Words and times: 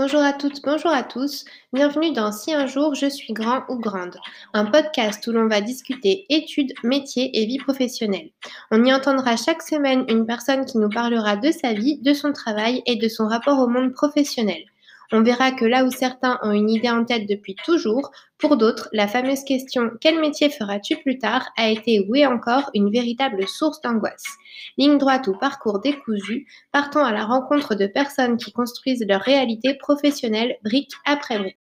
Bonjour 0.00 0.20
à 0.20 0.32
toutes, 0.32 0.62
bonjour 0.62 0.92
à 0.92 1.02
tous. 1.02 1.44
Bienvenue 1.72 2.12
dans 2.12 2.30
Si 2.30 2.54
un 2.54 2.68
jour 2.68 2.94
je 2.94 3.06
suis 3.06 3.32
grand 3.32 3.64
ou 3.68 3.80
grande, 3.80 4.16
un 4.54 4.64
podcast 4.64 5.26
où 5.26 5.32
l'on 5.32 5.48
va 5.48 5.60
discuter 5.60 6.24
études, 6.28 6.72
métiers 6.84 7.36
et 7.36 7.46
vie 7.46 7.58
professionnelle. 7.58 8.30
On 8.70 8.84
y 8.84 8.94
entendra 8.94 9.34
chaque 9.34 9.60
semaine 9.60 10.04
une 10.08 10.24
personne 10.24 10.66
qui 10.66 10.78
nous 10.78 10.88
parlera 10.88 11.34
de 11.34 11.50
sa 11.50 11.72
vie, 11.72 11.98
de 11.98 12.14
son 12.14 12.32
travail 12.32 12.80
et 12.86 12.94
de 12.94 13.08
son 13.08 13.26
rapport 13.26 13.58
au 13.58 13.66
monde 13.66 13.92
professionnel. 13.92 14.62
On 15.10 15.22
verra 15.22 15.52
que 15.52 15.64
là 15.64 15.84
où 15.84 15.90
certains 15.90 16.38
ont 16.42 16.52
une 16.52 16.68
idée 16.68 16.90
en 16.90 17.02
tête 17.02 17.26
depuis 17.26 17.56
toujours, 17.64 18.10
pour 18.36 18.58
d'autres, 18.58 18.90
la 18.92 19.08
fameuse 19.08 19.42
question 19.42 19.90
quel 20.02 20.20
métier 20.20 20.50
feras-tu 20.50 20.96
plus 20.98 21.18
tard? 21.18 21.48
a 21.56 21.70
été 21.70 22.06
ou 22.06 22.14
est 22.14 22.26
encore 22.26 22.70
une 22.74 22.90
véritable 22.90 23.48
source 23.48 23.80
d'angoisse. 23.80 24.26
Ligne 24.76 24.98
droite 24.98 25.26
ou 25.26 25.32
parcours 25.38 25.80
décousu, 25.80 26.46
partons 26.72 27.02
à 27.02 27.12
la 27.12 27.24
rencontre 27.24 27.74
de 27.74 27.86
personnes 27.86 28.36
qui 28.36 28.52
construisent 28.52 29.06
leur 29.08 29.22
réalité 29.22 29.74
professionnelle 29.74 30.58
brique 30.62 30.92
après 31.06 31.38
brique. 31.38 31.56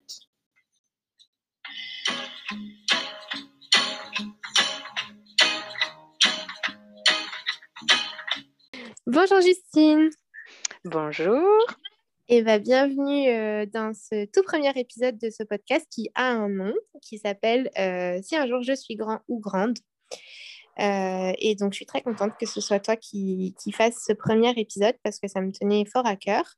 Bonjour 9.06 9.40
Justine. 9.40 10.10
Bonjour. 10.84 11.46
Et 12.28 12.42
bah, 12.42 12.58
bienvenue 12.58 13.28
euh, 13.28 13.66
dans 13.66 13.94
ce 13.94 14.24
tout 14.24 14.42
premier 14.42 14.72
épisode 14.74 15.16
de 15.16 15.30
ce 15.30 15.44
podcast 15.44 15.86
qui 15.88 16.10
a 16.16 16.24
un 16.24 16.48
nom, 16.48 16.74
qui 17.00 17.18
s'appelle 17.18 17.70
euh, 17.78 18.20
Si 18.20 18.34
un 18.34 18.48
jour 18.48 18.62
je 18.64 18.72
suis 18.72 18.96
grand 18.96 19.20
ou 19.28 19.38
grande. 19.38 19.78
Euh, 20.80 21.32
et 21.38 21.54
donc, 21.54 21.72
je 21.72 21.76
suis 21.76 21.86
très 21.86 22.02
contente 22.02 22.32
que 22.36 22.46
ce 22.46 22.60
soit 22.60 22.80
toi 22.80 22.96
qui, 22.96 23.54
qui 23.62 23.70
fasses 23.70 24.02
ce 24.04 24.12
premier 24.12 24.50
épisode 24.58 24.96
parce 25.04 25.20
que 25.20 25.28
ça 25.28 25.40
me 25.40 25.52
tenait 25.52 25.84
fort 25.84 26.04
à 26.04 26.16
cœur. 26.16 26.56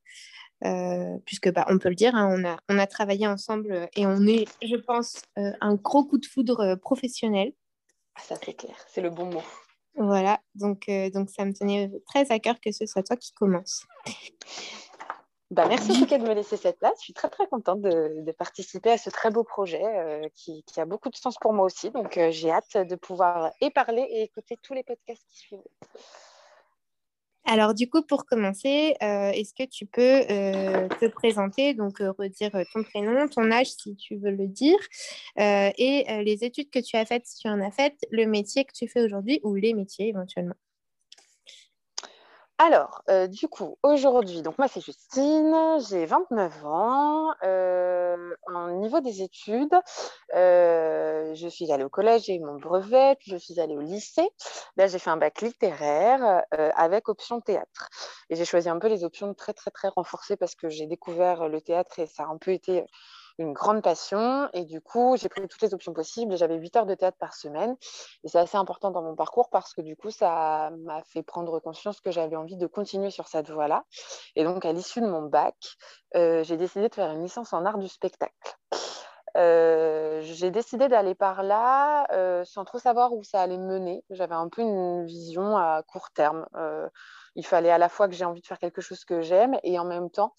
puisque 1.27 1.52
bah, 1.52 1.66
on 1.69 1.77
peut 1.77 1.91
le 1.91 1.94
dire, 1.94 2.14
hein, 2.14 2.34
on, 2.34 2.48
a, 2.48 2.56
on 2.70 2.78
a 2.78 2.86
travaillé 2.86 3.27
ensemble 3.27 3.91
et 3.94 4.06
on 4.06 4.27
est, 4.27 4.46
je 4.62 4.77
pense, 4.77 5.20
un 5.36 5.74
gros 5.74 6.06
coup 6.06 6.16
de 6.16 6.27
foudre 6.27 6.77
professionnel. 6.77 7.52
Ah, 8.14 8.22
ça 8.22 8.36
c'est 8.42 8.55
clair, 8.55 8.74
c'est 8.89 9.02
le 9.02 9.11
bon 9.11 9.27
mot. 9.27 9.42
Voilà, 9.96 10.41
donc, 10.55 10.89
donc 11.12 11.28
ça 11.28 11.44
me 11.44 11.52
tenait 11.52 11.91
très 12.06 12.33
à 12.33 12.39
cœur 12.39 12.58
que 12.58 12.72
ce 12.72 12.86
soit 12.86 13.02
toi 13.02 13.16
qui 13.16 13.33
commence. 13.34 13.84
Bah, 15.50 15.66
merci 15.66 15.92
en 15.92 16.00
tout 16.00 16.06
cas 16.06 16.18
de 16.18 16.28
me 16.28 16.34
laisser 16.34 16.58
cette 16.58 16.78
place. 16.78 16.98
Je 16.98 17.04
suis 17.04 17.14
très 17.14 17.30
très 17.30 17.46
contente 17.46 17.80
de, 17.80 18.32
participer 18.32 18.91
à 18.91 18.98
ce 18.98 19.08
très 19.08 19.30
beau 19.30 19.44
projet 19.44 19.82
euh, 19.82 20.28
qui, 20.34 20.62
a 20.77 20.84
beaucoup 20.84 21.08
de 21.08 21.16
sens 21.16 21.36
pour 21.40 21.55
moi 21.55 21.64
aussi. 21.64 21.90
Donc 21.90 22.18
euh, 22.18 22.30
j'ai 22.30 22.50
hâte 22.50 22.77
de 22.77 22.96
pouvoir 22.96 23.50
et 23.62 23.70
parler 23.70 24.02
et 24.10 24.22
écouter 24.24 24.58
tous 24.62 24.74
les 24.74 24.82
podcasts 24.82 25.24
qui 25.30 25.38
suivent. 25.38 25.62
Alors 27.46 27.72
du 27.72 27.88
coup, 27.88 28.02
pour 28.02 28.27
commencer, 28.27 28.94
euh, 29.02 29.30
est-ce 29.30 29.55
que 29.55 29.66
tu 29.66 29.86
peux 29.86 30.20
te 31.00 31.06
présenter, 31.06 31.72
donc 31.72 31.96
redire 32.00 32.50
ton 32.74 32.83
prénom, 32.83 33.27
ton 33.27 33.50
âge 33.50 33.68
si 33.68 33.96
tu 33.96 34.16
veux 34.16 34.30
le 34.30 34.48
dire, 34.48 34.78
et 35.38 36.22
les 36.24 36.44
études 36.44 36.68
que 36.68 36.78
tu 36.78 36.96
as 36.96 37.06
faites 37.06 37.24
si 37.24 37.38
tu 37.38 37.48
en 37.48 37.58
as 37.62 37.70
faites, 37.70 37.96
le 38.10 38.27
métier 38.27 38.66
que 38.66 38.72
tu 38.74 38.86
fais 38.86 39.00
aujourd'hui 39.00 39.40
ou 39.44 39.55
les 39.55 39.72
métiers 39.72 40.08
éventuellement? 40.08 40.56
Alors, 42.61 43.03
euh, 43.09 43.28
du 43.28 43.47
coup, 43.47 43.77
aujourd'hui, 43.84 44.42
donc 44.42 44.59
moi 44.59 44.67
c'est 44.67 44.81
Justine, 44.81 45.78
j'ai 45.89 46.06
29 46.06 46.64
ans. 46.67 47.33
Euh, 47.45 48.34
au 48.48 48.70
niveau 48.73 49.01
des 49.01 49.23
études, 49.23 49.75
euh, 50.34 51.33
je 51.36 51.47
suis 51.47 51.70
allée 51.70 51.84
au 51.84 51.89
collège, 51.89 52.25
j'ai 52.25 52.34
eu 52.34 52.41
mon 52.41 52.56
brevet, 52.59 53.17
je 53.20 53.36
suis 53.36 53.61
allée 53.61 53.77
au 53.77 53.81
lycée. 53.81 54.29
Là, 54.77 54.89
j'ai 54.89 54.98
fait 54.98 55.11
un 55.11 55.17
bac 55.17 55.41
littéraire 55.41 56.42
avec 56.51 57.08
option 57.08 57.41
théâtre. 57.41 57.91
Et 58.29 58.35
j'ai 58.35 58.45
choisi 58.45 58.68
un 58.68 58.80
peu 58.80 58.89
les 58.89 59.05
options 59.05 59.33
très, 59.35 59.52
très, 59.52 59.70
très 59.70 59.89
renforcées 59.89 60.36
parce 60.36 60.57
que 60.57 60.68
j'ai 60.68 60.86
découvert 60.86 61.48
le 61.48 61.61
théâtre 61.61 62.01
et 62.01 62.07
ça 62.07 62.24
a 62.24 62.27
un 62.27 62.39
peu 62.39 62.51
été 62.51 62.85
une 63.38 63.52
grande 63.52 63.82
passion. 63.82 64.48
Et 64.52 64.64
du 64.64 64.80
coup, 64.80 65.16
j'ai 65.16 65.28
pris 65.28 65.46
toutes 65.48 65.62
les 65.62 65.74
options 65.74 65.92
possibles. 65.92 66.36
J'avais 66.36 66.56
8 66.56 66.76
heures 66.76 66.86
de 66.86 66.94
théâtre 66.94 67.18
par 67.18 67.34
semaine. 67.34 67.76
Et 68.24 68.28
c'est 68.28 68.38
assez 68.38 68.56
important 68.56 68.90
dans 68.90 69.02
mon 69.02 69.14
parcours 69.14 69.48
parce 69.50 69.72
que 69.72 69.80
du 69.80 69.96
coup, 69.96 70.10
ça 70.10 70.70
m'a 70.84 71.02
fait 71.04 71.22
prendre 71.22 71.60
conscience 71.60 72.00
que 72.00 72.10
j'avais 72.10 72.36
envie 72.36 72.56
de 72.56 72.66
continuer 72.66 73.10
sur 73.10 73.28
cette 73.28 73.50
voie-là. 73.50 73.84
Et 74.36 74.44
donc, 74.44 74.64
à 74.64 74.72
l'issue 74.72 75.00
de 75.00 75.06
mon 75.06 75.22
bac, 75.22 75.56
euh, 76.16 76.42
j'ai 76.42 76.56
décidé 76.56 76.88
de 76.88 76.94
faire 76.94 77.10
une 77.10 77.22
licence 77.22 77.52
en 77.52 77.64
art 77.64 77.78
du 77.78 77.88
spectacle. 77.88 78.32
Euh, 79.36 80.20
j'ai 80.22 80.50
décidé 80.50 80.88
d'aller 80.88 81.14
par 81.14 81.42
là 81.42 82.06
euh, 82.12 82.44
sans 82.44 82.64
trop 82.64 82.78
savoir 82.78 83.12
où 83.12 83.22
ça 83.22 83.40
allait 83.40 83.58
mener. 83.58 84.02
J'avais 84.10 84.34
un 84.34 84.48
peu 84.48 84.62
une 84.62 85.06
vision 85.06 85.56
à 85.56 85.82
court 85.86 86.10
terme. 86.10 86.46
il 87.36 87.46
fallait 87.46 87.70
à 87.70 87.78
la 87.78 87.88
fois 87.88 88.08
que 88.08 88.14
j'ai 88.14 88.24
envie 88.24 88.40
de 88.40 88.46
faire 88.46 88.58
quelque 88.58 88.80
chose 88.80 89.05
que 89.05 89.20
j'aime 89.20 89.56
et 89.62 89.78
en 89.78 89.84
même 89.84 90.10
temps, 90.10 90.34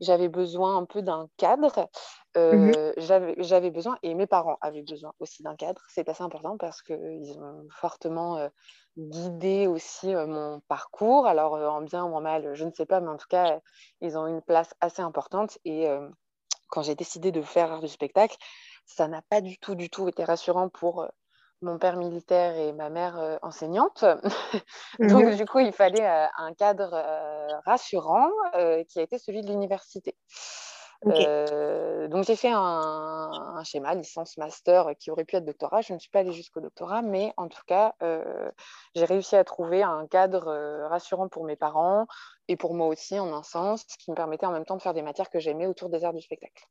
j'avais 0.00 0.28
besoin 0.28 0.76
un 0.76 0.84
peu 0.84 1.02
d'un 1.02 1.28
cadre. 1.36 1.88
Mmh 2.36 2.72
j'avais 2.96 3.70
besoin, 3.70 3.96
et 4.02 4.14
mes 4.14 4.26
parents 4.26 4.58
avaient 4.60 4.82
besoin 4.82 5.12
aussi 5.20 5.42
d'un 5.42 5.54
cadre. 5.56 5.82
C'est 5.88 6.08
assez 6.08 6.22
important 6.22 6.56
parce 6.58 6.82
qu'ils 6.82 7.38
ont 7.38 7.66
fortement 7.70 8.48
guidé 8.96 9.66
aussi 9.66 10.14
mon 10.14 10.60
parcours. 10.68 11.26
Alors, 11.26 11.54
en 11.54 11.82
bien 11.82 12.04
ou 12.04 12.14
en 12.14 12.20
mal, 12.20 12.54
je 12.54 12.64
ne 12.64 12.72
sais 12.72 12.86
pas, 12.86 13.00
mais 13.00 13.08
en 13.08 13.16
tout 13.16 13.28
cas, 13.28 13.60
ils 14.00 14.18
ont 14.18 14.26
une 14.26 14.42
place 14.42 14.74
assez 14.80 15.02
importante. 15.02 15.58
Et 15.64 15.86
quand 16.68 16.82
j'ai 16.82 16.94
décidé 16.96 17.32
de 17.32 17.42
faire 17.42 17.80
du 17.80 17.88
spectacle, 17.88 18.36
ça 18.86 19.08
n'a 19.08 19.22
pas 19.22 19.40
du 19.40 19.58
tout, 19.58 19.74
du 19.74 19.90
tout 19.90 20.08
été 20.08 20.24
rassurant 20.24 20.68
pour 20.68 21.06
mon 21.62 21.78
père 21.78 21.96
militaire 21.96 22.56
et 22.56 22.72
ma 22.72 22.90
mère 22.90 23.38
enseignante. 23.42 24.04
Donc, 25.02 25.30
mmh 25.30 25.36
du 25.36 25.46
coup, 25.46 25.60
il 25.60 25.72
fallait 25.72 26.06
un 26.06 26.54
cadre 26.54 26.94
rassurant 27.64 28.30
qui 28.88 28.98
a 28.98 29.02
été 29.02 29.18
celui 29.18 29.42
de 29.42 29.48
l'université. 29.48 30.16
Euh, 31.06 32.08
donc 32.08 32.24
j'ai 32.24 32.36
fait 32.36 32.52
un, 32.52 33.62
schéma 33.64 33.94
licence 33.94 34.36
master 34.36 34.90
qui 34.98 35.10
aurait 35.10 35.24
pu 35.24 35.36
être 35.36 35.44
doctorat. 35.44 35.80
Je 35.80 35.92
ne 35.92 35.98
suis 35.98 36.10
pas 36.10 36.20
allée 36.20 36.32
jusqu'au 36.32 36.60
doctorat, 36.60 37.02
mais 37.02 37.32
en 37.36 37.48
tout 37.48 37.62
cas, 37.66 37.94
euh, 38.02 38.50
j'ai 38.94 39.04
réussi 39.04 39.36
à 39.36 39.44
trouver 39.44 39.82
un 39.82 40.06
cadre 40.06 40.48
euh, 40.48 40.88
rassurant 40.88 41.28
pour 41.28 41.44
mes 41.44 41.56
parents 41.56 42.06
et 42.48 42.56
pour 42.56 42.74
moi 42.74 42.86
aussi, 42.88 43.18
en 43.18 43.32
un 43.32 43.42
sens, 43.42 43.84
qui 43.84 44.10
me 44.10 44.16
permettait 44.16 44.46
en 44.46 44.52
même 44.52 44.64
temps 44.64 44.76
de 44.76 44.82
faire 44.82 44.94
des 44.94 45.02
matières 45.02 45.30
que 45.30 45.40
j'aimais 45.40 45.66
autour 45.66 45.88
des 45.88 46.04
arts 46.04 46.12
du 46.12 46.20
spectacle. 46.20 46.64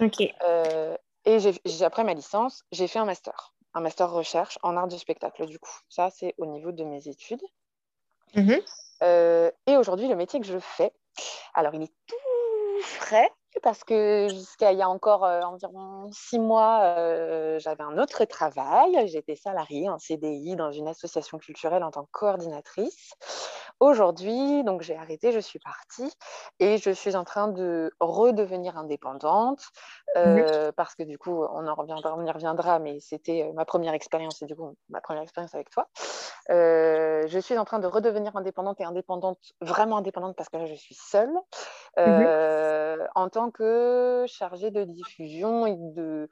Ok. 0.00 0.20
et 0.20 1.84
après 1.84 2.04
ma 2.04 2.14
licence, 2.14 2.62
j'ai 2.72 2.86
fait 2.86 2.98
un 2.98 3.04
master, 3.04 3.54
un 3.74 3.80
master 3.80 4.10
recherche 4.10 4.58
en 4.62 4.76
arts 4.76 4.88
du 4.88 4.98
spectacle. 4.98 5.46
Du 5.46 5.58
coup, 5.58 5.78
ça 5.88 6.10
c'est 6.10 6.34
au 6.38 6.46
niveau 6.46 6.72
de 6.72 6.84
mes 6.84 7.08
études. 7.08 7.42
Mmh 8.34 8.54
et 9.02 9.78
aujourd'hui, 9.78 10.08
le 10.08 10.14
métier 10.14 10.40
que 10.40 10.46
je 10.46 10.58
fais, 10.58 10.92
alors 11.54 11.74
il 11.74 11.84
est 11.84 11.92
tout 12.06 12.16
frais 12.82 13.30
parce 13.62 13.84
que 13.84 14.28
jusqu'à 14.28 14.72
il 14.72 14.78
y 14.78 14.82
a 14.82 14.88
encore 14.88 15.24
euh, 15.24 15.40
environ 15.42 16.08
six 16.12 16.38
mois, 16.38 16.94
euh, 16.98 17.58
j'avais 17.58 17.82
un 17.82 17.98
autre 17.98 18.24
travail. 18.24 19.08
J'étais 19.08 19.34
salariée 19.34 19.88
en 19.88 19.98
CDI 19.98 20.56
dans 20.56 20.70
une 20.70 20.88
association 20.88 21.38
culturelle 21.38 21.82
en 21.82 21.90
tant 21.90 22.04
que 22.04 22.10
coordinatrice. 22.12 23.12
Aujourd'hui, 23.80 24.62
donc 24.64 24.82
j'ai 24.82 24.96
arrêté, 24.96 25.32
je 25.32 25.40
suis 25.40 25.58
partie 25.58 26.12
et 26.58 26.76
je 26.76 26.90
suis 26.90 27.16
en 27.16 27.24
train 27.24 27.48
de 27.48 27.90
redevenir 27.98 28.76
indépendante 28.76 29.62
euh, 30.16 30.70
parce 30.72 30.94
que 30.94 31.02
du 31.02 31.18
coup, 31.18 31.44
on 31.52 31.66
en 31.66 31.74
reviendra, 31.74 32.14
on 32.16 32.24
y 32.24 32.30
reviendra, 32.30 32.78
mais 32.78 33.00
c'était 33.00 33.50
ma 33.54 33.64
première 33.64 33.94
expérience 33.94 34.42
et 34.42 34.46
du 34.46 34.54
coup 34.54 34.76
ma 34.90 35.00
première 35.00 35.22
expérience 35.22 35.54
avec 35.54 35.70
toi. 35.70 35.88
je 36.48 37.38
suis 37.40 37.56
en 37.56 37.64
train 37.64 37.78
de 37.78 37.86
redevenir 37.86 38.36
indépendante 38.36 38.80
et 38.80 38.84
indépendante, 38.84 39.38
vraiment 39.60 39.96
indépendante 39.96 40.36
parce 40.36 40.50
que 40.50 40.58
là 40.58 40.66
je 40.66 40.74
suis 40.74 40.94
seule 40.94 41.32
mmh 41.96 42.26
en 43.14 43.28
tant 43.28 43.39
que 43.48 44.26
chargée 44.28 44.70
de 44.70 44.84
diffusion 44.84 45.66
et 45.66 45.76
de, 45.76 46.28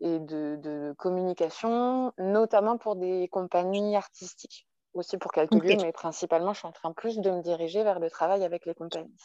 et 0.00 0.20
de, 0.20 0.94
communication, 0.98 2.12
notamment 2.18 2.78
pour 2.78 2.94
des 2.94 3.28
compagnies 3.28 3.96
artistiques 3.96 4.68
aussi 4.94 5.16
pour 5.16 5.32
quelques 5.32 5.54
lieux, 5.54 5.76
mais 5.80 5.92
principalement, 5.92 6.52
je 6.52 6.58
suis 6.58 6.68
en 6.68 6.72
train 6.72 6.92
plus 6.92 7.18
de 7.18 7.30
me 7.30 7.40
diriger 7.40 7.82
vers 7.82 7.98
le 7.98 8.10
travail 8.10 8.44
avec 8.44 8.66
les 8.66 8.74
compagnies. 8.74 9.16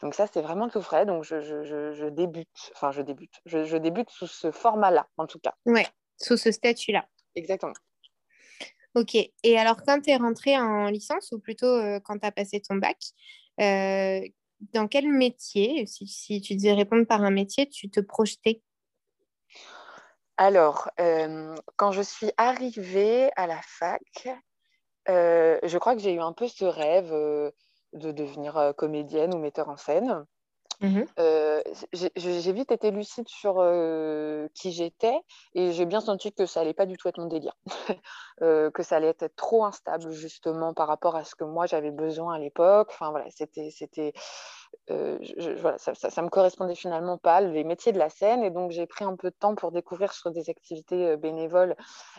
Donc 0.00 0.14
ça, 0.14 0.26
c'est 0.26 0.40
vraiment 0.40 0.68
tout 0.68 0.80
frais. 0.80 1.04
Donc 1.04 1.24
je, 1.24 1.40
je, 1.40 1.92
je, 1.92 2.06
débute, 2.06 2.72
enfin 2.74 2.90
je 2.90 3.02
débute, 3.02 3.34
je, 3.44 3.76
débute 3.76 4.10
sous 4.10 4.26
ce 4.26 4.50
format-là, 4.50 5.06
en 5.18 5.26
tout 5.26 5.38
cas. 5.38 5.54
Ouais, 5.66 5.86
sous 6.16 6.36
ce 6.36 6.50
statut-là. 6.50 7.06
Exactement. 7.34 7.74
Ok. 8.94 9.14
Et 9.14 9.58
alors, 9.58 9.76
quand 9.86 10.00
tu 10.00 10.10
es 10.10 10.16
rentrée 10.16 10.58
en 10.58 10.86
licence, 10.86 11.30
ou 11.32 11.38
plutôt 11.38 11.66
euh, 11.66 12.00
quand 12.00 12.18
tu 12.18 12.26
as 12.26 12.32
passé 12.32 12.60
ton 12.60 12.76
bac, 12.76 12.96
euh, 13.60 14.20
dans 14.72 14.88
quel 14.88 15.08
métier, 15.08 15.86
si, 15.86 16.40
tu 16.40 16.56
devais 16.56 16.72
répondre 16.72 17.06
par 17.06 17.22
un 17.22 17.30
métier, 17.30 17.68
tu 17.68 17.90
te 17.90 18.00
projetais? 18.00 18.62
Alors, 20.36 20.90
euh, 21.00 21.54
quand 21.76 21.92
je 21.92 22.02
suis 22.02 22.30
arrivée 22.36 23.30
à 23.36 23.46
la 23.46 23.60
fac, 23.62 24.28
euh, 25.08 25.58
je 25.62 25.78
crois 25.78 25.94
que 25.94 26.00
j'ai 26.00 26.14
eu 26.14 26.20
un 26.20 26.32
peu 26.32 26.48
ce 26.48 26.64
rêve 26.64 27.12
euh, 27.12 27.50
de 27.92 28.12
devenir 28.12 28.72
comédienne 28.76 29.34
ou 29.34 29.38
metteur 29.38 29.68
en 29.68 29.76
scène. 29.76 30.24
Mmh 30.80 31.02
j'ai 31.92 32.52
vite 32.52 32.72
été 32.72 32.90
lucide 32.90 33.28
sur 33.28 33.56
qui 34.54 34.72
j'étais 34.72 35.18
et 35.54 35.72
j'ai 35.72 35.84
bien 35.84 36.00
senti 36.00 36.32
que 36.32 36.46
ça 36.46 36.60
allait 36.60 36.74
pas 36.74 36.86
du 36.86 36.96
tout 36.96 37.08
être 37.08 37.18
mon 37.18 37.26
délire, 37.26 37.54
que 38.40 38.82
ça 38.82 38.96
allait 38.96 39.08
être 39.08 39.28
trop 39.36 39.64
instable 39.64 40.10
justement 40.10 40.72
par 40.72 40.88
rapport 40.88 41.16
à 41.16 41.24
ce 41.24 41.34
que 41.34 41.44
moi 41.44 41.66
j'avais 41.66 41.90
besoin 41.90 42.34
à 42.34 42.38
l'époque. 42.38 42.88
Enfin 42.90 43.10
voilà, 43.10 43.26
c'était 43.30 44.12
voilà, 44.88 45.78
ça, 45.78 45.94
ça, 45.94 46.22
me 46.22 46.28
correspondait 46.28 46.74
finalement 46.74 47.18
pas, 47.18 47.40
les 47.40 47.64
métiers 47.64 47.92
de 47.92 47.98
la 47.98 48.08
scène. 48.08 48.42
Et 48.42 48.50
donc, 48.50 48.70
j'ai 48.70 48.86
pris 48.86 49.04
un 49.04 49.16
peu 49.16 49.30
de 49.30 49.36
temps 49.36 49.54
pour 49.54 49.72
découvrir 49.72 50.12
sur 50.12 50.30
des 50.30 50.50
activités 50.50 51.16
bénévoles 51.16 51.76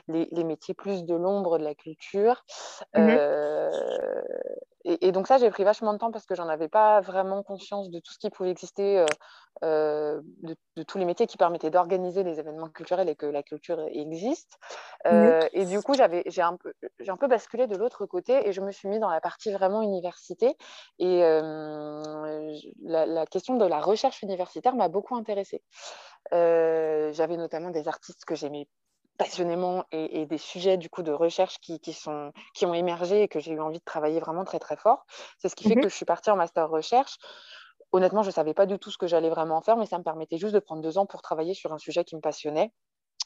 les, 0.07 0.27
les 0.31 0.43
métiers 0.43 0.73
plus 0.73 1.03
de 1.03 1.15
l'ombre 1.15 1.57
de 1.57 1.63
la 1.63 1.75
culture. 1.75 2.43
Mmh 2.95 3.17
et, 4.83 5.12
donc 5.12 5.28
ça, 5.28 5.38
j'ai 5.38 5.50
pris 5.50 5.63
vachement 5.63 5.94
de 5.94 6.00
temps 6.00 6.12
parce 6.12 6.25
que 6.25 6.36
j'en 6.36 6.48
avais 6.48 6.68
pas 6.68 7.01
vraiment 7.01 7.44
conscience 7.44 7.89
de 7.89 8.00
tout 8.00 8.13
ce 8.13 8.18
qui 8.18 8.30
pouvait 8.30 8.50
exister, 8.50 9.00
euh, 9.00 9.06
euh, 9.63 10.22
de, 10.42 10.83
tous 10.83 10.98
les 10.98 11.06
métiers 11.06 11.28
qui 11.28 11.38
permettaient 11.38 11.69
d'organiser 11.69 12.24
les 12.24 12.39
événements 12.39 12.69
culturels 12.69 13.07
et 13.07 13.16
que 13.16 13.28
la 13.28 13.44
culture 13.44 13.80
existe. 13.92 14.57
Euh, 15.06 15.42
et 15.54 15.66
du 15.66 15.81
coup, 15.81 15.94
j'ai 15.94 16.42
un, 16.42 16.57
peu, 16.57 16.74
un 17.07 17.18
peu 17.18 17.28
basculé 17.28 17.68
de 17.68 17.75
l'autre 17.75 18.06
côté 18.06 18.48
et 18.48 18.51
je 18.54 18.62
me 18.62 18.72
suis 18.72 18.88
mis 18.88 19.00
dans 19.00 19.10
la 19.10 19.22
partie 19.22 19.51
vraiment 19.51 19.81
université. 19.81 20.57
Et 20.98 21.19
la, 21.19 23.06
la, 23.06 23.25
question 23.28 23.57
de 23.57 23.66
la 23.66 23.80
recherche 23.80 24.24
universitaire 24.24 24.75
m'a 24.75 24.88
beaucoup 24.88 25.16
intéressée. 25.16 25.62
J'avais 26.31 27.38
notamment 27.38 27.69
des 27.69 27.88
artistes 27.88 28.25
que 28.25 28.36
j'aimais 28.36 28.68
passionnément 29.17 29.85
et, 29.91 30.25
des 30.25 30.37
sujets 30.37 30.77
du 30.77 30.89
coup 30.89 31.03
de 31.03 31.11
recherche 31.11 31.59
qui, 31.59 31.79
sont, 31.93 32.31
qui 32.55 32.65
ont 32.65 32.73
émergé 32.73 33.23
et 33.23 33.27
que 33.27 33.39
j'ai 33.39 33.51
eu 33.51 33.59
envie 33.59 33.79
de 33.79 33.83
travailler 33.83 34.19
vraiment 34.19 34.43
très 34.43 34.59
très 34.59 34.77
fort. 34.77 35.05
C'est 35.37 35.49
ce 35.49 35.55
qui 35.55 35.67
fait 35.67 35.75
mmh 35.75 35.81
que 35.81 35.89
je 35.89 35.95
suis 35.95 36.05
partie 36.05 36.31
en 36.31 36.35
master 36.35 36.69
recherche. 36.69 37.17
Honnêtement, 37.91 38.23
je 38.23 38.29
ne 38.29 38.33
savais 38.33 38.53
pas 38.53 38.65
du 38.65 38.79
tout 38.79 38.89
ce 38.89 38.97
que 38.97 39.07
j'allais 39.07 39.29
vraiment 39.29 39.61
faire, 39.61 39.77
mais 39.77 39.85
ça 39.85 39.97
me 39.97 40.03
permettait 40.03 40.37
juste 40.37 40.53
de 40.53 40.59
prendre 40.59 40.81
deux 40.81 40.97
ans 40.97 41.05
pour 41.05 41.21
travailler 41.21 41.53
sur 41.53 41.73
un 41.73 41.77
sujet 41.77 42.03
qui 42.03 42.15
me 42.15 42.21
passionnait 42.21 42.71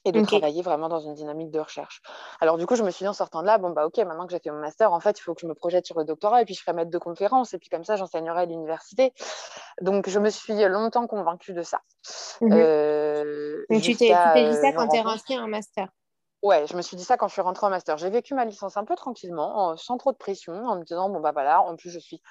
et 0.06 0.12
de 0.12 0.22
travailler 0.22 0.62
vraiment 0.62 0.88
dans 0.88 1.00
une 1.00 1.14
dynamique 1.16 1.52
de 1.52 1.60
recherche. 1.60 2.02
Alors 2.40 2.58
du 2.58 2.66
coup, 2.66 2.76
je 2.76 2.84
me 2.84 2.92
suis 2.92 3.04
dit 3.04 3.08
en 3.08 3.14
sortant 3.14 3.42
de 3.42 3.48
là, 3.48 3.58
bon 3.58 3.72
bah 3.72 3.86
ok, 3.86 3.98
maintenant 3.98 4.28
que 4.28 4.32
j'ai 4.32 4.40
fait 4.40 4.52
mon 4.52 4.60
master, 4.60 4.94
en 4.94 5.00
fait, 5.00 5.20
il 5.20 5.22
faut 5.22 5.34
que 5.34 5.42
je 5.42 5.48
me 5.48 5.56
projette 5.56 5.86
sur 5.86 5.98
le 5.98 6.06
doctorat 6.06 6.42
et 6.42 6.46
puis 6.46 6.54
je 6.54 6.62
ferai 6.62 6.74
maître 6.74 6.92
de 6.92 6.98
conférence 6.98 7.54
et 7.54 7.60
puis 7.60 7.70
comme 7.70 7.84
ça, 7.84 7.96
j'enseignerai 7.96 8.42
à 8.42 8.46
l'université. 8.46 9.14
Donc 9.82 10.08
je 10.08 10.20
me 10.20 10.30
suis 10.30 10.64
longtemps 10.66 11.08
convaincue 11.08 11.54
de 11.54 11.64
ça. 11.64 11.82
Euh, 12.44 13.66
Donc 13.70 13.82
tu 13.82 13.96
t'es 13.98 14.14
dit 14.14 14.56
ça 14.56 14.72
quand 14.76 14.88
tu 14.88 14.98
es 14.98 15.02
rentrée 15.02 15.38
en 15.40 15.48
master? 15.48 15.90
Ouais, 16.44 16.68
je 16.68 16.78
me 16.78 16.84
suis 16.84 16.96
dit 16.96 17.04
ça 17.04 17.18
quand 17.18 17.28
je 17.28 17.34
suis 17.34 17.42
rentrée 17.42 17.66
en 17.66 17.72
master. 17.72 17.98
J'ai 17.98 18.12
vécu 18.12 18.36
ma 18.36 18.46
licence 18.46 18.78
un 18.78 18.86
peu 18.86 18.96
tranquillement, 18.96 19.76
sans 19.78 19.98
trop 19.98 20.12
de 20.12 20.18
pression, 20.18 20.54
en 20.54 20.78
me 20.78 20.84
disant 20.84 21.10
bon 21.10 21.20
bah 21.20 21.32
voilà, 21.32 21.62
en 21.62 21.76
plus 21.76 21.90
je 21.90 22.00
suis 22.00 22.22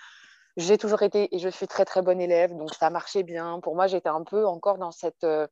j'ai 0.57 0.79
toujours 0.79 1.03
été 1.03 1.35
et 1.35 1.39
je 1.41 1.49
suis 1.49 1.67
très 1.67 1.85
très 1.85 2.01
bonne 2.01 2.21
élève, 2.21 2.55
donc 2.57 2.73
ça 2.75 2.89
marchait 2.91 3.25
bien. 3.25 3.59
Pour 3.61 3.75
moi, 3.75 3.89
j'étais 3.89 4.09
un 4.09 4.23
peu 4.23 4.47
encore 4.47 4.79
dans 4.79 4.93
cette 4.93 5.25
euh, 5.25 5.49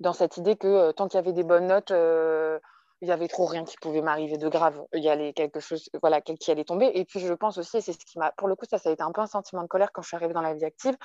dans 0.00 0.12
cette 0.12 0.36
idée 0.36 0.56
que 0.56 0.66
euh, 0.66 0.92
tant 0.92 1.08
qu'il 1.08 1.18
y 1.18 1.20
avait 1.20 1.32
des 1.32 1.42
bonnes 1.42 1.66
notes, 1.66 1.90
euh, 1.90 2.58
il 3.00 3.06
n'y 3.06 3.12
avait 3.12 3.28
trop 3.28 3.46
rien 3.46 3.64
qui 3.64 3.76
pouvait 3.76 4.00
m'arriver 4.00 4.38
de 4.38 4.48
grave. 4.48 4.80
Il 4.92 5.02
y 5.02 5.08
allait 5.08 5.32
quelque 5.32 5.60
chose 5.60 5.88
voilà, 6.00 6.20
qui 6.20 6.50
allait 6.50 6.64
tomber. 6.64 6.90
Et 6.94 7.04
puis, 7.04 7.20
je 7.20 7.32
pense 7.32 7.58
aussi, 7.58 7.80
c'est 7.80 7.92
ce 7.92 8.04
qui 8.04 8.18
m'a. 8.18 8.32
Pour 8.32 8.48
le 8.48 8.56
coup, 8.56 8.66
ça, 8.68 8.78
ça 8.78 8.90
a 8.90 8.92
été 8.92 9.02
un 9.02 9.12
peu 9.12 9.20
un 9.20 9.26
sentiment 9.26 9.62
de 9.62 9.68
colère 9.68 9.92
quand 9.92 10.02
je 10.02 10.08
suis 10.08 10.16
arrivée 10.16 10.34
dans 10.34 10.42
la 10.42 10.54
vie 10.54 10.64
active. 10.64 10.96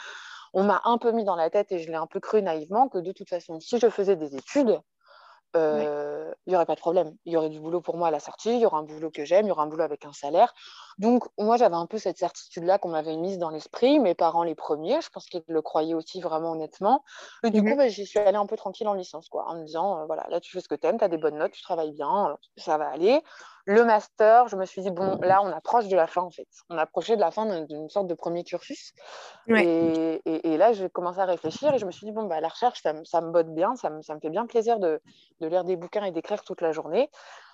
On 0.54 0.64
m'a 0.64 0.82
un 0.86 0.98
peu 0.98 1.12
mis 1.12 1.24
dans 1.24 1.36
la 1.36 1.50
tête, 1.50 1.72
et 1.72 1.80
je 1.80 1.90
l'ai 1.90 1.96
un 1.96 2.08
peu 2.08 2.20
cru 2.20 2.42
naïvement, 2.42 2.90
que 2.90 2.98
de 2.98 3.12
toute 3.12 3.30
façon, 3.30 3.60
si 3.60 3.80
je 3.80 3.90
faisais 3.90 4.16
des 4.16 4.36
études, 4.36 4.80
euh, 5.56 6.34
il 6.46 6.50
n'y 6.50 6.56
aurait 6.56 6.66
pas 6.66 6.76
de 6.76 6.80
problème. 6.80 7.16
Il 7.26 7.34
y 7.34 7.38
aurait 7.38 7.50
du 7.50 7.60
boulot 7.60 7.82
pour 7.82 7.98
moi 7.98 8.10
à 8.10 8.12
la 8.12 8.20
sortie, 8.20 8.54
il 8.54 8.60
y 8.60 8.66
aura 8.66 8.78
un 8.78 8.84
boulot 8.84 9.12
que 9.12 9.24
j'aime, 9.26 9.46
il 9.46 9.50
y 9.50 9.52
aura 9.52 9.64
un 9.64 9.68
boulot 9.68 9.84
avec 9.84 10.06
un 10.06 10.14
salaire. 10.14 10.54
Donc, 10.98 11.26
moi, 11.38 11.58
j'avais 11.58 11.76
un 11.76 11.86
peu 11.86 11.98
cette 11.98 12.18
certitude-là 12.18 12.78
qu'on 12.80 12.90
m'avait 12.90 13.16
mise 13.16 13.38
dans 13.38 13.50
l'esprit. 13.50 14.00
Mes 14.00 14.16
parents, 14.16 14.44
les 14.44 14.56
premiers, 14.56 15.02
je 15.02 15.10
pense 15.10 15.26
qu'ils 15.26 15.44
le 15.48 15.62
croyaient 15.62 15.94
aussi 15.94 16.22
vraiment 16.22 16.52
honnêtement. 16.52 17.04
Et 17.44 17.50
du 17.50 17.62
coup, 17.62 17.70
mhm. 17.70 17.78
bah, 17.78 17.88
j'y 17.88 18.06
suis 18.06 18.20
allée 18.20 18.38
un 18.38 18.46
peu 18.46 18.58
tranquille 18.58 18.88
en 18.88 18.94
licence, 18.94 19.30
quoi, 19.30 19.48
en 19.48 19.56
me 19.56 19.66
disant, 19.66 20.00
euh, 20.00 20.06
voilà, 20.06 20.26
là, 20.30 20.40
tu 20.40 20.52
fais 20.52 20.60
ce 20.60 20.68
que 20.68 20.76
tu 20.76 20.88
aimes, 20.88 20.98
tu 20.98 21.04
as 21.04 21.10
des 21.10 21.18
bonnes 21.18 21.38
notes, 21.38 21.52
tu 21.52 21.62
travailles 21.62 21.94
bien, 21.94 22.38
ça 22.58 22.78
va 22.78 22.90
aller. 22.90 23.22
Le 23.66 23.86
master, 23.86 24.50
je 24.50 24.58
me 24.58 24.66
suis 24.66 24.82
dit, 24.82 24.92
bon, 24.92 25.18
là, 25.22 25.42
on 25.42 25.48
approche 25.48 25.88
de 25.88 25.96
la 25.96 26.06
fin, 26.06 26.22
en 26.22 26.30
fait. 26.30 26.48
On 26.70 26.78
approchait 26.78 27.16
de 27.16 27.22
la 27.22 27.32
fin 27.32 27.62
d'une 27.64 27.90
sorte 27.90 28.08
de 28.08 28.14
premier 28.14 28.44
cursus. 28.44 28.94
Et, 29.48 30.22
et, 30.26 30.58
là, 30.58 30.74
j'ai 30.74 30.90
commencé 30.90 31.20
à 31.20 31.26
réfléchir 31.26 31.74
et 31.74 31.78
je 31.78 31.86
me 31.86 31.92
suis 31.92 32.06
dit, 32.06 32.12
bon, 32.12 32.26
bah, 32.26 32.42
la 32.42 32.50
recherche, 32.50 32.82
ça, 32.82 32.94
ça 33.06 33.22
me 33.22 33.32
botte 33.32 33.54
bien, 33.54 33.76
ça 33.76 33.90
me, 33.90 34.02
ça 34.02 34.16
me, 34.16 34.20
fait 34.20 34.30
bien 34.30 34.46
plaisir 34.46 34.80
de, 34.80 35.02
de 35.40 35.48
lire 35.48 35.64
des 35.64 35.78
bouquins 35.78 36.04
et 36.04 36.12
d'écrire 36.12 36.44
toute 36.44 36.60
la 36.60 36.74
journée. 36.74 37.10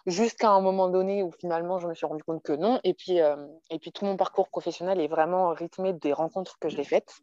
Jusqu'à 0.08 0.50
un 0.50 0.62
moment 0.62 0.90
donné 0.90 1.22
où 1.22 1.32
finalement, 1.40 1.78
je 1.78 1.88
me 1.88 1.94
suis 1.94 2.08
rendu 2.08 2.24
compte 2.24 2.42
que 2.42 2.54
non. 2.54 2.80
Et 2.84 2.96
puis, 2.96 3.22
euh, 3.22 3.36
et 3.70 3.78
puis 3.78 3.92
tout 3.92 4.06
mon 4.06 4.18
parcours 4.18 4.50
professionnel 4.50 5.00
est 5.00 5.08
vraiment 5.08 5.50
rythmé 5.50 5.94
des 5.94 6.14
rencontres 6.14 6.58
que 6.60 6.70
j'ai 6.70 6.84
faites. 6.84 7.14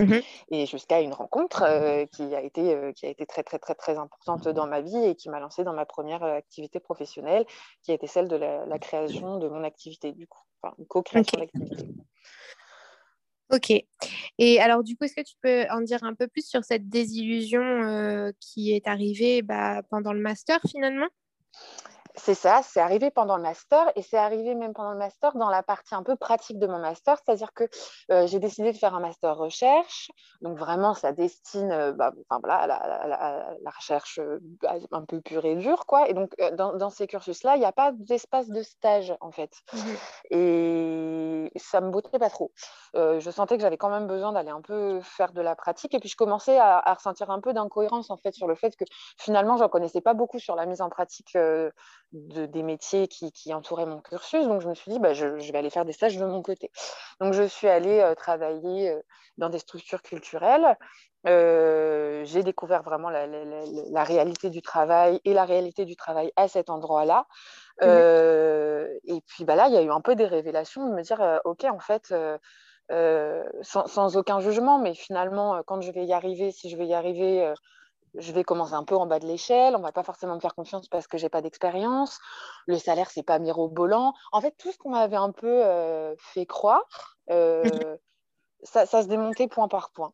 Mhm. 0.00 0.20
Et 0.50 0.66
jusqu'à 0.66 1.00
une 1.00 1.14
rencontre 1.14 1.62
euh, 1.62 2.04
qui, 2.06 2.34
a 2.34 2.42
été, 2.42 2.74
euh, 2.74 2.92
qui 2.92 3.06
a 3.06 3.08
été 3.08 3.24
très, 3.24 3.42
très, 3.42 3.58
très, 3.58 3.74
très 3.74 3.96
importante 3.96 4.46
dans 4.48 4.66
ma 4.66 4.82
vie 4.82 4.96
et 4.96 5.14
qui 5.14 5.30
m'a 5.30 5.40
lancée 5.40 5.64
dans 5.64 5.72
ma 5.72 5.86
première 5.86 6.22
euh, 6.22 6.36
activité 6.36 6.80
professionnelle, 6.80 7.46
qui 7.82 7.92
a 7.92 7.94
été 7.94 8.06
celle 8.06 8.28
de 8.28 8.36
la, 8.36 8.78
création 8.78 9.38
de 9.38 9.48
mon 9.48 9.64
activité, 9.64 10.12
du 10.12 10.26
coup, 10.26 10.42
enfin, 10.62 10.74
une 10.78 10.86
co-création 10.86 11.38
d'activité. 11.38 11.84
Ok. 13.50 13.72
Et 14.38 14.60
alors, 14.60 14.82
du 14.82 14.96
coup, 14.96 15.04
est-ce 15.04 15.14
que 15.14 15.22
tu 15.22 15.36
peux 15.40 15.64
en 15.70 15.80
dire 15.80 16.02
un 16.02 16.14
peu 16.14 16.26
plus 16.26 16.46
sur 16.46 16.64
cette 16.64 16.88
désillusion 16.88 18.32
qui 18.40 18.72
est 18.74 18.88
arrivée 18.88 19.42
bah, 19.42 19.82
pendant 19.88 20.12
le 20.12 20.20
master 20.20 20.58
finalement? 20.68 21.06
C'est 22.16 22.34
ça, 22.34 22.60
c'est 22.62 22.80
arrivé 22.80 23.10
pendant 23.10 23.36
le 23.36 23.42
master 23.42 23.90
et 23.94 24.02
c'est 24.02 24.16
arrivé 24.16 24.54
même 24.54 24.72
pendant 24.72 24.92
le 24.92 24.98
master 24.98 25.36
dans 25.36 25.50
la 25.50 25.62
partie 25.62 25.94
un 25.94 26.02
peu 26.02 26.16
pratique 26.16 26.58
de 26.58 26.66
mon 26.66 26.78
master, 26.78 27.18
c'est-à-dire 27.18 27.52
que 27.52 27.64
euh, 28.10 28.26
j'ai 28.26 28.38
décidé 28.38 28.72
de 28.72 28.76
faire 28.78 28.94
un 28.94 29.00
master 29.00 29.36
recherche, 29.36 30.10
donc 30.40 30.58
vraiment 30.58 30.94
ça 30.94 31.12
destine 31.12 31.70
euh, 31.70 31.92
bah, 31.92 32.12
enfin, 32.28 32.40
voilà, 32.42 32.56
à, 32.56 33.06
la, 33.60 33.70
recherche 33.70 34.18
euh, 34.18 34.40
un 34.92 35.04
peu 35.04 35.20
pure 35.20 35.44
et 35.44 35.56
dure, 35.56 35.86
quoi. 35.86 36.08
Et 36.08 36.14
donc 36.14 36.34
dans, 36.54 36.90
ces 36.90 37.06
cursus-là, 37.06 37.56
il 37.56 37.60
n'y 37.60 37.66
a 37.66 37.72
pas 37.72 37.92
d'espace 37.92 38.48
de 38.48 38.62
stage 38.62 39.14
en 39.20 39.30
fait. 39.30 39.52
Mmh 39.72 39.78
et 40.30 41.52
ça 41.56 41.80
me 41.80 41.90
bottait 41.90 42.18
pas 42.18 42.28
trop. 42.28 42.52
je 42.94 43.30
sentais 43.30 43.56
que 43.56 43.62
j'avais 43.62 43.76
quand 43.76 43.88
même 43.88 44.06
besoin 44.06 44.32
d'aller 44.32 44.50
un 44.50 44.60
peu 44.60 45.00
faire 45.00 45.32
de 45.32 45.40
la 45.40 45.54
pratique 45.54 45.94
et 45.94 46.00
puis 46.00 46.08
je 46.08 46.16
commençais 46.16 46.58
à, 46.58 46.78
à 46.78 46.94
ressentir 46.94 47.30
un 47.30 47.40
peu 47.40 47.52
d'incohérence 47.52 48.10
en 48.10 48.16
fait 48.16 48.34
sur 48.34 48.46
le 48.46 48.54
fait 48.54 48.76
que 48.76 48.84
finalement 49.18 49.56
j'en 49.56 49.68
connaissais 49.68 50.00
pas 50.00 50.14
beaucoup 50.14 50.38
sur 50.38 50.56
la 50.56 50.66
mise 50.66 50.80
en 50.80 50.90
pratique 50.90 51.36
de, 52.16 52.46
des 52.46 52.62
métiers 52.62 53.08
qui, 53.08 53.32
qui, 53.32 53.52
entouraient 53.52 53.86
mon 53.86 54.00
cursus. 54.00 54.46
Donc, 54.46 54.60
je 54.60 54.68
me 54.68 54.74
suis 54.74 54.90
dit, 54.90 54.98
bah, 54.98 55.12
je, 55.12 55.26
vais 55.26 55.58
aller 55.58 55.70
faire 55.70 55.84
des 55.84 55.92
stages 55.92 56.16
de 56.16 56.24
mon 56.24 56.42
côté. 56.42 56.70
Donc, 57.20 57.32
je 57.32 57.42
suis 57.42 57.68
allée 57.68 58.00
euh, 58.00 58.14
travailler 58.14 58.90
euh, 58.90 59.00
dans 59.38 59.48
des 59.48 59.58
structures 59.58 60.02
culturelles. 60.02 60.76
Euh, 61.26 62.24
j'ai 62.24 62.42
découvert 62.42 62.82
vraiment 62.82 63.10
la, 63.10 63.26
la, 63.26 64.04
réalité 64.04 64.48
du 64.48 64.62
travail 64.62 65.20
et 65.24 65.34
la 65.34 65.44
réalité 65.44 65.84
du 65.84 65.96
travail 65.96 66.32
à 66.36 66.48
cet 66.48 66.70
endroit-là. 66.70 67.26
Mmh 67.82 67.86
et 69.08 69.20
puis 69.26 69.44
bah, 69.44 69.54
là, 69.54 69.68
il 69.68 69.74
y 69.74 69.76
a 69.76 69.82
eu 69.82 69.90
un 69.90 70.00
peu 70.00 70.14
des 70.14 70.24
révélations 70.24 70.88
de 70.88 70.94
me 70.94 71.02
dire, 71.02 71.40
OK, 71.44 71.64
en 71.64 71.78
fait, 71.78 72.14
sans, 73.62 73.86
sans, 73.86 74.16
aucun 74.16 74.40
jugement, 74.40 74.78
mais 74.78 74.94
finalement, 74.94 75.62
quand 75.66 75.80
je 75.80 75.92
vais 75.92 76.06
y 76.06 76.12
arriver, 76.12 76.50
si 76.52 76.70
je 76.70 76.76
vais 76.76 76.86
y 76.86 76.94
arriver 76.94 77.52
je 78.18 78.32
vais 78.32 78.44
commencer 78.44 78.74
un 78.74 78.84
peu 78.84 78.96
en 78.96 79.06
bas 79.06 79.18
de 79.18 79.26
l'échelle, 79.26 79.76
on 79.76 79.80
va 79.80 79.92
pas 79.92 80.02
forcément 80.02 80.34
me 80.34 80.40
faire 80.40 80.54
confiance 80.54 80.88
parce 80.88 81.06
que 81.06 81.18
j'ai 81.18 81.28
pas 81.28 81.42
d'expérience, 81.42 82.18
le 82.66 82.78
salaire 82.78 83.10
c'est 83.10 83.22
pas 83.22 83.38
mirobolant. 83.38 84.14
En 84.32 84.40
fait, 84.40 84.54
tout 84.58 84.72
ce 84.72 84.78
qu'on 84.78 84.90
m'avait 84.90 85.16
un 85.16 85.32
peu 85.32 85.64
euh, 85.64 86.14
fait 86.18 86.46
croire, 86.46 86.84
euh, 87.30 87.64
mhm. 87.64 87.98
ça, 88.62 88.86
se 88.86 89.06
démontait 89.08 89.48
point 89.48 89.68
par 89.68 89.90
point. 89.90 90.12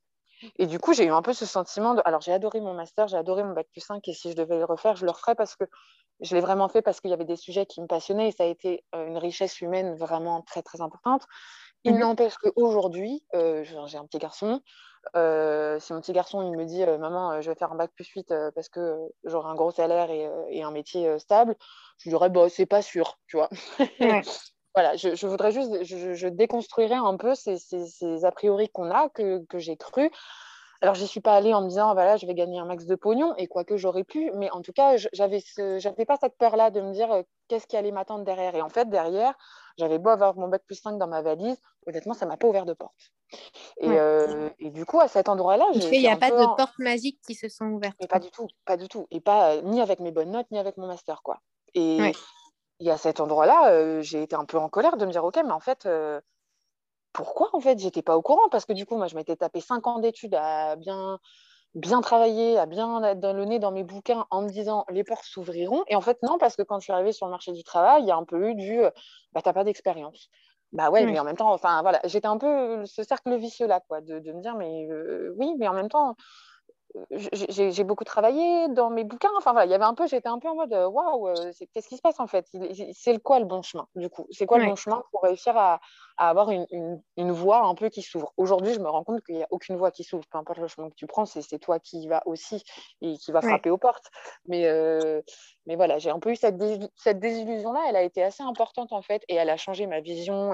Et 0.57 0.67
du 0.67 0.81
coup, 0.81 0.93
j'ai 0.93 1.05
eu 1.05 1.13
un 1.13 1.23
peu 1.23 1.33
ce 1.33 1.47
sentiment 1.47 1.95
de... 1.95 2.03
Alors, 2.05 2.21
j'ai 2.21 2.33
adoré 2.33 2.61
mon 2.61 2.75
master, 2.75 3.07
j'ai 3.07 3.17
adoré 3.17 3.45
mon 3.45 3.53
bac 3.53 3.69
plus 3.71 3.81
5, 3.81 4.07
et 4.09 4.13
si 4.13 4.33
je 4.33 4.37
devais 4.37 4.59
le 4.59 4.65
refaire, 4.65 4.97
je 4.97 5.05
le 5.05 5.13
referais 5.13 5.37
parce 5.37 5.55
que 5.55 5.65
je 6.21 6.35
l'ai 6.35 6.41
vraiment 6.41 6.69
fait 6.69 6.83
parce 6.83 7.01
qu'il 7.01 7.11
y 7.11 7.15
avait 7.15 7.25
des 7.25 7.37
sujets 7.37 7.65
qui 7.65 7.81
me 7.81 7.87
passionnaient, 7.87 8.29
et 8.29 8.33
ça 8.33 8.43
a 8.43 8.47
été 8.47 8.85
euh, 8.95 9.07
une 9.07 9.19
richesse 9.19 9.61
humaine 9.61 9.95
vraiment 9.95 10.43
très, 10.43 10.63
très 10.63 10.81
importante. 10.81 11.27
Il 11.85 11.95
mhm. 11.95 12.01
n'empêche 12.01 12.37
qu'aujourd'hui, 12.37 13.23
j'ai 13.33 13.97
un 13.97 14.07
petit 14.07 14.19
garçon, 14.19 14.61
euh, 15.17 15.81
si 15.81 15.93
mon 15.93 16.01
petit 16.01 16.13
garçon 16.13 16.43
il 16.43 16.57
me 16.57 16.65
dit 16.65 16.83
euh, 16.85 16.97
maman 16.97 17.33
euh, 17.33 17.41
je 17.41 17.51
vais 17.51 17.57
faire 17.57 17.73
un 17.73 17.75
bac 17.75 17.91
plus 17.95 18.07
8 18.07 18.33
parce 18.55 18.69
que 18.69 18.97
j'aurai 19.25 19.51
un 19.51 19.55
gros 19.55 19.73
salaire 19.73 20.11
et, 20.11 20.63
un 20.63 20.71
métier 20.71 21.19
stable 21.19 21.57
je 21.99 22.05
lui 22.05 22.11
dirais 22.11 22.31
bah 22.31 22.49
c'est 22.49 22.67
pas 22.67 22.83
sûr 22.83 23.19
tu 23.27 23.37
vois. 23.37 23.51
Voilà 24.75 24.97
je, 24.97 25.27
voudrais 25.27 25.53
juste 25.53 25.85
je, 25.85 26.15
je, 26.15 26.29
déconstruirais 26.29 26.95
un 26.95 27.19
peu 27.19 27.35
ces, 27.35 27.59
ces, 27.59 28.25
a 28.25 28.33
priori 28.33 28.71
qu'on 28.71 28.91
a 28.91 29.11
que, 29.11 29.45
que 29.45 29.59
j'ai 29.59 29.77
cru 29.77 30.11
alors 30.83 30.95
j'y 30.95 31.07
suis 31.07 31.21
pas 31.21 31.35
allée 31.35 31.55
en 31.55 31.63
me 31.63 31.69
disant 31.69 31.95
voilà 31.95 32.17
je 32.17 32.27
vais 32.27 32.35
gagner 32.35 32.59
un 32.59 32.67
max 32.67 32.85
de 32.85 32.95
pognon 32.95 33.35
et 33.37 33.47
quoique 33.47 33.77
j'aurais 33.77 34.05
pu 34.05 34.31
mais 34.35 34.51
en 34.51 34.61
tout 34.61 34.73
cas 34.73 34.97
j'avais 35.13 35.41
ce, 35.41 36.05
pas 36.05 36.17
cette 36.21 36.37
peur 36.37 36.57
là 36.57 36.71
de 36.71 36.81
me 36.81 36.93
dire 36.93 37.23
qu'est-ce 37.49 37.67
qui 37.67 37.77
allait 37.77 37.93
m'attendre 37.93 38.25
derrière 38.25 38.55
et 38.55 38.63
en 38.63 38.69
fait 38.69 38.91
derrière 38.91 39.35
j'avais 39.79 39.99
beau 39.99 40.11
avoir 40.11 40.37
mon 40.37 40.49
bac 40.49 40.63
plus 40.67 40.77
5 40.77 40.99
dans 40.99 41.09
ma 41.09 41.23
valise 41.23 41.61
honnêtement 41.87 42.15
ça 42.15 42.27
m'a 42.27 42.37
pas 42.37 42.49
ouvert 42.49 42.67
de 42.67 42.75
porte 42.75 43.13
euh, 43.83 44.51
et, 44.59 44.71
du 44.71 44.85
coup, 44.85 45.01
à 45.01 45.09
cet 45.09 45.29
endroit-là, 45.29 45.67
il 45.75 46.01
n'y 46.01 46.09
a 46.09 46.17
pas 46.17 46.31
de 46.31 46.57
portes 46.57 46.79
magiques 46.79 47.21
qui 47.27 47.35
se 47.35 47.49
sont 47.49 47.67
ouvertes. 47.67 47.97
pas 48.09 48.19
du 48.19 48.31
tout, 48.31 48.49
pas 48.65 48.77
du 48.77 48.89
tout. 48.89 49.07
Et 49.11 49.21
pas 49.21 49.55
euh, 49.55 49.63
ni 49.63 49.81
avec 49.81 50.01
mes 50.01 50.13
bonnes 50.13 50.31
notes, 50.31 50.51
ni 50.51 50.59
avec 50.59 50.77
mon 50.77 50.87
master, 50.87 51.23
quoi. 51.23 51.41
Et, 51.75 52.13
à 52.87 52.99
cet 52.99 53.21
endroit-là, 53.21 53.71
euh, 53.71 54.03
j'ai 54.03 54.23
été 54.23 54.35
un 54.35 54.45
peu 54.45 54.59
en 54.59 54.69
colère 54.69 54.97
de 54.97 55.07
me 55.07 55.13
dire, 55.13 55.25
ok, 55.25 55.37
mais 55.45 55.53
en 55.53 55.61
fait, 55.61 55.89
pourquoi 57.13 57.51
en 57.53 57.61
fait? 57.61 57.79
J'étais 57.79 58.03
pas 58.03 58.17
au 58.17 58.23
courant 58.23 58.49
Parce 58.51 58.65
que 58.65 58.73
du 58.73 58.87
coup, 58.87 58.97
moi, 58.97 59.07
je 59.07 59.15
m'étais 59.17 59.37
tapé 59.37 59.61
cinq 59.61 59.87
ans 59.87 59.99
d'études 59.99 60.35
à 60.35 60.77
bien 60.77 61.19
bien 61.75 62.03
travailler, 62.03 62.59
à 62.59 62.67
bien 62.67 63.03
être 63.03 63.21
dans 63.21 63.33
le 63.33 63.47
nez 63.47 63.59
dans 63.59 63.71
mes 63.71 63.83
bouquins 63.83 64.27
en 64.31 64.43
me 64.43 64.49
disant 64.51 64.85
les 64.91 65.05
portes 65.05 65.25
s'ouvriront. 65.25 65.85
Et 65.89 65.97
en 65.97 66.03
fait, 66.03 66.19
non, 66.23 66.37
parce 66.39 66.55
que 66.55 66.63
quand 66.63 66.79
je 66.79 66.85
suis 66.85 66.93
arrivée 66.93 67.13
sur 67.13 67.27
le 67.27 67.31
marché 67.31 67.53
du 67.53 67.65
travail, 67.65 68.03
il 68.03 68.09
y 68.09 68.11
a 68.11 68.17
un 68.17 68.25
peu 68.25 68.51
eu 68.51 68.55
du 68.55 68.83
bah, 69.33 69.41
t'as 69.43 69.55
pas 69.55 69.65
d'expérience. 69.65 70.29
Bah 70.73 70.91
ouais, 70.91 71.05
mais 71.05 71.19
en 71.19 71.25
même 71.25 71.37
temps, 71.37 71.53
enfin 71.53 71.83
voilà, 71.83 72.01
j'étais 72.05 72.29
un 72.29 72.39
peu 72.39 72.85
ce 72.87 73.03
cercle 73.03 73.37
vicieux 73.37 73.67
là, 73.67 73.81
quoi, 73.81 74.01
de, 74.01 74.19
de 74.19 74.33
me 74.33 74.41
dire, 74.41 74.55
mais 74.55 74.87
oui, 75.37 75.55
mais 75.59 75.69
en 75.69 75.75
même 75.75 75.89
temps, 75.89 76.15
j'ai 77.11 77.85
beaucoup 77.85 78.05
travaillé 78.05 78.69
dans 78.69 78.91
mes 78.91 79.05
bouquins. 79.05 79.31
Enfin 79.37 79.53
voilà, 79.53 79.67
il 79.67 79.71
y 79.71 79.75
avait 79.75 79.85
un 79.85 79.95
peu, 79.95 80.07
j'étais 80.07 80.29
un 80.29 80.39
peu 80.39 80.49
en 80.49 80.55
mode 80.55 80.73
waouh, 80.73 81.33
qu'est-ce 81.73 81.89
qui 81.89 81.97
se 81.97 82.03
passe 82.03 82.21
en 82.21 82.27
fait? 82.27 82.47
C'est 82.93 83.19
quoi 83.23 83.39
le 83.39 83.47
bon 83.47 83.63
chemin 83.63 83.87
du 83.95 84.09
coup? 84.09 84.27
C'est 84.31 84.47
quoi 84.47 84.59
le 84.59 84.67
bon 84.67 84.77
chemin 84.77 85.03
pour 85.11 85.23
réussir 85.23 85.57
à, 85.57 85.81
à 86.17 86.29
avoir 86.29 86.51
une, 86.51 86.67
une, 86.71 87.03
une, 87.17 87.33
voie 87.33 87.65
un 87.65 87.75
peu 87.75 87.89
qui 87.89 88.03
s'ouvre 88.03 88.33
Aujourd'hui, 88.37 88.75
je 88.75 88.81
me 88.81 88.89
rends 88.89 89.05
compte 89.05 89.25
qu'il 89.25 89.37
n'y 89.37 89.43
a 89.43 89.49
aucune 89.51 89.77
voie 89.77 89.91
qui 89.91 90.05
s'ouvre. 90.05 90.25
Peu 90.31 90.39
importe 90.39 90.59
le 90.59 90.69
chemin 90.69 90.91
que 90.91 90.95
tu 90.95 91.07
prends, 91.07 91.27
c'est 91.27 91.59
toi 91.59 91.79
qui 91.79 92.09
va 92.09 92.23
aussi 92.27 92.63
et 93.01 93.15
qui 93.15 93.33
va 93.33 93.41
frapper 93.41 93.71
aux 93.71 93.79
portes. 93.79 94.11
Mais, 94.47 94.67
euh, 94.67 95.23
mais 95.67 95.77
voilà, 95.77 95.99
j'ai 95.99 96.11
un 96.11 96.19
peu 96.19 96.31
eu 96.31 96.37
cette, 96.37 96.57
cette 96.97 97.21
désillusion-là. 97.21 97.81
Elle 97.89 97.97
a 97.97 98.03
été 98.03 98.23
assez 98.23 98.43
importante 98.43 98.93
en 98.93 99.03
fait 99.03 99.23
et 99.29 99.35
elle 99.35 99.51
a 99.51 99.57
changé 99.57 99.87
ma 99.87 100.01
vision 100.01 100.53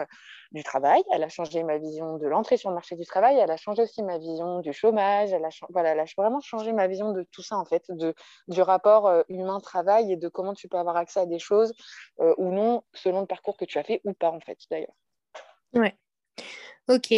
du 0.52 0.62
travail. 0.62 1.02
Elle 1.12 1.22
a 1.22 1.28
changé 1.28 1.62
ma 1.62 1.78
vision 1.78 2.16
de 2.18 2.26
l'entrée 2.26 2.56
sur 2.56 2.70
le 2.70 2.74
marché 2.74 2.96
du 2.96 3.04
travail. 3.04 3.36
Elle 3.38 3.50
a 3.50 3.56
changé 3.56 3.82
aussi 3.82 4.02
ma 4.02 4.18
vision 4.18 4.60
du 4.60 4.72
chômage. 4.72 5.32
Elle 5.32 5.44
a, 5.44 5.50
voilà, 5.70 5.90
elle 5.90 6.00
a 6.00 6.04
vraiment 6.16 6.40
changé 6.40 6.72
ma 6.72 6.86
vision 6.86 7.12
de 7.12 7.26
tout 7.30 7.42
ça, 7.42 7.56
en 7.56 7.64
fait, 7.64 7.84
de, 7.88 8.14
du 8.48 8.62
rapport 8.62 9.06
euh, 9.06 9.22
humain-travail 9.28 10.12
et 10.12 10.16
de 10.16 10.28
comment 10.28 10.54
tu 10.54 10.68
peux 10.68 10.78
avoir 10.78 10.96
accès 10.96 11.20
à 11.20 11.26
des 11.26 11.38
choses 11.38 11.74
euh, 12.20 12.34
ou 12.38 12.52
non, 12.52 12.82
selon 12.94 13.20
le 13.20 13.26
parcours 13.26 13.56
que 13.56 13.64
tu 13.64 13.78
as 13.78 13.84
fait 13.84 14.00
ou 14.04 14.12
pas, 14.12 14.30
en 14.30 14.40
fait, 14.40 14.58
d'ailleurs. 14.70 14.94
Ouais. 15.74 15.94
Ok. 16.88 17.12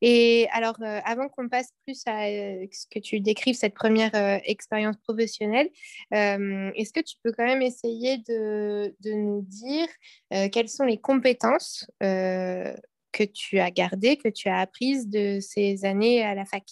Et 0.00 0.48
alors, 0.50 0.76
euh, 0.80 1.00
avant 1.04 1.28
qu'on 1.28 1.48
passe 1.48 1.70
plus 1.84 2.02
à 2.06 2.26
ce 2.72 2.86
que 2.90 2.98
tu 2.98 3.20
décrives 3.20 3.54
cette 3.54 3.74
première 3.74 4.12
expérience 4.44 4.96
professionnelle, 4.96 5.68
est-ce 6.10 6.92
que 6.92 7.00
tu 7.00 7.16
peux 7.22 7.32
quand 7.32 7.44
même 7.44 7.60
essayer 7.60 8.16
de, 8.18 8.94
de 9.00 9.12
nous 9.12 9.42
dire 9.42 9.88
quelles 10.50 10.70
sont 10.70 10.84
les 10.84 10.98
compétences 10.98 11.90
que 12.00 13.24
tu 13.24 13.58
as 13.58 13.70
gardées, 13.70 14.16
que 14.16 14.28
tu 14.28 14.48
as 14.48 14.58
apprises 14.58 15.08
de 15.08 15.38
ces 15.40 15.84
années 15.84 16.22
à 16.22 16.34
la 16.34 16.46
fac? 16.46 16.64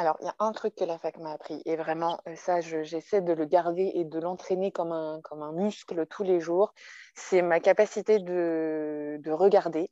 Alors, 0.00 0.16
il 0.20 0.24
y 0.24 0.28
a 0.28 0.34
un 0.38 0.52
truc 0.52 0.74
que 0.74 0.84
la 0.84 0.96
fac 0.96 1.18
m'a 1.18 1.32
appris, 1.32 1.60
et 1.66 1.76
vraiment, 1.76 2.20
euh, 2.26 2.34
ça, 2.34 2.62
j'essaie 2.62 3.20
de 3.20 3.34
le 3.34 3.44
garder 3.44 3.92
et 3.94 4.04
de 4.04 4.18
l'entraîner 4.18 4.72
comme 4.72 4.92
un, 4.92 5.20
comme 5.22 5.42
un 5.42 5.52
muscle 5.52 6.06
tous 6.06 6.22
les 6.22 6.40
jours, 6.40 6.72
c'est 7.14 7.42
ma 7.42 7.60
capacité 7.60 8.18
de, 8.18 9.18
de 9.20 9.30
regarder 9.30 9.90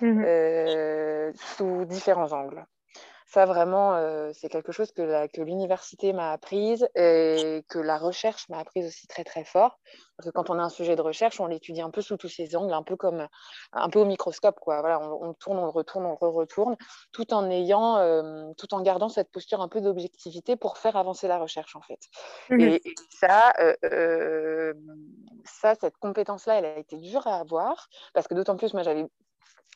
mmh 0.00 0.22
euh, 0.24 1.32
sous 1.34 1.84
différents 1.86 2.32
angles. 2.32 2.64
Ça, 3.28 3.44
vraiment, 3.44 3.94
euh, 3.96 4.30
c'est 4.34 4.48
quelque 4.48 4.70
chose 4.70 4.92
que, 4.92 5.26
que 5.26 5.42
l'université 5.42 6.12
m'a 6.12 6.30
apprise 6.30 6.88
et 6.94 7.64
que 7.68 7.80
la 7.80 7.98
recherche 7.98 8.48
m'a 8.48 8.60
apprise 8.60 8.86
aussi 8.86 9.08
très, 9.08 9.24
très 9.24 9.44
fort. 9.44 9.80
Parce 10.16 10.28
que 10.28 10.32
quand 10.32 10.48
on 10.48 10.58
a 10.60 10.62
un 10.62 10.68
sujet 10.68 10.94
de 10.94 11.02
recherche, 11.02 11.40
on 11.40 11.46
l'étudie 11.46 11.82
un 11.82 11.90
peu 11.90 12.02
sous 12.02 12.16
tous 12.16 12.28
ses 12.28 12.54
angles, 12.54 12.72
un 12.72 12.84
peu 12.84 12.96
comme 12.96 13.26
un 13.72 13.88
peu 13.90 13.98
au 13.98 14.04
microscope. 14.04 14.60
Quoi. 14.60 14.80
Voilà, 14.80 15.00
on, 15.00 15.34
tourne, 15.34 15.58
on 15.58 15.72
retourne, 15.72 16.06
on 16.06 16.14
re-retourne, 16.14 16.76
tout 17.12 17.34
en 17.34 17.50
ayant, 17.50 17.98
euh, 17.98 18.52
tout 18.56 18.72
en 18.74 18.80
gardant 18.80 19.08
cette 19.08 19.32
posture 19.32 19.60
un 19.60 19.68
peu 19.68 19.80
d'objectivité 19.80 20.54
pour 20.54 20.78
faire 20.78 20.96
avancer 20.96 21.26
la 21.26 21.38
recherche, 21.38 21.74
en 21.74 21.82
fait. 21.82 22.00
Mmh 22.50 22.60
et, 22.60 22.82
ça, 23.10 23.52
euh, 23.60 24.72
ça, 25.44 25.74
cette 25.74 25.96
compétence-là, 25.96 26.58
elle 26.58 26.64
a 26.64 26.78
été 26.78 26.96
dure 26.96 27.26
à 27.26 27.40
avoir 27.40 27.88
parce 28.14 28.28
que 28.28 28.34
d'autant 28.34 28.56
plus, 28.56 28.72
moi, 28.72 28.84
j'avais 28.84 29.06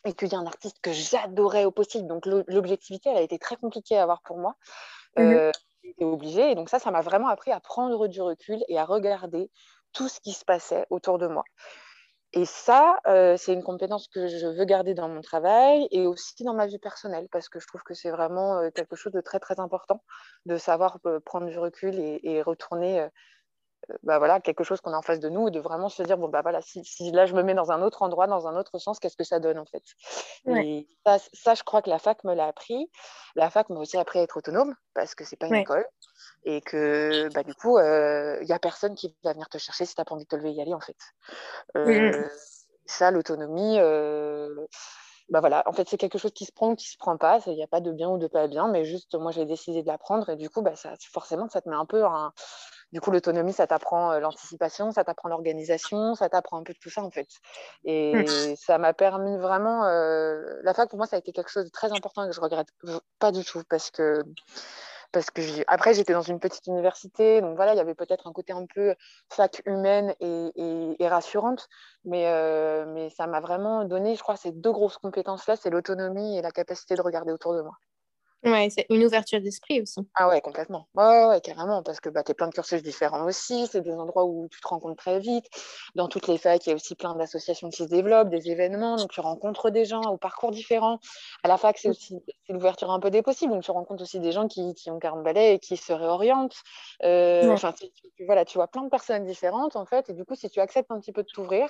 étudier 0.05 0.39
un 0.39 0.47
artiste 0.47 0.79
que 0.83 0.93
j'adorais 0.93 1.65
au 1.65 1.71
possible. 1.71 2.07
Donc 2.07 2.27
l'objectivité, 2.27 3.11
elle 3.11 3.19
a 3.19 3.23
été 3.23 3.39
très 3.39 3.57
compliquée 3.57 3.97
à 3.99 4.03
avoir 4.03 4.23
pour 4.23 4.39
moi. 4.39 4.55
Mmh 5.17 5.23
euh, 5.23 5.53
J'étais 5.83 6.05
obligée. 6.05 6.51
Et 6.51 6.55
donc 6.55 6.69
ça, 6.69 6.79
ça 6.79 6.91
m'a 6.91 7.01
vraiment 7.01 7.29
appris 7.29 7.53
à 7.53 7.61
prendre 7.61 8.07
du 8.07 8.21
recul 8.21 8.59
et 8.69 8.79
à 8.79 8.85
regarder 8.85 9.51
tout 9.93 10.09
ce 10.09 10.21
qui 10.21 10.33
se 10.33 10.45
passait 10.45 10.87
autour 10.91 11.19
de 11.19 11.27
moi. 11.27 11.45
Et 12.33 12.45
ça, 12.45 13.01
euh, 13.09 13.37
c'est 13.37 13.53
une 13.53 13.63
compétence 13.63 14.07
que 14.07 14.29
je 14.29 14.47
veux 14.47 14.65
garder 14.65 14.95
dans 14.95 15.09
mon 15.09 15.21
travail 15.21 15.89
et 15.91 16.07
aussi 16.07 16.45
dans 16.45 16.55
ma 16.55 16.67
vie 16.67 16.79
personnelle 16.79 17.29
parce 17.33 17.49
que 17.49 17.59
je 17.59 17.67
trouve 17.67 17.83
que 17.83 17.95
c'est 17.95 18.11
vraiment 18.11 18.59
euh, 18.59 18.71
quelque 18.71 18.95
chose 18.95 19.13
de 19.13 19.21
très, 19.21 19.41
très 19.41 19.59
important 19.59 20.05
de 20.47 20.57
savoir 20.57 21.01
prendre 21.25 21.49
du 21.49 21.59
recul 21.59 21.99
et, 21.99 22.21
et 22.23 22.43
retourner 22.43 23.09
bah 24.03 24.19
voilà, 24.19 24.41
quelque 24.41 24.65
chose 24.65 24.81
qu'on 24.81 24.93
a 24.93 24.97
en 24.97 25.03
face 25.03 25.21
de 25.21 25.29
nous 25.29 25.49
et 25.49 25.51
de 25.51 25.61
vraiment 25.61 25.89
se 25.89 26.03
dire 26.03 26.19
bon 26.19 26.29
bah 26.29 26.43
voilà 26.43 26.61
si, 26.63 26.85
si, 26.85 27.11
là 27.11 27.27
je 27.27 27.35
me 27.35 27.43
mets 27.43 27.55
dans 27.55 27.71
un 27.71 27.83
autre 27.83 28.03
endroit 28.03 28.27
dans 28.27 28.47
un 28.47 28.57
autre 28.57 28.79
sens 28.79 28.99
qu'est-ce 28.99 29.17
que 29.17 29.25
ça 29.25 29.41
donne 29.41 29.59
en 29.59 29.67
fait? 29.67 29.83
Et 30.47 30.89
ça, 31.07 31.19
ça, 31.33 31.55
je 31.55 31.63
crois 31.63 31.83
que 31.83 31.91
la 31.91 31.99
fac 31.99 32.23
me 32.25 32.35
l'a 32.35 32.47
appris. 32.47 32.91
La 33.37 33.51
fac 33.51 33.69
m'a 33.71 33.81
aussi 33.81 33.97
appris 33.97 34.19
à 34.19 34.23
être 34.23 34.37
autonome 34.37 34.75
parce 34.95 35.15
que 35.15 35.25
c'est 35.25 35.37
pas 35.37 35.47
une 35.47 35.57
école. 35.57 35.87
Et 36.45 36.61
que 36.61 37.29
bah, 37.35 37.43
du 37.43 37.55
coup 37.55 37.79
il 37.79 37.83
euh, 37.83 38.43
y 38.45 38.53
a 38.53 38.59
personne 38.59 38.95
qui 38.95 39.15
va 39.25 39.33
venir 39.33 39.49
te 39.49 39.59
chercher 39.59 39.85
si 39.85 39.95
tu 39.95 40.01
n'as 40.01 40.05
pas 40.05 40.15
envie 40.15 40.25
de 40.25 40.29
te 40.29 40.37
lever 40.37 40.51
et 40.51 40.55
y 40.55 40.61
aller 40.63 40.75
en 40.75 40.81
fait. 40.81 40.97
Euh, 41.77 42.29
ça 42.87 43.11
l'autonomie 43.11 43.79
euh, 43.79 44.67
bah 45.31 45.39
voilà, 45.39 45.63
en 45.67 45.73
fait, 45.73 45.89
c'est 45.89 45.97
quelque 45.97 46.19
chose 46.19 46.33
qui 46.33 46.45
se 46.45 46.51
prend 46.51 46.73
ou 46.73 46.75
qui 46.75 46.89
se 46.89 46.99
prend 46.99 47.17
pas. 47.17 47.39
Il 47.47 47.55
n'y 47.55 47.63
a 47.63 47.69
pas 47.69 47.81
de 47.81 47.93
bien 47.93 48.11
ou 48.11 48.19
de 48.19 48.27
pas 48.27 48.49
bien, 48.49 48.69
mais 48.69 48.85
juste, 48.85 49.15
moi, 49.15 49.31
j'ai 49.31 49.45
décidé 49.47 49.83
de 49.83 49.87
l'apprendre. 49.87 50.29
Et 50.29 50.37
du 50.37 50.51
coup, 50.51 50.61
bah, 50.61 50.75
ça, 50.75 50.95
forcément, 51.13 51.49
ça 51.49 51.61
te 51.61 51.69
met 51.69 51.77
un 51.77 51.87
peu 51.87 52.05
un, 52.05 52.33
du 52.93 53.01
coup, 53.01 53.11
l'autonomie, 53.11 53.53
ça 53.53 53.67
t'apprend 53.67 54.13
euh, 54.13 54.21
l'anticipation, 54.21 54.91
ça 54.91 55.05
t'apprend 55.05 55.29
l'organisation, 55.29 56.15
ça 56.15 56.29
t'apprend 56.29 56.59
un 56.59 56.63
peu 56.63 56.73
de 56.73 56.79
tout 56.79 56.91
ça, 56.91 57.03
en 57.03 57.11
fait. 57.11 57.29
Et 57.85 58.15
mmh. 58.15 58.57
ça 58.57 58.79
m'a 58.79 58.93
permis 58.93 59.37
vraiment. 59.39 59.85
Euh, 59.85 60.43
la 60.63 60.75
fac, 60.75 60.89
pour 60.89 60.99
moi, 60.99 61.07
ça 61.07 61.17
a 61.17 61.19
été 61.19 61.33
quelque 61.33 61.51
chose 61.51 61.65
de 61.65 61.71
très 61.71 61.93
important 61.93 62.25
et 62.25 62.29
que 62.29 62.35
je 62.35 62.41
regrette 62.41 62.69
pas 63.19 63.33
du 63.33 63.45
tout 63.45 63.63
parce 63.69 63.91
que. 63.91 64.23
Parce 65.13 65.29
que 65.33 65.43
après, 65.67 65.93
j'étais 65.93 66.13
dans 66.13 66.23
une 66.23 66.39
petite 66.39 66.69
université, 66.69 67.41
donc 67.41 67.57
voilà, 67.57 67.75
il 67.75 67.77
y 67.77 67.81
avait 67.81 67.97
peut-être 67.97 68.29
un 68.29 68.33
côté 68.33 68.53
un 68.53 68.65
peu 68.73 68.95
fac 69.29 69.61
humaine 69.67 70.15
et, 70.21 70.95
et, 71.01 71.09
rassurante, 71.09 71.69
mais, 72.05 72.29
euh, 72.29 72.87
mais 72.87 73.11
ça 73.11 73.27
m'a 73.27 73.41
vraiment 73.41 73.85
donné, 73.85 74.15
je 74.15 74.23
crois, 74.23 74.37
ces 74.37 74.53
deux 74.53 74.71
grosses 74.71 74.99
compétences-là, 74.99 75.57
c'est 75.57 75.69
l'autonomie 75.69 76.39
et 76.39 76.43
la 76.43 76.53
capacité 76.53 76.95
de 76.95 77.03
regarder 77.03 77.33
autour 77.33 77.55
de 77.55 77.63
moi. 77.63 77.73
Ouais, 78.43 78.71
c'est 78.71 78.87
une 78.89 79.05
ouverture 79.05 79.41
d'esprit 79.41 79.83
aussi. 79.83 80.01
Ah 80.15 80.27
ouais, 80.27 80.41
complètement. 80.41 80.89
Ouais, 80.95 81.27
ouais, 81.27 81.41
carrément, 81.43 81.83
parce 81.83 82.01
que 82.01 82.09
bah, 82.09 82.23
tu 82.23 82.33
es 82.33 82.35
plein 82.35 82.49
de 82.49 82.55
cursus 82.55 82.83
différents 82.83 83.27
aussi. 83.27 83.67
C'est 83.67 83.83
des 83.83 83.93
endroits 83.93 84.25
où 84.25 84.49
tu 84.51 84.61
te 84.61 84.69
rencontres 84.69 84.97
très 84.97 85.19
vite. 85.19 85.45
Dans 85.95 86.09
toutes 86.09 86.27
les 86.27 86.39
facs, 86.39 86.67
il 86.67 86.71
y 86.71 86.73
a 86.73 86.75
aussi 86.75 86.95
plein 86.95 87.15
d'associations 87.15 87.69
qui 87.69 87.85
se 87.85 87.89
développent, 87.89 88.31
des 88.31 88.51
événements. 88.51 88.97
Donc, 88.97 89.11
tu 89.11 89.21
rencontres 89.21 89.69
des 89.69 89.85
gens 89.85 90.01
au 90.03 90.17
parcours 90.17 90.53
différents. 90.53 91.01
À 91.43 91.49
la 91.49 91.59
fac, 91.59 91.77
c'est 91.77 91.89
mm. 91.89 91.91
aussi 91.91 92.23
l'ouverture 92.49 92.91
un 92.91 92.99
peu 92.99 93.11
des 93.11 93.21
possibles. 93.21 93.53
Donc, 93.53 93.63
tu 93.63 93.73
rencontres 93.73 94.03
aussi 94.03 94.21
des 94.21 94.33
gens 94.33 94.49
qui, 94.49 94.73
qui 94.75 94.91
ont 94.91 94.99
40 94.99 95.23
balais 95.23 95.57
et 95.57 95.59
qui 95.59 95.77
se 95.77 95.93
réorientent. 95.93 96.57
Euh, 97.05 97.53
enfin, 97.53 97.73
tu, 97.73 97.89
voilà, 98.25 98.47
tu 98.47 98.57
vois 98.57 98.69
plein 98.69 98.83
de 98.83 98.89
personnes 98.89 99.27
différentes, 99.27 99.77
en 99.77 99.85
fait. 99.85 100.09
Et 100.09 100.15
du 100.15 100.25
coup, 100.25 100.35
si 100.35 100.49
tu 100.49 100.61
acceptes 100.61 100.91
un 100.91 100.99
petit 100.99 101.13
peu 101.13 101.23
de 101.23 101.29
t'ouvrir, 101.29 101.69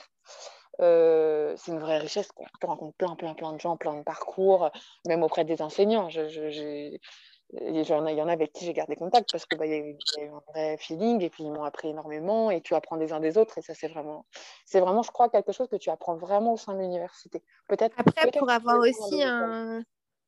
euh, 0.80 1.54
c'est 1.56 1.72
une 1.72 1.78
vraie 1.78 1.98
richesse. 1.98 2.30
Quoi. 2.32 2.46
Tu 2.60 2.66
rencontres 2.66 2.96
plein, 2.96 3.14
plein, 3.14 3.34
plein 3.34 3.52
de 3.52 3.60
gens, 3.60 3.76
plein 3.76 3.94
de 3.94 4.02
parcours, 4.02 4.70
même 5.06 5.22
auprès 5.22 5.44
des 5.44 5.60
enseignants. 5.62 6.08
il 6.08 6.98
y 7.52 7.92
en 7.92 8.28
a 8.28 8.32
avec 8.32 8.52
qui 8.52 8.64
j'ai 8.64 8.72
gardé 8.72 8.96
contact 8.96 9.30
parce 9.30 9.44
qu'il 9.44 9.58
bah, 9.58 9.66
y, 9.66 9.74
a 9.74 9.78
eu 9.78 9.96
un 10.18 10.40
vrai 10.48 10.76
feeling 10.78 11.20
et 11.22 11.30
puis 11.30 11.44
ils 11.44 11.50
m'ont 11.50 11.64
appris 11.64 11.88
énormément 11.88 12.50
et 12.50 12.60
tu 12.60 12.74
apprends 12.74 12.96
des 12.96 13.12
uns 13.12 13.20
des 13.20 13.36
autres 13.36 13.58
et 13.58 13.62
ça 13.62 13.74
c'est 13.74 13.88
vraiment, 13.88 14.24
c'est 14.64 14.80
vraiment 14.80 15.02
je 15.02 15.10
crois 15.10 15.28
quelque 15.28 15.52
chose 15.52 15.68
que 15.68 15.76
tu 15.76 15.90
apprends 15.90 16.16
vraiment 16.16 16.54
au 16.54 16.56
sein 16.56 16.74
de 16.74 16.80
l'université. 16.80 17.42
Peut-être 17.68 17.94
après 17.98 18.30
pour 18.30 18.48
avoir 18.50 18.78
aussi 18.78 19.22
un, 19.22 19.82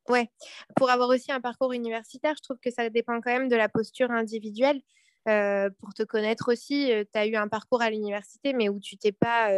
ouais, 0.08 0.28
pour 0.76 0.90
avoir 0.90 1.08
aussi 1.08 1.32
un 1.32 1.40
parcours 1.40 1.72
universitaire, 1.72 2.34
je 2.36 2.42
trouve 2.42 2.58
que 2.58 2.70
ça 2.70 2.90
dépend 2.90 3.20
quand 3.20 3.32
même 3.32 3.48
de 3.48 3.56
la 3.56 3.68
posture 3.68 4.10
individuelle. 4.10 4.80
Euh, 5.28 5.70
pour 5.78 5.94
te 5.94 6.02
connaître 6.02 6.50
aussi, 6.50 6.92
euh, 6.92 7.04
tu 7.04 7.16
as 7.16 7.26
eu 7.26 7.36
un 7.36 7.46
parcours 7.46 7.80
à 7.80 7.90
l'université, 7.90 8.52
mais 8.52 8.68
où 8.68 8.80
tu 8.80 8.96
t'es 8.98 9.12
pas 9.12 9.52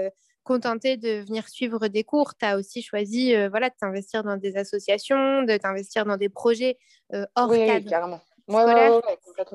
contenté 0.45 0.97
de 0.97 1.25
venir 1.25 1.49
suivre 1.49 1.89
des 1.89 2.05
cours, 2.05 2.37
tu 2.37 2.45
as 2.45 2.57
aussi 2.57 2.83
choisi 2.83 3.35
euh, 3.35 3.49
voilà, 3.49 3.71
de 3.71 3.75
t'investir 3.81 4.23
dans 4.23 4.37
des 4.37 4.57
associations, 4.57 5.43
de 5.43 5.57
t'investir 5.57 6.05
dans 6.05 6.17
des 6.17 6.29
projets 6.29 6.79
euh, 7.13 7.27
hors 7.35 7.51
oui, 7.51 7.67
cadre 7.67 7.89
carrément. 7.89 8.21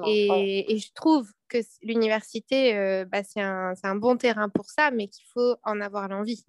et, 0.05 0.73
et, 0.73 0.77
je 0.77 0.91
trouve 0.93 1.31
que 1.47 1.59
l'université, 1.83 2.75
euh, 2.75 3.05
bah, 3.05 3.23
c'est 3.23 3.41
un, 3.41 3.73
un, 3.83 3.95
bon 3.95 4.17
terrain 4.17 4.49
pour 4.49 4.65
ça, 4.69 4.89
mais 4.91 5.07
qu'il 5.07 5.25
faut 5.31 5.55
en 5.63 5.79
avoir 5.79 6.07
l'envie. 6.07 6.43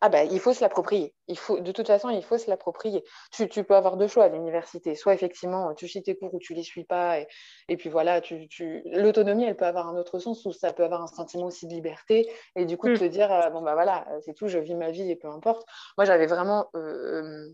Ah 0.00 0.08
ben, 0.10 0.28
il 0.30 0.38
faut 0.38 0.52
se 0.52 0.60
l'approprier. 0.60 1.12
Il 1.26 1.36
faut, 1.36 1.58
de 1.58 1.72
toute 1.72 1.88
façon, 1.88 2.08
il 2.08 2.22
faut 2.22 2.38
se 2.38 2.48
l'approprier. 2.48 3.02
Tu, 3.32 3.48
tu, 3.48 3.64
peux 3.64 3.74
avoir 3.74 3.96
deux 3.96 4.06
choix 4.06 4.24
à 4.24 4.28
l'université. 4.28 4.94
Soit 4.94 5.14
effectivement, 5.14 5.74
tu 5.74 5.88
suis 5.88 6.02
tes 6.02 6.16
cours 6.16 6.32
ou 6.34 6.38
tu 6.38 6.54
les 6.54 6.62
suis 6.62 6.84
pas. 6.84 7.18
Et, 7.18 7.26
et 7.68 7.76
puis 7.76 7.90
voilà, 7.90 8.20
tu, 8.20 8.46
tu... 8.48 8.82
l'autonomie, 8.86 9.44
elle 9.44 9.56
peut 9.56 9.66
avoir 9.66 9.88
un 9.88 9.96
autre 9.96 10.20
sens 10.20 10.44
ou 10.46 10.52
ça 10.52 10.72
peut 10.72 10.84
avoir 10.84 11.02
un 11.02 11.08
sentiment 11.08 11.46
aussi 11.46 11.66
de 11.66 11.72
liberté. 11.72 12.30
Et 12.54 12.64
du 12.64 12.76
coup, 12.76 12.88
de 12.88 12.94
mm. 12.94 12.98
te 12.98 13.04
dire, 13.04 13.32
euh, 13.32 13.50
bon, 13.50 13.60
bah 13.62 13.74
voilà, 13.74 14.06
c'est 14.24 14.34
tout, 14.34 14.46
je 14.46 14.58
vis 14.58 14.76
ma 14.76 14.92
vie 14.92 15.10
et 15.10 15.16
peu 15.16 15.28
importe. 15.28 15.66
Moi, 15.96 16.04
j'avais 16.04 16.26
vraiment. 16.26 16.66
Euh, 16.76 17.48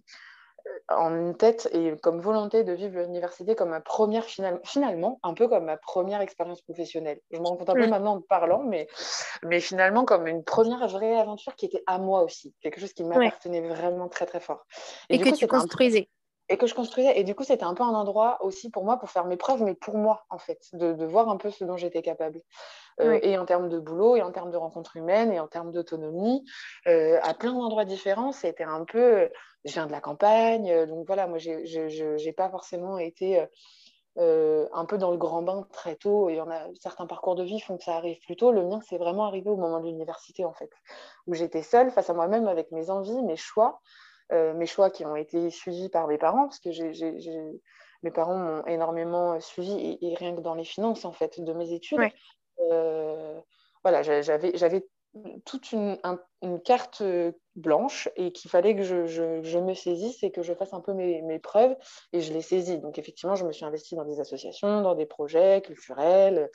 en 0.88 1.32
tête 1.32 1.68
et 1.72 1.94
comme 2.02 2.20
volonté 2.20 2.62
de 2.62 2.72
vivre 2.72 3.00
l'université 3.00 3.54
comme 3.54 3.70
ma 3.70 3.80
première, 3.80 4.24
finalement, 4.64 5.18
un 5.22 5.34
peu 5.34 5.48
comme 5.48 5.64
ma 5.64 5.76
première 5.76 6.20
expérience 6.20 6.60
professionnelle. 6.62 7.20
Je 7.30 7.38
me 7.38 7.46
rends 7.46 7.56
compte 7.56 7.70
un 7.70 7.74
peu 7.74 7.86
mm. 7.86 7.90
maintenant 7.90 8.16
en 8.16 8.20
parlant, 8.20 8.62
mais, 8.62 8.86
mais 9.42 9.60
finalement 9.60 10.04
comme 10.04 10.26
une 10.26 10.44
première 10.44 10.86
vraie 10.88 11.16
aventure 11.16 11.54
qui 11.56 11.66
était 11.66 11.82
à 11.86 11.98
moi 11.98 12.22
aussi, 12.22 12.54
quelque 12.60 12.80
chose 12.80 12.92
qui 12.92 13.04
m'appartenait 13.04 13.66
vraiment 13.66 14.08
très 14.08 14.26
très 14.26 14.40
fort. 14.40 14.66
Et, 15.08 15.18
que 15.18 15.34
tu 15.34 15.46
construisais. 15.46 16.08
Et 16.48 16.56
que 16.56 16.66
je 16.66 16.74
construisais. 16.74 17.18
Et 17.18 17.24
du 17.24 17.34
coup, 17.34 17.44
c'était 17.44 17.64
un 17.64 17.74
peu 17.74 17.82
un 17.82 17.94
endroit 17.94 18.38
aussi 18.44 18.70
pour 18.70 18.84
moi 18.84 18.98
pour 18.98 19.10
faire 19.10 19.24
mes 19.24 19.36
preuves, 19.36 19.62
mais 19.62 19.74
pour 19.74 19.96
moi, 19.96 20.24
en 20.30 20.38
fait, 20.38 20.60
de, 20.72 21.04
voir 21.04 21.28
un 21.28 21.36
peu 21.36 21.50
ce 21.50 21.64
dont 21.64 21.76
j'étais 21.76 22.02
capable. 22.02 22.40
Euh, 23.00 23.18
et 23.22 23.36
en 23.38 23.44
termes 23.44 23.68
de 23.68 23.78
boulot, 23.78 24.16
et 24.16 24.22
en 24.22 24.30
termes 24.30 24.50
de 24.50 24.56
rencontres 24.56 24.96
humaines, 24.96 25.32
et 25.32 25.40
en 25.40 25.48
termes 25.48 25.72
d'autonomie, 25.72 26.44
euh, 26.86 27.18
à 27.22 27.34
plein 27.34 27.52
d'endroits 27.52 27.84
différents. 27.84 28.32
C'était 28.32 28.64
un 28.64 28.84
peu. 28.84 29.28
Je 29.64 29.72
viens 29.72 29.86
de 29.86 29.92
la 29.92 30.00
campagne, 30.00 30.86
donc 30.86 31.06
voilà, 31.06 31.26
moi, 31.26 31.38
je 31.38 32.24
n'ai 32.24 32.32
pas 32.32 32.50
forcément 32.50 32.98
été. 32.98 33.46
Euh, 34.16 34.68
un 34.72 34.84
peu 34.84 34.96
dans 34.96 35.10
le 35.10 35.16
grand 35.16 35.42
bain 35.42 35.66
très 35.72 35.96
tôt. 35.96 36.30
Il 36.30 36.36
y 36.36 36.40
en 36.40 36.48
a 36.48 36.68
certains 36.80 37.06
parcours 37.06 37.34
de 37.34 37.42
vie 37.42 37.58
font 37.58 37.76
que 37.76 37.82
ça 37.82 37.96
arrive 37.96 38.20
plus 38.20 38.36
tôt. 38.36 38.52
Le 38.52 38.64
mien, 38.64 38.80
c'est 38.88 38.96
vraiment 38.96 39.24
arrivé 39.24 39.50
au 39.50 39.56
moment 39.56 39.80
de 39.80 39.86
l'université, 39.86 40.44
en 40.44 40.52
fait, 40.52 40.70
où 41.26 41.34
j'étais 41.34 41.62
seule 41.62 41.90
face 41.90 42.10
à 42.10 42.14
moi-même 42.14 42.46
avec 42.46 42.70
mes 42.70 42.90
envies, 42.90 43.22
mes 43.22 43.36
choix. 43.36 43.80
Euh, 44.32 44.54
mes 44.54 44.66
choix 44.66 44.90
qui 44.90 45.04
ont 45.04 45.16
été 45.16 45.50
suivis 45.50 45.88
par 45.88 46.06
mes 46.06 46.18
parents, 46.18 46.44
parce 46.44 46.58
que 46.58 46.70
mes 48.02 48.10
parents 48.10 48.36
m'ont 48.36 48.66
énormément 48.66 49.38
suivi, 49.40 49.98
et, 50.00 50.14
rien 50.14 50.34
que 50.34 50.40
dans 50.40 50.54
les 50.54 50.64
finances, 50.64 51.04
en 51.04 51.12
fait, 51.12 51.40
de 51.40 51.52
mes 51.52 51.72
études. 51.72 52.00
Euh, 52.60 53.40
voilà, 53.82 54.02
j'avais 54.02 54.86
toute 55.44 55.72
une, 55.72 55.98
carte 56.64 57.02
blanche 57.56 58.08
et 58.16 58.32
qu'il 58.32 58.50
fallait 58.50 58.74
que 58.74 58.82
je, 58.82 59.58
me 59.58 59.74
saisisse 59.74 60.22
et 60.22 60.30
que 60.30 60.42
je 60.42 60.52
fasse 60.52 60.74
un 60.74 60.80
peu 60.80 60.92
mes, 60.92 61.38
preuves 61.38 61.76
et 62.12 62.20
je 62.20 62.32
les 62.32 62.42
saisis. 62.42 62.78
Donc 62.78 62.98
effectivement, 62.98 63.34
je 63.34 63.46
me 63.46 63.52
suis 63.52 63.64
investie 63.64 63.94
dans 63.94 64.04
des 64.04 64.20
associations, 64.20 64.82
dans 64.82 64.94
des 64.94 65.06
projets 65.06 65.62
culturels, 65.62 66.50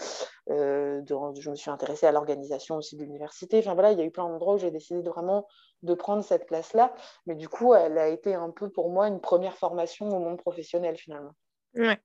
euh, 0.49 1.01
je 1.07 1.49
me 1.49 1.55
suis 1.55 1.71
intéressée 1.71 2.05
à 2.05 2.11
l'organisation 2.11 2.75
aussi 2.75 2.97
de 2.97 3.03
l'université. 3.03 3.59
Enfin 3.59 3.73
voilà, 3.73 3.91
il 3.91 3.99
y 3.99 4.01
a 4.01 4.05
eu 4.05 4.11
plein 4.11 4.27
d'endroits 4.27 4.55
où 4.55 4.57
j'ai 4.57 4.71
décidé 4.71 5.01
de 5.01 5.09
vraiment 5.09 5.47
de 5.83 5.93
prendre 5.93 6.23
cette 6.23 6.45
place-là. 6.45 6.93
Mais 7.25 7.35
du 7.35 7.47
coup, 7.47 7.73
elle 7.73 7.97
a 7.97 8.07
été 8.07 8.33
un 8.35 8.49
peu 8.49 8.69
pour 8.69 8.89
moi 8.89 9.07
une 9.07 9.21
première 9.21 9.55
formation 9.57 10.07
au 10.09 10.19
monde 10.19 10.37
professionnel 10.37 10.97
finalement. 10.97 11.33
Ouais. 11.75 11.99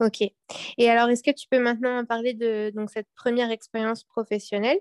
Ok. 0.00 0.22
Et 0.78 0.90
alors, 0.90 1.08
est-ce 1.08 1.22
que 1.22 1.30
tu 1.30 1.46
peux 1.48 1.60
maintenant 1.60 2.04
parler 2.04 2.34
de 2.34 2.70
donc, 2.74 2.90
cette 2.90 3.08
première 3.14 3.50
expérience 3.50 4.04
professionnelle? 4.04 4.80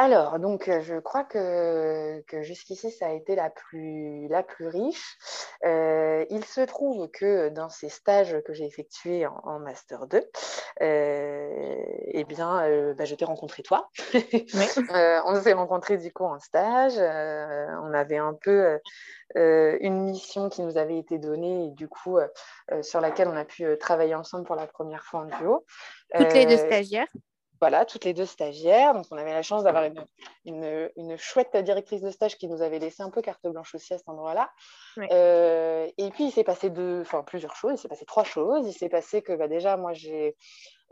Alors, 0.00 0.38
donc, 0.38 0.68
euh, 0.68 0.80
je 0.80 0.94
crois 1.00 1.24
que, 1.24 2.22
jusqu'ici, 2.42 2.92
ça 2.92 3.08
a 3.08 3.12
été 3.12 3.34
la 3.34 3.50
plus, 3.50 4.28
la 4.28 4.44
plus 4.44 4.68
riche. 4.68 5.18
Euh, 5.64 6.24
il 6.30 6.44
se 6.44 6.60
trouve 6.60 7.10
que 7.10 7.48
dans 7.48 7.68
ces 7.68 7.88
stages 7.88 8.40
que 8.46 8.52
j'ai 8.52 8.64
effectués 8.64 9.26
en, 9.26 9.58
Master 9.58 10.06
2, 10.06 10.22
euh, 10.82 11.84
eh 12.12 12.22
bien, 12.22 12.94
bah, 12.96 13.04
je 13.06 13.14
t'ai 13.16 13.24
rencontré 13.24 13.64
toi. 13.64 13.90
on 15.26 15.40
s'est 15.42 15.52
rencontrés 15.52 15.98
du 15.98 16.12
coup 16.12 16.24
en 16.24 16.38
stage. 16.38 16.96
on 16.96 17.92
avait 17.92 18.18
un 18.18 18.34
peu 18.34 18.78
une 19.34 20.04
mission 20.04 20.48
qui 20.48 20.62
nous 20.62 20.78
avait 20.78 20.98
été 20.98 21.18
donnée 21.18 21.66
et 21.66 21.70
du 21.72 21.88
coup, 21.88 22.18
sur 22.82 23.00
laquelle 23.00 23.26
on 23.26 23.36
a 23.36 23.44
pu 23.44 23.66
travailler 23.78 24.14
ensemble 24.14 24.44
pour 24.44 24.54
la 24.54 24.68
première 24.68 25.02
fois 25.02 25.20
en 25.22 25.24
duo. 25.24 25.64
Toutes 26.14 26.34
les 26.34 26.46
deux 26.46 26.56
stagiaires? 26.56 27.08
Voilà, 27.60 27.84
toutes 27.84 28.04
les 28.04 28.14
deux 28.14 28.26
stagiaires. 28.26 28.94
Donc, 28.94 29.06
on 29.10 29.16
avait 29.16 29.32
la 29.32 29.42
chance 29.42 29.64
d'avoir 29.64 29.84
une, 30.44 31.16
chouette 31.16 31.56
directrice 31.56 32.00
de 32.00 32.10
stage 32.10 32.36
qui 32.36 32.48
nous 32.48 32.62
avait 32.62 32.78
laissé 32.78 33.02
un 33.02 33.10
peu 33.10 33.22
carte 33.22 33.46
blanche 33.46 33.74
aussi 33.74 33.94
à 33.94 33.98
cet 33.98 34.08
endroit-là. 34.08 34.50
Euh, 35.10 35.88
et 35.96 36.10
puis, 36.10 36.26
il 36.26 36.30
s'est 36.30 36.44
passé 36.44 36.70
deux, 36.70 37.00
enfin, 37.00 37.22
plusieurs 37.22 37.56
choses. 37.56 37.72
Il 37.74 37.78
s'est 37.78 37.88
passé 37.88 38.04
trois 38.04 38.24
choses. 38.24 38.66
Il 38.66 38.72
s'est 38.72 38.88
passé 38.88 39.22
que 39.22 39.32
bah, 39.32 39.48
déjà, 39.48 39.76
moi, 39.76 39.92
j'ai, 39.92 40.36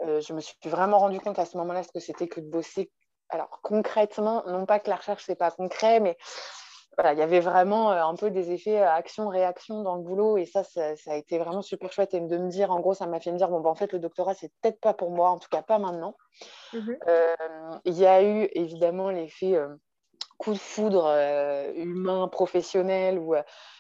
euh, 0.03 0.21
je 0.21 0.33
me 0.33 0.41
suis 0.41 0.57
vraiment 0.65 0.99
rendu 0.99 1.21
compte 1.21 1.39
à 1.39 1.45
ce 1.45 1.57
moment-là 1.59 1.83
ce 1.83 1.93
que 1.93 2.01
c'était 2.01 2.29
que 2.29 2.41
de 2.41 2.49
bosser. 2.49 2.91
Alors, 3.29 3.61
concrètement, 3.63 4.45
non 4.47 4.67
pas 4.67 4.79
que 4.79 4.89
la 4.91 4.97
recherche, 4.97 5.25
c'est 5.27 5.37
pas 5.37 5.51
concret, 5.51 6.01
mais 6.01 6.17
il 7.05 7.19
y 7.19 7.23
avait 7.23 7.41
vraiment 7.41 7.93
euh, 7.93 8.03
un 8.03 8.15
peu 8.15 8.31
des 8.31 8.50
effets 8.53 8.81
euh, 8.81 8.91
action-réaction 8.91 9.83
dans 9.83 9.97
le 9.97 10.03
boulot 10.03 10.38
et 10.38 10.47
ça, 10.47 10.65
ça, 10.65 10.95
a 11.07 11.15
été 11.15 11.38
vraiment 11.38 11.62
super 11.62 11.93
chouette 11.93 12.15
et 12.15 12.21
de 12.21 12.38
me 12.38 12.49
dire, 12.49 12.71
en 12.71 12.81
gros, 12.81 12.95
ça 12.95 13.07
m'a 13.07 13.21
fait 13.21 13.33
me 13.33 13.38
dire, 13.38 13.49
bon, 13.49 13.61
ben, 13.61 13.71
en 13.71 13.75
fait, 13.75 13.93
le 13.93 13.99
doctorat, 13.99 14.35
c'est 14.35 14.50
peut-être 14.62 14.81
pas 14.81 14.95
pour 14.95 15.11
moi, 15.11 15.31
en 15.31 15.38
tout 15.38 15.49
cas 15.50 15.62
pas 15.62 15.79
maintenant. 15.79 16.17
Mmh 16.73 16.93
euh, 17.09 17.35
il 17.85 17.95
y 17.95 18.06
a 18.06 18.23
eu 18.23 18.49
évidemment 18.52 19.11
l'effet 19.11 19.59
coup 20.39 20.52
de 20.52 20.59
foudre 20.59 21.06
humain, 21.76 22.28
professionnel, 22.28 23.19
où 23.19 23.35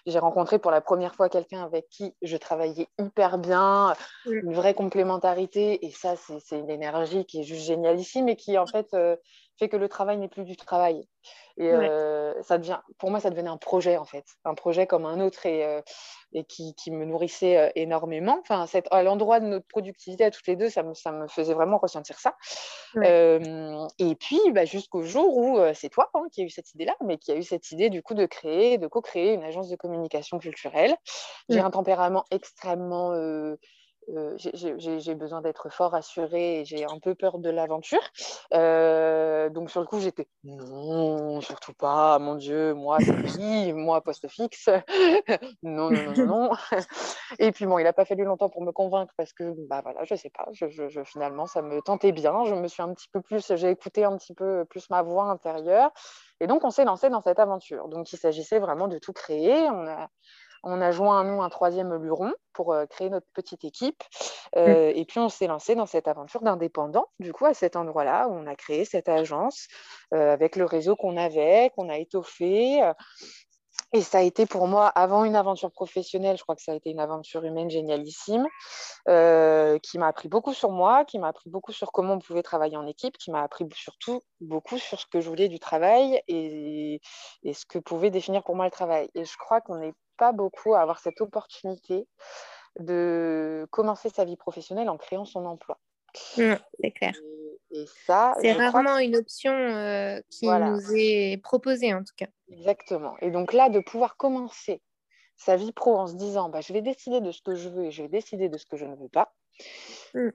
j'ai 0.06 0.18
rencontré 0.18 0.58
pour 0.58 0.70
la 0.70 0.80
première 0.80 1.14
fois 1.14 1.28
quelqu'un 1.28 1.62
avec 1.62 1.88
qui 1.90 2.14
je 2.22 2.36
travaillais 2.38 2.88
hyper 2.98 3.36
bien, 3.36 3.92
une 4.24 4.54
vraie 4.54 4.72
complémentarité 4.72 5.84
et 5.84 5.90
ça, 5.90 6.14
c'est 6.16 6.58
une 6.58 6.70
énergie 6.70 7.26
qui 7.26 7.40
est 7.40 7.44
juste 7.44 7.66
génialissime 7.66 8.28
et 8.28 8.36
qui, 8.36 8.56
en 8.56 8.66
fait, 8.66 8.96
fait 9.58 9.68
que 9.68 9.76
le 9.76 9.88
travail 9.88 10.18
n'est 10.18 10.28
plus 10.28 10.44
du 10.44 10.56
travail. 10.56 11.06
Et 11.58 11.70
euh, 11.70 12.34
ça 12.42 12.58
devient, 12.58 12.78
pour 12.98 13.10
moi, 13.10 13.18
ça 13.18 13.30
devenait 13.30 13.48
un 13.48 13.56
projet, 13.56 13.96
en 13.96 14.04
fait. 14.04 14.24
Un 14.44 14.54
projet 14.54 14.86
comme 14.86 15.06
un 15.06 15.20
autre 15.20 15.46
et, 15.46 15.64
euh, 15.64 15.80
et 16.32 16.44
qui, 16.44 16.74
qui, 16.74 16.90
me 16.90 17.06
nourrissait 17.06 17.56
euh, 17.56 17.70
énormément. 17.74 18.38
Enfin, 18.40 18.66
cette, 18.66 18.86
à 18.90 19.02
l'endroit 19.02 19.40
de 19.40 19.46
notre 19.46 19.66
productivité 19.66 20.24
à 20.24 20.30
toutes 20.30 20.46
les 20.46 20.56
deux, 20.56 20.68
ça 20.68 20.82
me, 20.82 20.92
ça 20.92 21.12
me 21.12 21.26
faisait 21.28 21.54
vraiment 21.54 21.78
ressentir 21.78 22.18
ça. 22.18 22.36
et 23.02 24.14
puis, 24.20 24.40
bah, 24.52 24.66
jusqu'au 24.66 25.02
jour 25.02 25.36
où 25.36 25.58
c'est 25.74 25.88
toi 25.88 26.10
hein, 26.14 26.24
qui 26.30 26.42
a 26.42 26.44
eu 26.44 26.50
cette 26.50 26.74
idée-là, 26.74 26.94
mais 27.04 27.16
qui 27.16 27.32
a 27.32 27.36
eu 27.36 27.42
cette 27.42 27.70
idée, 27.72 27.88
du 27.88 28.02
coup, 28.02 28.14
de 28.14 28.26
créer, 28.26 28.76
de 28.76 28.86
co-créer 28.86 29.32
une 29.32 29.44
agence 29.44 29.70
de 29.70 29.76
communication 29.76 30.38
culturelle. 30.38 30.94
J'ai 31.48 31.60
un 31.60 31.70
tempérament 31.70 32.24
extrêmement 32.30 33.14
euh, 34.14 34.36
j'ai 34.36 35.14
besoin 35.14 35.40
d'être 35.40 35.68
fort, 35.70 35.94
assuré 35.94 36.60
et 36.60 36.64
j'ai 36.64 36.84
un 36.84 36.98
peu 36.98 37.14
peur 37.14 37.38
de 37.38 37.50
l'aventure. 37.50 38.02
Euh, 38.54 39.48
donc 39.50 39.70
sur 39.70 39.80
le 39.80 39.86
coup, 39.86 40.00
j'étais 40.00 40.28
non, 40.44 41.40
surtout 41.40 41.72
pas, 41.74 42.18
mon 42.18 42.36
Dieu, 42.36 42.74
moi, 42.74 42.98
c'est 43.00 43.12
moi, 43.72 44.00
poste 44.00 44.28
fixe. 44.28 44.68
non, 45.62 45.90
non, 45.90 46.12
non, 46.16 46.26
non, 46.26 46.50
et 47.38 47.52
puis 47.52 47.66
bon, 47.66 47.78
il 47.78 47.84
n'a 47.84 47.92
pas 47.92 48.04
fallu 48.04 48.24
longtemps 48.24 48.48
pour 48.48 48.62
me 48.62 48.72
convaincre 48.72 49.12
parce 49.16 49.32
que, 49.32 49.54
bah 49.68 49.80
voilà, 49.82 50.04
je 50.04 50.14
sais 50.14 50.30
pas, 50.30 50.46
je, 50.52 51.02
finalement, 51.04 51.46
ça 51.46 51.62
me 51.62 51.80
tentait 51.82 52.12
bien. 52.12 52.44
Je 52.44 52.54
me 52.54 52.68
suis 52.68 52.82
un 52.82 52.92
petit 52.94 53.08
peu 53.08 53.20
plus, 53.20 53.54
j'ai 53.54 53.70
écouté 53.70 54.04
un 54.04 54.16
petit 54.16 54.34
peu 54.34 54.64
plus 54.66 54.88
ma 54.90 55.02
voix 55.02 55.24
intérieure. 55.24 55.90
Et 56.40 56.46
donc, 56.46 56.64
on 56.64 56.70
s'est 56.70 56.84
lancé 56.84 57.08
dans 57.08 57.22
cette 57.22 57.38
aventure. 57.38 57.88
Donc, 57.88 58.12
il 58.12 58.18
s'agissait 58.18 58.58
vraiment 58.58 58.88
de 58.88 58.98
tout 58.98 59.12
créer. 59.12 59.68
On 59.70 59.86
a, 59.86 60.08
on 60.66 60.80
a 60.80 60.90
joint 60.90 61.20
à 61.20 61.24
nous 61.24 61.40
un 61.42 61.48
troisième 61.48 61.94
luron 61.94 62.32
pour 62.52 62.72
euh, 62.72 62.86
créer 62.86 63.08
notre 63.08 63.26
petite 63.32 63.64
équipe. 63.64 64.02
Euh, 64.56 64.92
mm. 64.92 64.96
Et 64.96 65.04
puis, 65.04 65.20
on 65.20 65.28
s'est 65.28 65.46
lancé 65.46 65.74
dans 65.74 65.86
cette 65.86 66.08
aventure 66.08 66.42
d'indépendant, 66.42 67.06
du 67.20 67.32
coup, 67.32 67.46
à 67.46 67.54
cet 67.54 67.76
endroit-là 67.76 68.28
où 68.28 68.32
on 68.32 68.46
a 68.46 68.56
créé 68.56 68.84
cette 68.84 69.08
agence 69.08 69.68
euh, 70.12 70.32
avec 70.32 70.56
le 70.56 70.64
réseau 70.64 70.96
qu'on 70.96 71.16
avait, 71.16 71.70
qu'on 71.76 71.88
a 71.88 71.98
étoffé. 71.98 72.82
Et 73.92 74.02
ça 74.02 74.18
a 74.18 74.22
été 74.22 74.46
pour 74.46 74.66
moi, 74.66 74.88
avant 74.88 75.24
une 75.24 75.36
aventure 75.36 75.70
professionnelle, 75.70 76.36
je 76.36 76.42
crois 76.42 76.56
que 76.56 76.62
ça 76.62 76.72
a 76.72 76.74
été 76.74 76.90
une 76.90 76.98
aventure 76.98 77.44
humaine 77.44 77.70
génialissime, 77.70 78.46
qui 79.06 79.98
m'a 79.98 80.08
appris 80.08 80.28
beaucoup 80.28 80.52
sur 80.52 80.70
moi, 80.72 81.04
qui 81.04 81.20
m'a 81.20 81.28
appris 81.28 81.50
beaucoup 81.50 81.72
sur 81.72 81.92
comment 81.92 82.14
on 82.14 82.18
pouvait 82.18 82.42
travailler 82.42 82.76
en 82.76 82.86
équipe, 82.86 83.16
qui 83.16 83.30
m'a 83.30 83.42
appris 83.42 83.64
surtout 83.74 84.22
beaucoup 84.40 84.78
sur 84.78 84.98
ce 84.98 85.06
que 85.06 85.20
je 85.20 85.28
voulais 85.28 85.48
du 85.48 85.60
travail 85.60 86.20
et, 86.26 87.00
et, 87.44 87.54
ce 87.54 87.64
que 87.64 87.78
pouvait 87.78 88.10
définir 88.10 88.42
pour 88.42 88.56
moi 88.56 88.64
le 88.64 88.72
travail. 88.72 89.08
Et 89.14 89.24
je 89.24 89.36
crois 89.36 89.60
qu'on 89.60 89.80
est 89.80 89.94
pas 90.16 90.32
beaucoup 90.32 90.74
à 90.74 90.80
avoir 90.80 90.98
cette 90.98 91.20
opportunité 91.20 92.06
de 92.78 93.66
commencer 93.70 94.08
sa 94.08 94.24
vie 94.24 94.36
professionnelle 94.36 94.88
en 94.88 94.96
créant 94.96 95.24
son 95.24 95.44
emploi. 95.46 95.78
c'est 96.14 96.60
clair. 96.94 97.14
Et, 97.72 97.86
ça, 98.06 98.34
c'est 98.40 98.52
rarement 98.52 98.98
une 98.98 99.16
option 99.16 99.52
euh, 99.52 100.20
qui 100.30 100.46
nous 100.46 100.94
est 100.94 101.42
proposée 101.42 101.92
en 101.92 102.04
tout 102.04 102.14
cas. 102.16 102.28
Exactement. 102.48 103.16
Et 103.20 103.30
donc 103.30 103.52
là, 103.52 103.68
de 103.68 103.80
pouvoir 103.80 104.16
commencer 104.16 104.80
sa 105.36 105.56
vie 105.56 105.72
pro 105.72 105.96
en 105.96 106.06
se 106.06 106.14
disant, 106.14 106.48
bah, 106.48 106.60
je 106.60 106.72
vais 106.72 106.80
décider 106.80 107.20
de 107.20 107.32
ce 107.32 107.42
que 107.42 107.54
je 107.54 107.68
veux 107.68 107.86
et 107.86 107.90
je 107.90 108.02
vais 108.02 108.08
décider 108.08 108.48
de 108.48 108.56
ce 108.56 108.66
que 108.66 108.76
je 108.76 108.86
ne 108.86 108.94
veux 108.94 109.08
pas. 109.08 109.34
Mm. 110.14 110.30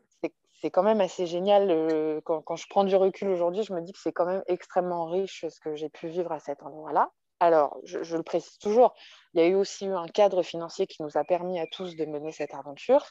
C'est 0.61 0.69
quand 0.69 0.83
même 0.83 1.01
assez 1.01 1.25
génial. 1.25 1.71
Euh, 1.71 2.21
quand, 2.23 2.41
quand, 2.41 2.55
je 2.55 2.67
prends 2.69 2.83
du 2.83 2.95
recul 2.95 3.29
aujourd'hui, 3.29 3.63
je 3.63 3.73
me 3.73 3.81
dis 3.81 3.93
que 3.93 3.99
c'est 3.99 4.11
quand 4.11 4.27
même 4.27 4.43
extrêmement 4.45 5.07
riche 5.07 5.45
ce 5.49 5.59
que 5.59 5.75
j'ai 5.75 5.89
pu 5.89 6.07
vivre 6.07 6.31
à 6.31 6.39
cet 6.39 6.61
endroit-là. 6.61 7.11
Alors, 7.41 7.79
je, 7.83 8.15
le 8.15 8.21
précise 8.21 8.59
toujours, 8.59 8.93
il 9.33 9.41
y 9.41 9.43
a 9.43 9.47
eu 9.47 9.55
aussi 9.55 9.87
eu 9.87 9.95
un 9.95 10.05
cadre 10.05 10.43
financier 10.43 10.85
qui 10.85 11.01
nous 11.01 11.17
a 11.17 11.23
permis 11.23 11.59
à 11.59 11.65
tous 11.65 11.95
de 11.95 12.05
mener 12.05 12.31
cette 12.31 12.53
aventure. 12.53 13.03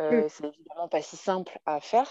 Euh, 0.00 0.24
mm. 0.24 0.28
C'est 0.28 0.46
évidemment 0.46 0.88
pas 0.88 1.00
si 1.00 1.16
simple 1.16 1.56
à 1.64 1.80
faire. 1.80 2.10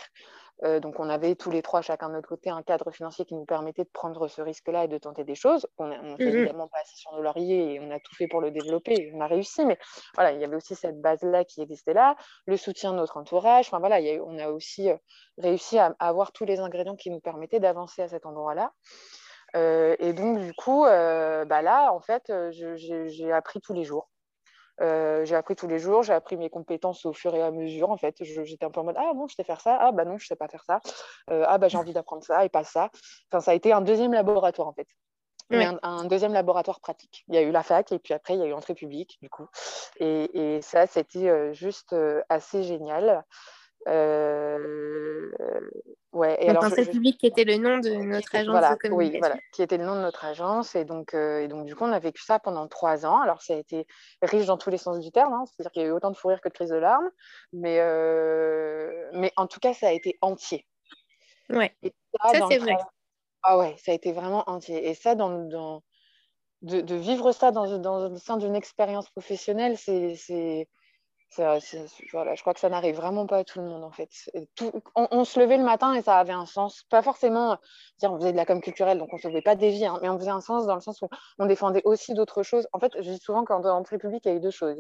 Euh, 0.63 0.79
donc, 0.79 0.97
on 0.97 1.09
avait 1.09 1.35
tous 1.35 1.51
les 1.51 1.61
trois, 1.61 1.81
chacun 1.81 2.07
de 2.07 2.13
notre 2.13 2.29
côté, 2.29 2.49
un 2.49 2.63
cadre 2.63 2.89
financier 2.91 3.25
qui 3.25 3.35
nous 3.35 3.43
permettait 3.43 3.83
de 3.83 3.89
prendre 3.89 4.29
ce 4.29 4.41
risque-là 4.41 4.85
et 4.85 4.87
de 4.87 4.97
tenter 4.97 5.25
des 5.25 5.35
choses. 5.35 5.67
On 5.77 5.87
n'est 5.89 5.97
mm-hmm. 5.97 6.21
évidemment 6.21 6.69
pas 6.69 6.79
assis 6.79 6.95
sur 6.95 7.11
nos 7.11 7.21
lauriers 7.21 7.73
et 7.73 7.79
on 7.81 7.91
a 7.91 7.99
tout 7.99 8.15
fait 8.15 8.27
pour 8.27 8.39
le 8.39 8.49
développer. 8.51 9.11
on 9.13 9.19
a 9.19 9.27
réussi, 9.27 9.65
mais 9.65 9.77
voilà, 10.15 10.31
il 10.31 10.39
y 10.39 10.45
avait 10.45 10.55
aussi 10.55 10.73
cette 10.73 11.01
base-là 11.01 11.43
qui 11.43 11.61
existait 11.61 11.93
là, 11.93 12.15
le 12.45 12.55
soutien 12.55 12.93
de 12.93 12.97
notre 12.97 13.17
entourage. 13.17 13.67
Enfin 13.67 13.79
voilà, 13.79 13.99
on 14.25 14.39
a 14.39 14.47
aussi 14.47 14.89
euh, 14.89 14.95
réussi 15.37 15.77
à 15.77 15.93
avoir 15.99 16.31
tous 16.31 16.45
les 16.45 16.61
ingrédients 16.61 16.95
qui 16.95 17.09
nous 17.09 17.19
permettaient 17.19 17.59
d'avancer 17.59 18.03
à 18.03 18.07
cet 18.07 18.25
endroit-là. 18.25 18.71
Euh, 19.55 19.95
et 19.99 20.13
donc, 20.13 20.39
du 20.39 20.53
coup, 20.53 20.85
euh, 20.85 21.45
bah 21.45 21.61
là, 21.61 21.91
en 21.93 21.99
fait, 21.99 22.29
euh, 22.29 22.51
j'ai 22.51 23.31
appris 23.31 23.61
tous 23.61 23.73
les 23.73 23.83
jours. 23.83 24.09
j'ai 24.79 25.35
appris 25.35 25.55
tous 25.55 25.67
les 25.67 25.79
jours, 25.79 26.03
j'ai 26.03 26.13
appris 26.13 26.37
mes 26.37 26.49
compétences 26.49 27.05
au 27.05 27.13
fur 27.13 27.33
et 27.35 27.41
à 27.41 27.51
mesure. 27.51 27.89
En 27.89 27.97
fait, 27.97 28.15
j'étais 28.21 28.65
un 28.65 28.71
peu 28.71 28.79
en 28.79 28.83
mode 28.83 28.97
Ah 28.97 29.13
bon, 29.13 29.27
je 29.27 29.35
sais 29.35 29.43
faire 29.43 29.61
ça. 29.61 29.77
Ah 29.79 29.91
bah 29.91 30.05
non, 30.05 30.17
je 30.17 30.27
sais 30.27 30.35
pas 30.35 30.47
faire 30.47 30.63
ça. 30.63 30.79
ah 31.29 31.57
bah 31.57 31.67
j'ai 31.67 31.77
envie 31.77 31.93
d'apprendre 31.93 32.23
ça 32.23 32.45
et 32.45 32.49
pas 32.49 32.63
ça. 32.63 32.89
Enfin, 33.31 33.41
ça 33.41 33.51
a 33.51 33.53
été 33.53 33.71
un 33.71 33.81
deuxième 33.81 34.13
laboratoire 34.13 34.67
en 34.67 34.73
fait. 34.73 34.87
un, 35.81 36.05
deuxième 36.05 36.33
laboratoire 36.33 36.81
pratique. 36.81 37.23
Il 37.29 37.35
y 37.35 37.37
a 37.37 37.41
eu 37.41 37.51
la 37.51 37.63
fac 37.63 37.91
et 37.91 37.99
puis 37.99 38.13
après, 38.13 38.35
il 38.35 38.39
y 38.41 38.43
a 38.43 38.47
eu 38.47 38.53
entrée 38.53 38.75
publique, 38.75 39.17
du 39.21 39.29
coup. 39.29 39.47
Et, 39.99 40.55
et 40.57 40.61
ça, 40.61 40.85
c'était 40.87 41.53
juste 41.53 41.95
assez 42.29 42.63
génial. 42.63 43.23
Euh, 43.87 45.31
ouais. 46.11 46.37
Et 46.41 46.49
alors, 46.49 46.65
public 46.71 47.17
qui 47.17 47.27
était 47.27 47.45
le 47.45 47.57
nom 47.57 47.77
de 47.77 47.89
notre 47.89 48.35
agence 48.35 48.49
voilà, 48.49 48.75
de 48.75 48.79
communication. 48.79 49.13
Oui, 49.13 49.19
voilà, 49.19 49.37
qui 49.53 49.61
était 49.61 49.77
le 49.77 49.85
nom 49.85 49.95
de 49.95 50.01
notre 50.01 50.25
agence. 50.25 50.75
Et 50.75 50.83
donc, 50.85 51.13
euh, 51.13 51.39
et 51.41 51.47
donc, 51.47 51.65
du 51.65 51.75
coup, 51.75 51.85
on 51.85 51.91
a 51.91 51.99
vécu 51.99 52.21
ça 52.21 52.39
pendant 52.39 52.67
trois 52.67 53.05
ans. 53.05 53.21
Alors, 53.21 53.41
ça 53.41 53.53
a 53.53 53.57
été 53.57 53.85
riche 54.21 54.45
dans 54.45 54.57
tous 54.57 54.69
les 54.69 54.77
sens 54.77 54.99
du 54.99 55.11
terme. 55.11 55.33
Hein. 55.33 55.45
C'est-à-dire 55.45 55.71
qu'il 55.71 55.81
y 55.83 55.85
a 55.85 55.87
eu 55.87 55.91
autant 55.91 56.11
de 56.11 56.17
fou 56.17 56.27
rire 56.27 56.41
que 56.41 56.49
de 56.49 56.53
crise 56.53 56.69
de 56.69 56.75
larmes. 56.75 57.09
Mais, 57.53 57.79
euh, 57.79 59.09
mais 59.13 59.31
en 59.37 59.47
tout 59.47 59.59
cas, 59.59 59.73
ça 59.73 59.87
a 59.87 59.91
été 59.91 60.17
entier. 60.21 60.65
Ouais, 61.49 61.73
ça, 62.21 62.39
c'est 62.49 62.57
vrai. 62.57 62.75
Ah 63.43 63.57
ouais, 63.57 63.75
ça 63.77 63.91
a 63.91 63.95
été 63.95 64.11
vraiment 64.11 64.43
entier. 64.49 64.89
Et 64.89 64.93
ça, 64.93 65.15
dans, 65.15 65.29
dans... 65.29 65.83
De, 66.63 66.81
de, 66.81 66.95
vivre 66.95 67.31
ça 67.33 67.51
dans, 67.51 67.77
dans 67.77 68.09
le 68.09 68.17
sein 68.17 68.37
d'une 68.37 68.55
expérience 68.55 69.07
professionnelle, 69.11 69.77
c'est 69.77 70.67
voilà, 71.35 72.35
je 72.35 72.41
crois 72.41 72.53
que 72.53 72.59
ça 72.59 72.69
n'arrive 72.69 72.95
vraiment 72.95 73.27
pas 73.27 73.37
à 73.37 73.43
tout 73.43 73.59
le 73.59 73.65
monde 73.65 73.83
en 73.83 73.91
fait. 73.91 74.09
On, 74.95 75.23
se 75.23 75.39
levait 75.39 75.57
le 75.57 75.63
matin 75.63 75.93
et 75.93 76.01
ça 76.01 76.17
avait 76.17 76.33
un 76.33 76.45
sens. 76.45 76.83
Pas 76.89 77.01
forcément 77.01 77.57
dire 77.99 78.11
on 78.11 78.17
faisait 78.17 78.31
de 78.31 78.37
la 78.37 78.45
com 78.45 78.61
culturelle, 78.61 78.97
donc 78.97 79.09
on 79.11 79.17
ne 79.17 79.21
sauvait 79.21 79.41
pas 79.41 79.55
des 79.55 79.69
vies, 79.69 79.85
hein, 79.85 79.99
mais 80.01 80.09
on 80.09 80.17
faisait 80.17 80.31
un 80.31 80.41
sens 80.41 80.65
dans 80.65 80.75
le 80.75 80.81
sens 80.81 81.01
où 81.01 81.09
on 81.37 81.45
défendait 81.45 81.81
aussi 81.85 82.13
d'autres 82.13 82.43
choses. 82.43 82.67
En 82.73 82.79
fait, 82.79 82.93
je 82.95 83.11
dis 83.11 83.19
souvent 83.19 83.43
qu'en 83.43 83.63
entrée 83.63 83.97
publique, 83.97 84.25
il 84.25 84.29
y 84.29 84.31
a 84.31 84.37
eu 84.37 84.39
deux 84.39 84.51
choses. 84.51 84.77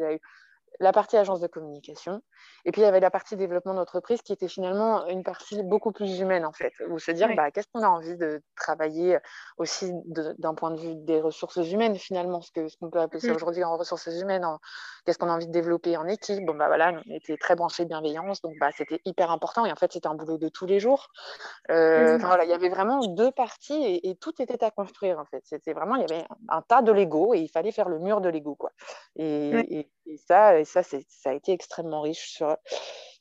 La 0.79 0.91
partie 0.91 1.17
agence 1.17 1.39
de 1.39 1.47
communication. 1.47 2.21
Et 2.65 2.71
puis, 2.71 2.81
il 2.81 2.85
y 2.85 2.87
avait 2.87 2.99
la 2.99 3.11
partie 3.11 3.35
développement 3.35 3.73
d'entreprise 3.73 4.21
qui 4.21 4.33
était 4.33 4.47
finalement 4.47 5.07
une 5.07 5.23
partie 5.23 5.63
beaucoup 5.63 5.91
plus 5.91 6.19
humaine, 6.19 6.45
en 6.45 6.51
fait, 6.51 6.73
où 6.89 6.99
se 6.99 7.11
dire, 7.11 7.29
bah, 7.35 7.51
qu'est-ce 7.51 7.67
qu'on 7.73 7.83
a 7.83 7.87
envie 7.87 8.17
de 8.17 8.41
travailler 8.55 9.17
aussi 9.57 9.91
d'un 10.05 10.53
point 10.53 10.71
de 10.71 10.79
vue 10.79 10.95
des 10.95 11.21
ressources 11.21 11.57
humaines, 11.57 11.95
finalement, 11.95 12.41
ce 12.41 12.51
qu'on 12.51 12.67
ce 12.67 12.77
qu'on 12.77 12.89
peut 12.89 12.99
appeler 12.99 13.19
ça 13.19 13.31
mm. 13.31 13.35
aujourd'hui 13.35 13.63
en 13.63 13.77
ressources 13.77 14.07
humaines, 14.07 14.45
qu'est-ce 15.05 15.17
qu'on 15.17 15.29
a 15.29 15.33
envie 15.33 15.47
de 15.47 15.51
développer 15.51 15.97
en 15.97 16.07
équipe? 16.07 16.45
Bon, 16.45 16.55
bah 16.55 16.67
voilà, 16.67 16.93
on 17.07 17.15
était 17.15 17.37
très 17.37 17.55
branchés 17.55 17.85
bienveillance, 17.85 18.41
donc 18.41 18.55
bah, 18.59 18.69
c'était 18.75 19.01
hyper 19.05 19.31
important. 19.31 19.65
Et 19.65 19.71
en 19.71 19.75
fait, 19.75 19.91
c'était 19.91 20.07
un 20.07 20.15
boulot 20.15 20.37
de 20.37 20.49
tous 20.49 20.65
les 20.65 20.79
jours. 20.79 21.07
Euh, 21.71 22.17
mm. 22.17 22.21
voilà, 22.21 22.43
il 22.43 22.49
y 22.49 22.53
avait 22.53 22.69
vraiment 22.69 22.99
deux 23.05 23.31
parties 23.31 24.01
et, 24.03 24.15
tout 24.19 24.41
était 24.41 24.63
à 24.63 24.71
construire, 24.71 25.19
en 25.19 25.25
fait. 25.25 25.41
C'était 25.45 25.73
vraiment, 25.73 25.95
il 25.95 26.01
y 26.01 26.13
avait 26.13 26.25
un 26.49 26.61
tas 26.61 26.81
de 26.81 26.91
Lego 26.91 27.33
et 27.33 27.39
il 27.39 27.49
fallait 27.49 27.71
faire 27.71 27.89
le 27.89 27.99
mur 27.99 28.21
de 28.21 28.29
Lego, 28.29 28.55
quoi. 28.55 28.71
et, 29.15 29.89
et 30.07 30.17
ça, 30.17 30.57
et 30.59 30.65
ça, 30.65 30.66
ça 30.67 31.29
a 31.29 31.33
été 31.33 31.51
extrêmement 31.51 32.01
riche 32.01 32.29
sur, 32.29 32.55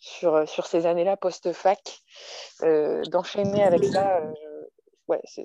sur, 0.01 0.49
sur 0.49 0.67
ces 0.67 0.87
années-là 0.87 1.17
post-fac. 1.17 2.03
Euh, 2.63 3.03
d'enchaîner 3.05 3.63
avec 3.63 3.85
ça, 3.85 4.19
euh, 4.19 4.33
ouais, 5.09 5.21
je, 5.25 5.43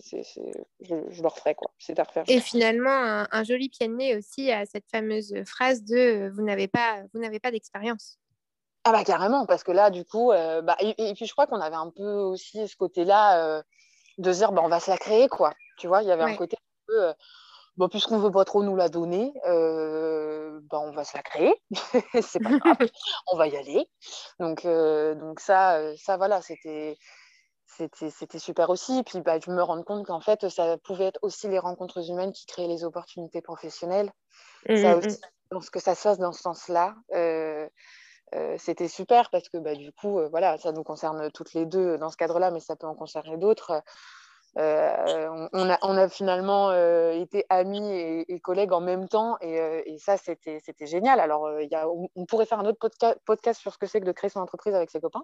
je, 0.82 1.22
le 1.22 1.28
referai, 1.28 1.56
quoi. 1.56 1.72
C'est 1.78 2.00
à 2.00 2.04
refaire. 2.04 2.24
Et 2.28 2.40
finalement, 2.40 3.26
un, 3.32 3.44
joli 3.44 3.70
pied 3.70 3.88
de 3.88 3.94
nez 3.94 4.16
aussi 4.16 4.52
à 4.52 4.66
cette 4.66 4.90
fameuse 4.90 5.34
phrase 5.46 5.84
de 5.84 5.96
euh, 5.96 6.32
vous 6.34 6.44
n'avez 6.44 6.68
pas, 6.68 7.02
vous 7.14 7.20
n'avez 7.20 7.40
pas 7.40 7.52
d'expérience. 7.52 8.18
Ah 8.84 8.92
bah 8.92 9.04
carrément, 9.04 9.46
parce 9.46 9.64
que 9.64 9.72
là, 9.72 9.92
du 9.92 10.06
coup, 10.06 10.30
bah, 10.30 10.76
et, 10.80 11.14
puis 11.14 11.28
je 11.28 11.32
crois 11.34 11.46
qu'on 11.46 11.62
avait 11.62 11.76
un 11.76 11.92
peu 11.96 12.14
aussi 12.14 12.68
ce 12.68 12.76
côté-là 12.76 13.62
de 14.18 14.32
dire, 14.32 14.52
bah, 14.54 14.64
on 14.66 14.70
va 14.70 14.80
se 14.80 14.90
la 14.90 14.98
créer, 14.98 15.28
quoi. 15.28 15.54
Tu 15.78 15.88
vois, 15.88 16.02
il 16.02 16.08
y 16.08 16.12
avait 16.12 16.24
un 16.24 16.36
côté 16.36 16.58
un 16.58 16.84
peu 16.88 17.14
bon, 17.78 17.90
puisqu'on 17.90 18.18
ne 18.18 18.24
veut 18.24 18.32
pas 18.32 18.46
trop 18.46 18.64
nous 18.64 18.76
la 18.76 18.90
donner, 18.90 19.34
euh, 19.48 20.60
ben, 20.70 20.80
on 20.80 20.92
va 20.92 21.04
se 21.04 21.16
la 21.16 21.24
créer. 21.24 21.54
c'est 22.22 22.42
pas 22.42 22.58
grave, 22.58 22.78
on 23.32 23.38
va 23.38 23.48
y 23.48 23.58
aller. 23.58 23.88
Donc, 24.40 24.66
euh, 24.66 25.16
donc 25.16 25.40
ça, 25.40 25.78
euh, 25.78 25.96
ça, 25.98 26.18
voilà, 26.18 26.42
c'était. 26.42 26.98
C'était 27.78 28.38
super 28.38 28.70
aussi. 28.70 29.00
Et 29.00 29.04
puis, 29.04 29.22
bah, 29.22 29.40
je 29.44 29.50
me 29.50 29.64
rends 29.64 29.82
compte 29.82 30.06
qu'en 30.06 30.20
fait, 30.20 30.50
ça 30.50 30.78
pouvait 30.84 31.06
être 31.06 31.20
aussi 31.24 31.48
les 31.48 31.58
rencontres 31.58 32.12
humaines 32.12 32.34
qui 32.34 32.46
créaient 32.46 32.68
les 32.68 32.84
opportunités 32.84 33.42
professionnelles. 33.42 34.12
ça 34.68 34.74
mmh, 34.74 34.84
mmh. 34.84 34.98
aussi, 34.98 35.22
pense 35.50 35.70
que 35.70 35.80
ça 35.80 35.96
se 35.96 36.02
fasse 36.02 36.20
dans 36.20 36.34
ce 36.34 36.42
sens-là. 36.42 36.94
c'était 38.58 38.90
super 38.90 39.30
parce 39.32 39.48
que 39.50 39.58
bah, 39.58 39.74
du 39.74 39.94
coup, 39.94 40.20
voilà, 40.30 40.58
ça 40.58 40.74
nous 40.74 40.84
concerne 40.84 41.32
toutes 41.32 41.54
les 41.54 41.66
deux 41.66 41.98
dans 41.98 42.10
ce 42.10 42.18
cadre-là, 42.18 42.52
mais 42.52 42.60
ça 42.60 42.76
peut 42.76 42.88
en 42.88 42.94
concerner 42.94 43.38
d'autres. 43.38 43.82
Euh, 44.58 45.48
on, 45.54 45.70
a, 45.70 45.80
on, 45.82 45.96
a, 45.96 46.10
finalement 46.10 46.72
euh, 46.72 47.14
été 47.14 47.46
amis 47.48 47.90
et, 48.28 48.40
collègues 48.42 48.74
en 48.74 48.82
même 48.82 49.08
temps 49.08 49.38
et, 49.40 49.62
euh, 49.62 49.82
et 49.86 49.98
ça 49.98 50.18
c'était 50.18 50.60
génial. 50.82 51.22
Alors 51.22 51.50
y 51.62 51.74
a, 51.74 51.88
on, 51.90 52.26
pourrait 52.26 52.46
faire 52.46 52.60
un 52.60 52.66
autre 52.66 52.80
podcast 53.26 53.62
sur 53.62 53.72
ce 53.72 53.78
que 53.78 53.86
c'est 53.86 54.02
que 54.02 54.06
de 54.06 54.12
créer 54.12 54.30
son 54.30 54.42
entreprise 54.42 54.76
avec 54.76 54.90
ses 54.90 55.00
copains. 55.00 55.24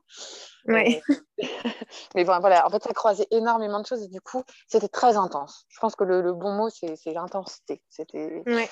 Ouais. 0.65 1.01
mais 2.15 2.23
voilà, 2.23 2.65
en 2.65 2.69
fait 2.69 2.83
ça 2.83 2.93
croisait 2.93 3.27
énormément 3.31 3.81
de 3.81 3.85
choses 3.85 4.03
et 4.03 4.07
du 4.07 4.21
coup 4.21 4.43
c'était 4.67 4.87
très 4.87 5.17
intense. 5.17 5.65
Je 5.67 5.79
pense 5.79 5.97
que 5.97 6.05
le, 6.05 6.21
le 6.21 6.31
bon 6.31 6.53
mot 6.53 6.69
c'est 6.69 7.13
l'intensité. 7.13 7.81
C'était 7.89 8.43
ouais. 8.45 8.69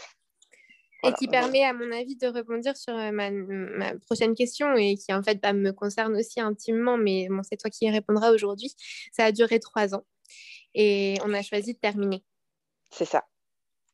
Et 1.03 1.13
qui 1.13 1.27
permet, 1.27 1.63
à 1.63 1.71
mon 1.71 1.91
avis, 1.91 2.15
de 2.15 2.25
rebondir 2.25 2.75
sur 2.75 2.95
ma, 2.95 3.29
ma, 3.29 3.93
prochaine 4.07 4.33
question 4.33 4.73
et 4.73 4.95
qui, 4.95 5.13
en 5.13 5.21
fait, 5.21 5.39
bah, 5.39 5.53
me 5.53 5.71
concerne 5.71 6.15
aussi 6.15 6.41
intimement, 6.41 6.97
mais 6.97 7.27
bon, 7.29 7.41
c'est 7.43 7.57
toi 7.57 7.69
qui 7.69 7.85
y 7.85 7.91
répondras 7.91 8.31
aujourd'hui. 8.31 8.73
Ça 9.11 9.25
a 9.25 9.31
duré 9.31 9.59
trois 9.59 9.93
ans 9.93 10.03
et 10.73 11.17
on 11.23 11.33
a 11.33 11.41
choisi 11.41 11.73
de 11.73 11.79
terminer. 11.79 12.23
C'est 12.91 13.05
ça. 13.05 13.25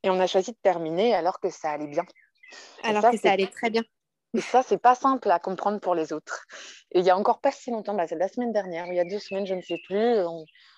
Et 0.03 0.09
on 0.09 0.19
a 0.19 0.27
choisi 0.27 0.51
de 0.51 0.57
terminer 0.61 1.13
alors 1.13 1.39
que 1.39 1.49
ça 1.49 1.71
allait 1.71 1.87
bien. 1.87 2.03
Alors 2.83 3.09
que 3.11 3.17
ça 3.17 3.31
allait 3.31 3.47
très 3.47 3.69
bien. 3.69 3.83
Et 4.33 4.41
ça, 4.41 4.63
c'est 4.63 4.77
pas 4.77 4.95
simple 4.95 5.29
à 5.29 5.39
comprendre 5.39 5.79
pour 5.79 5.93
les 5.93 6.13
autres. 6.13 6.45
Et 6.91 6.99
il 6.99 7.05
y 7.05 7.09
a 7.09 7.17
encore 7.17 7.41
pas 7.41 7.51
si 7.51 7.69
longtemps, 7.69 7.93
bah, 7.93 8.07
c'est 8.07 8.15
la 8.15 8.29
semaine 8.29 8.53
dernière, 8.53 8.87
il 8.87 8.95
y 8.95 8.99
a 8.99 9.03
deux 9.03 9.19
semaines, 9.19 9.45
je 9.45 9.55
ne 9.55 9.61
sais 9.61 9.79
plus. 9.85 10.15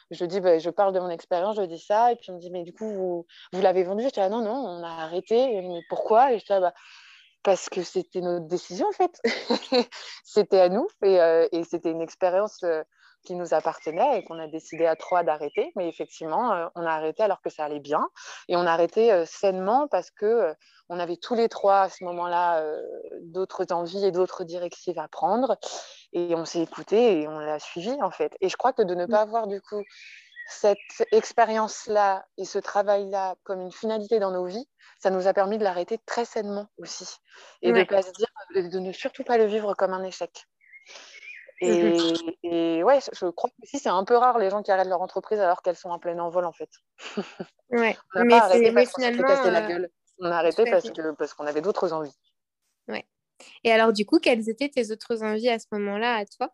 je 0.10 0.26
dis, 0.26 0.40
bah, 0.40 0.58
je 0.58 0.70
parle 0.72 0.94
de 0.94 1.00
mon 1.00 1.10
expérience, 1.10 1.58
je 1.58 1.62
dis 1.62 1.80
ça, 1.80 2.12
et 2.12 2.16
puis 2.16 2.32
on 2.32 2.36
me 2.36 2.40
dit, 2.40 2.50
mais 2.50 2.64
du 2.64 2.74
coup, 2.74 2.92
vous, 2.92 3.28
vous 3.52 3.62
l'avez 3.62 3.84
vendu? 3.84 4.04
Je 4.04 4.10
dis, 4.10 4.20
ah 4.20 4.30
non, 4.30 4.42
non, 4.42 4.56
on 4.56 4.84
a 4.84 5.04
arrêté. 5.04 5.62
Mais 5.62 5.82
pourquoi? 5.88 6.34
Et 6.34 6.40
je 6.40 6.46
dis, 6.46 6.54
ah, 6.54 6.62
bah, 6.62 6.74
parce 7.44 7.70
que 7.70 7.84
c'était 7.84 8.22
notre 8.22 8.48
décision 8.48 8.88
en 8.88 8.92
fait. 8.92 9.22
c'était 10.24 10.60
à 10.60 10.70
nous 10.70 10.88
et, 11.04 11.20
euh, 11.20 11.48
et 11.52 11.64
c'était 11.64 11.92
une 11.92 12.02
expérience 12.02 12.64
euh, 12.64 12.84
qui 13.24 13.36
nous 13.36 13.54
appartenait 13.54 14.20
et 14.20 14.24
qu'on 14.24 14.40
a 14.40 14.48
décidé 14.48 14.86
à 14.86 14.96
trois 14.96 15.24
d'arrêter. 15.24 15.72
Mais 15.76 15.88
effectivement, 15.88 16.54
euh, 16.54 16.68
on 16.76 16.86
a 16.86 16.92
arrêté 16.92 17.24
alors 17.24 17.42
que 17.42 17.50
ça 17.50 17.66
allait 17.66 17.80
bien. 17.80 18.08
Et 18.48 18.56
on 18.56 18.66
a 18.66 18.72
arrêté 18.72 19.12
euh, 19.12 19.26
sainement 19.26 19.88
parce 19.88 20.12
que 20.12 20.26
euh, 20.26 20.54
on 20.90 21.00
avait 21.00 21.18
tous 21.18 21.36
les 21.36 21.50
trois 21.50 21.82
à 21.82 21.90
ce 21.90 22.04
moment-là 22.04 22.64
d'autres 23.22 23.72
envies 23.72 24.06
et 24.06 24.12
d'autres 24.12 24.44
directives 24.44 25.00
à 25.00 25.08
prendre. 25.08 25.58
Et 26.12 26.36
on 26.36 26.46
s'est 26.46 26.62
écouté 26.62 27.22
et 27.22 27.28
on 27.28 27.40
l'a 27.40 27.60
suivi 27.60 27.96
en 28.02 28.12
fait. 28.12 28.36
Et 28.42 28.50
je 28.50 28.58
crois 28.58 28.74
que 28.74 28.82
de 28.82 28.94
ne 28.94 29.06
pas 29.06 29.22
avoir 29.22 29.48
du 29.48 29.62
coup 29.62 29.82
cette 30.48 30.78
expérience-là 31.12 32.26
et 32.38 32.46
ce 32.46 32.60
travail-là 32.60 33.36
comme 33.44 33.62
une 33.62 33.72
finalité 33.72 34.20
dans 34.20 34.32
nos 34.32 34.46
vies, 34.46 34.68
ça 35.00 35.10
nous 35.10 35.28
a 35.28 35.34
permis 35.34 35.58
de 35.58 35.64
l'arrêter 35.64 36.00
très 36.06 36.26
sainement 36.26 36.68
aussi. 36.78 37.08
Et 37.62 37.72
de, 37.72 37.84
pas 37.84 38.02
se 38.02 38.12
dire, 38.12 38.28
de 38.56 38.80
ne 38.80 38.92
surtout 38.92 39.24
pas 39.24 39.38
le 39.38 39.46
vivre 39.46 39.74
comme 39.74 39.94
un 39.94 40.04
échec. 40.04 40.48
Mmh 41.64 42.32
et, 42.44 42.84
ouais, 42.84 43.00
je 43.14 43.26
crois 43.28 43.50
que 43.50 43.56
c'est 43.78 43.88
un 43.88 44.04
peu 44.04 44.18
rare 44.18 44.38
les 44.38 44.50
gens 44.50 44.62
qui 44.62 44.72
arrêtent 44.72 44.88
leur 44.88 45.02
entreprise 45.02 45.40
alors 45.40 45.62
qu'elles 45.62 45.78
sont 45.78 45.90
en 45.90 46.00
plein 46.00 46.18
envol 46.20 46.46
en 46.46 46.52
fait. 46.52 46.70
Ouais. 47.70 47.98
on 48.16 48.24
n'a 48.24 48.40
pas 48.40 48.46
arrêté 48.46 48.72
parce 48.74 48.92
qu'on 48.92 49.02
s'était 49.02 49.24
cassé 49.24 49.52
la 49.52 49.64
euh, 49.64 49.68
gueule. 49.68 49.90
On 50.20 50.26
a 50.26 50.36
arrêté 50.36 50.64
parce 50.70 50.90
qu'on 50.90 51.16
parce 51.16 51.34
qu'on 51.34 51.46
avait 51.46 51.62
d'autres 51.62 51.94
envies. 51.94 52.16
Ouais. 52.88 53.06
Et 53.64 53.72
alors 53.72 53.94
du 53.94 54.06
coup, 54.06 54.20
quelles 54.20 54.50
étaient 54.50 54.70
tes 54.70 54.92
autres 54.92 55.24
envies 55.24 55.50
à 55.50 55.60
ce 55.60 55.68
moment-là 55.72 56.16
à 56.16 56.26
toi? 56.26 56.54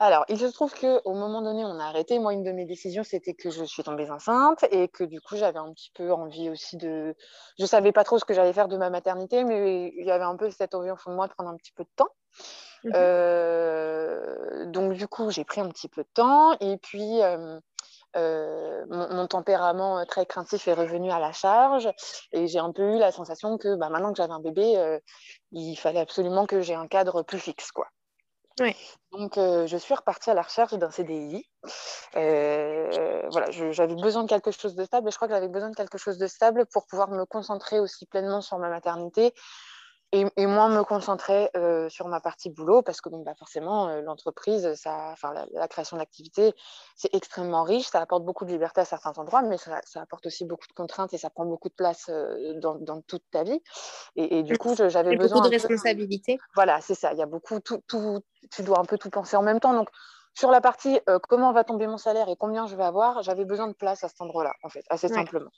Alors, 0.00 0.24
il 0.28 0.38
se 0.38 0.46
trouve 0.46 0.72
qu'au 0.74 1.12
moment 1.12 1.42
donné, 1.42 1.64
on 1.64 1.80
a 1.80 1.84
arrêté. 1.84 2.20
Moi, 2.20 2.32
une 2.32 2.44
de 2.44 2.52
mes 2.52 2.64
décisions, 2.64 3.02
c'était 3.02 3.34
que 3.34 3.50
je 3.50 3.64
suis 3.64 3.82
tombée 3.82 4.08
enceinte 4.08 4.64
et 4.70 4.86
que 4.86 5.02
du 5.02 5.20
coup, 5.20 5.36
j'avais 5.36 5.58
un 5.58 5.72
petit 5.72 5.90
peu 5.92 6.12
envie 6.12 6.50
aussi 6.50 6.76
de. 6.76 7.16
Je 7.58 7.64
ne 7.64 7.66
savais 7.66 7.90
pas 7.90 8.04
trop 8.04 8.18
ce 8.18 8.24
que 8.24 8.32
j'allais 8.32 8.52
faire 8.52 8.68
de 8.68 8.76
ma 8.76 8.90
maternité, 8.90 9.42
mais 9.42 9.92
il 9.96 10.06
y 10.06 10.12
avait 10.12 10.24
un 10.24 10.36
peu 10.36 10.50
cette 10.50 10.76
envie 10.76 10.92
au 10.92 10.96
fond 10.96 11.10
de 11.10 11.16
moi 11.16 11.26
de 11.26 11.32
prendre 11.32 11.50
un 11.50 11.56
petit 11.56 11.72
peu 11.72 11.82
de 11.82 11.90
temps. 11.96 12.10
Mmh 12.84 12.90
euh, 12.94 14.66
donc, 14.66 14.92
du 14.92 15.08
coup, 15.08 15.30
j'ai 15.30 15.44
pris 15.44 15.60
un 15.60 15.68
petit 15.68 15.88
peu 15.88 16.02
de 16.02 16.08
temps. 16.14 16.56
Et 16.60 16.76
puis, 16.76 17.20
euh, 17.20 17.58
euh, 18.16 18.86
mon, 18.88 19.26
tempérament 19.26 20.04
très 20.06 20.26
craintif 20.26 20.68
est 20.68 20.74
revenu 20.74 21.10
à 21.10 21.18
la 21.18 21.32
charge. 21.32 21.88
Et 22.30 22.46
j'ai 22.46 22.60
un 22.60 22.70
peu 22.70 22.94
eu 22.94 22.98
la 22.98 23.10
sensation 23.10 23.58
que 23.58 23.74
bah, 23.74 23.88
maintenant 23.88 24.12
que 24.12 24.18
j'avais 24.18 24.32
un 24.32 24.40
bébé, 24.40 25.00
il 25.50 25.74
fallait 25.74 25.98
absolument 25.98 26.46
que 26.46 26.60
j'ai 26.60 26.74
un 26.74 26.86
cadre 26.86 27.24
plus 27.24 27.40
fixe. 27.40 27.72
quoi. 27.72 27.88
Donc, 29.12 29.34
je 29.36 29.76
suis 29.76 29.94
repartie 29.94 30.30
à 30.30 30.34
la 30.34 30.42
recherche 30.42 30.74
d'un 30.74 30.90
CDI. 30.90 31.44
voilà, 32.14 33.50
j'avais 33.50 33.94
besoin 33.94 34.24
de 34.24 34.28
quelque 34.28 34.50
chose 34.50 34.74
de 34.74 34.84
stable 34.84 35.08
et 35.08 35.10
je 35.10 35.16
crois 35.16 35.28
que 35.28 35.34
j'avais 35.34 35.48
besoin 35.48 35.70
de 35.70 35.76
quelque 35.76 35.98
chose 35.98 36.18
de 36.18 36.26
stable 36.26 36.66
pour 36.72 36.86
pouvoir 36.86 37.10
me 37.10 37.24
concentrer 37.24 37.80
aussi 37.80 38.06
pleinement 38.06 38.40
sur 38.40 38.58
ma 38.58 38.68
maternité 38.68 39.32
et, 40.12 40.24
et, 40.36 40.46
moi 40.46 40.68
me 40.68 40.82
concentrer 40.84 41.50
euh, 41.56 41.88
sur 41.90 42.08
ma 42.08 42.20
partie 42.20 42.48
boulot 42.48 42.80
parce 42.80 43.00
que 43.00 43.10
donc, 43.10 43.24
bah, 43.24 43.34
forcément 43.38 43.88
euh, 43.88 44.00
l'entreprise, 44.00 44.72
ça, 44.74 45.10
enfin, 45.12 45.34
la, 45.52 45.68
création 45.68 45.98
d'activité, 45.98 46.54
c'est 46.96 47.14
extrêmement 47.14 47.62
riche, 47.62 47.88
ça 47.88 48.00
apporte 48.00 48.24
beaucoup 48.24 48.46
de 48.46 48.50
liberté 48.50 48.80
à 48.80 48.84
certains 48.86 49.12
endroits, 49.18 49.42
mais 49.42 49.58
ça, 49.58 49.80
ça 49.84 50.00
apporte 50.00 50.24
aussi 50.26 50.46
beaucoup 50.46 50.66
de 50.66 50.72
contraintes 50.72 51.12
et 51.12 51.18
ça 51.18 51.28
prend 51.28 51.44
beaucoup 51.44 51.68
de 51.68 51.74
place 51.74 52.06
euh, 52.08 52.58
dans, 52.58 52.76
dans, 52.76 53.02
toute 53.02 53.24
ta 53.30 53.42
vie. 53.42 53.60
Et, 54.16 54.38
et 54.38 54.42
du 54.42 54.56
coup, 54.56 54.74
j'avais 54.76 55.16
besoin 55.16 55.38
beaucoup 55.38 55.50
de 55.50 55.54
responsabilités. 55.54 56.38
Voilà, 56.54 56.80
c'est 56.80 56.94
ça. 56.94 57.12
Il 57.12 57.18
y 57.18 57.22
a 57.22 57.26
beaucoup, 57.26 57.60
tout, 57.60 57.82
tout, 57.86 58.20
tu 58.50 58.62
dois 58.62 58.80
un 58.80 58.84
peu 58.84 58.96
tout 58.96 59.10
penser 59.10 59.36
en 59.36 59.42
même 59.42 59.60
temps. 59.60 59.74
Donc 59.74 59.88
sur 60.38 60.50
la 60.50 60.60
partie 60.60 61.00
comment 61.28 61.52
va 61.52 61.64
tomber 61.64 61.86
mon 61.86 61.98
salaire 61.98 62.28
et 62.28 62.36
combien 62.36 62.66
je 62.66 62.76
vais 62.76 62.84
avoir, 62.84 63.22
j'avais 63.22 63.44
besoin 63.44 63.66
de 63.66 63.72
place 63.72 64.04
à 64.04 64.08
cet 64.08 64.20
endroit-là, 64.20 64.52
en 64.62 64.68
fait, 64.68 64.84
assez 64.88 65.08
simplement. 65.08 65.50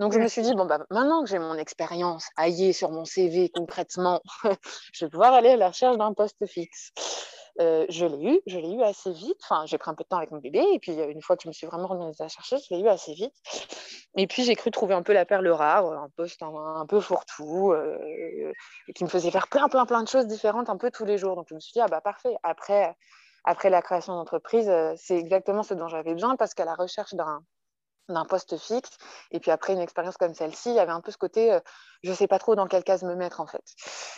Donc, 0.00 0.12
je 0.12 0.18
me 0.18 0.26
suis 0.26 0.42
dit, 0.42 0.54
bon, 0.54 0.64
bah, 0.66 0.78
maintenant 0.90 1.22
que 1.22 1.30
j'ai 1.30 1.38
mon 1.38 1.54
expérience 1.56 2.28
aillée 2.36 2.72
sur 2.72 2.90
mon 2.90 3.04
CV 3.04 3.48
concrètement, 3.54 4.20
je 4.92 5.04
vais 5.04 5.10
pouvoir 5.10 5.34
aller 5.34 5.50
à 5.50 5.56
la 5.56 5.68
recherche 5.68 5.96
d'un 5.98 6.12
poste 6.14 6.44
fixe. 6.46 6.92
Euh, 7.60 7.86
je 7.88 8.04
l'ai 8.04 8.32
eu, 8.32 8.40
je 8.48 8.58
l'ai 8.58 8.72
eu 8.72 8.82
assez 8.82 9.12
vite. 9.12 9.38
Enfin, 9.44 9.64
j'ai 9.66 9.78
pris 9.78 9.88
un 9.88 9.94
peu 9.94 10.02
de 10.02 10.08
temps 10.08 10.16
avec 10.16 10.32
mon 10.32 10.38
bébé, 10.38 10.64
et 10.72 10.80
puis 10.80 10.92
une 10.92 11.22
fois 11.22 11.36
que 11.36 11.44
je 11.44 11.48
me 11.48 11.52
suis 11.52 11.68
vraiment 11.68 11.86
remise 11.86 12.20
à 12.20 12.26
chercher, 12.26 12.56
je 12.58 12.74
l'ai 12.74 12.80
eu 12.80 12.88
assez 12.88 13.14
vite. 13.14 13.34
Et 14.16 14.26
puis 14.26 14.42
j'ai 14.42 14.56
cru 14.56 14.72
trouver 14.72 14.94
un 14.94 15.02
peu 15.02 15.12
la 15.12 15.24
perle 15.24 15.48
rare, 15.48 15.86
un 15.86 16.08
poste 16.16 16.42
un, 16.42 16.86
peu 16.86 16.98
fourre-tout, 17.00 17.72
euh, 17.72 18.52
qui 18.96 19.04
me 19.04 19.08
faisait 19.08 19.30
faire 19.30 19.46
plein, 19.46 19.68
plein, 19.68 19.86
plein 19.86 20.02
de 20.02 20.08
choses 20.08 20.26
différentes 20.26 20.68
un 20.68 20.76
peu 20.76 20.90
tous 20.90 21.04
les 21.04 21.18
jours. 21.18 21.36
Donc 21.36 21.46
je 21.48 21.54
me 21.54 21.60
suis 21.60 21.72
dit, 21.72 21.80
ah 21.80 21.86
bah 21.86 22.00
parfait. 22.00 22.34
Après, 22.42 22.96
après 23.44 23.70
la 23.70 23.82
création 23.82 24.14
d'entreprise, 24.14 24.68
euh, 24.68 24.94
c'est 24.96 25.16
exactement 25.16 25.62
ce 25.62 25.74
dont 25.74 25.88
j'avais 25.88 26.14
besoin 26.14 26.36
parce 26.36 26.54
qu'à 26.54 26.64
la 26.64 26.74
recherche 26.74 27.14
d'un 27.14 27.42
d'un 28.08 28.24
poste 28.24 28.56
fixe. 28.58 28.90
Et 29.30 29.40
puis 29.40 29.50
après 29.50 29.72
une 29.72 29.80
expérience 29.80 30.16
comme 30.16 30.34
celle-ci, 30.34 30.70
il 30.70 30.76
y 30.76 30.78
avait 30.78 30.92
un 30.92 31.00
peu 31.00 31.10
ce 31.10 31.16
côté, 31.16 31.52
euh, 31.52 31.60
je 32.02 32.10
ne 32.10 32.14
sais 32.14 32.26
pas 32.26 32.38
trop 32.38 32.54
dans 32.54 32.66
quelle 32.66 32.84
case 32.84 33.02
me 33.02 33.14
mettre 33.14 33.40
en 33.40 33.46
fait. 33.46 33.64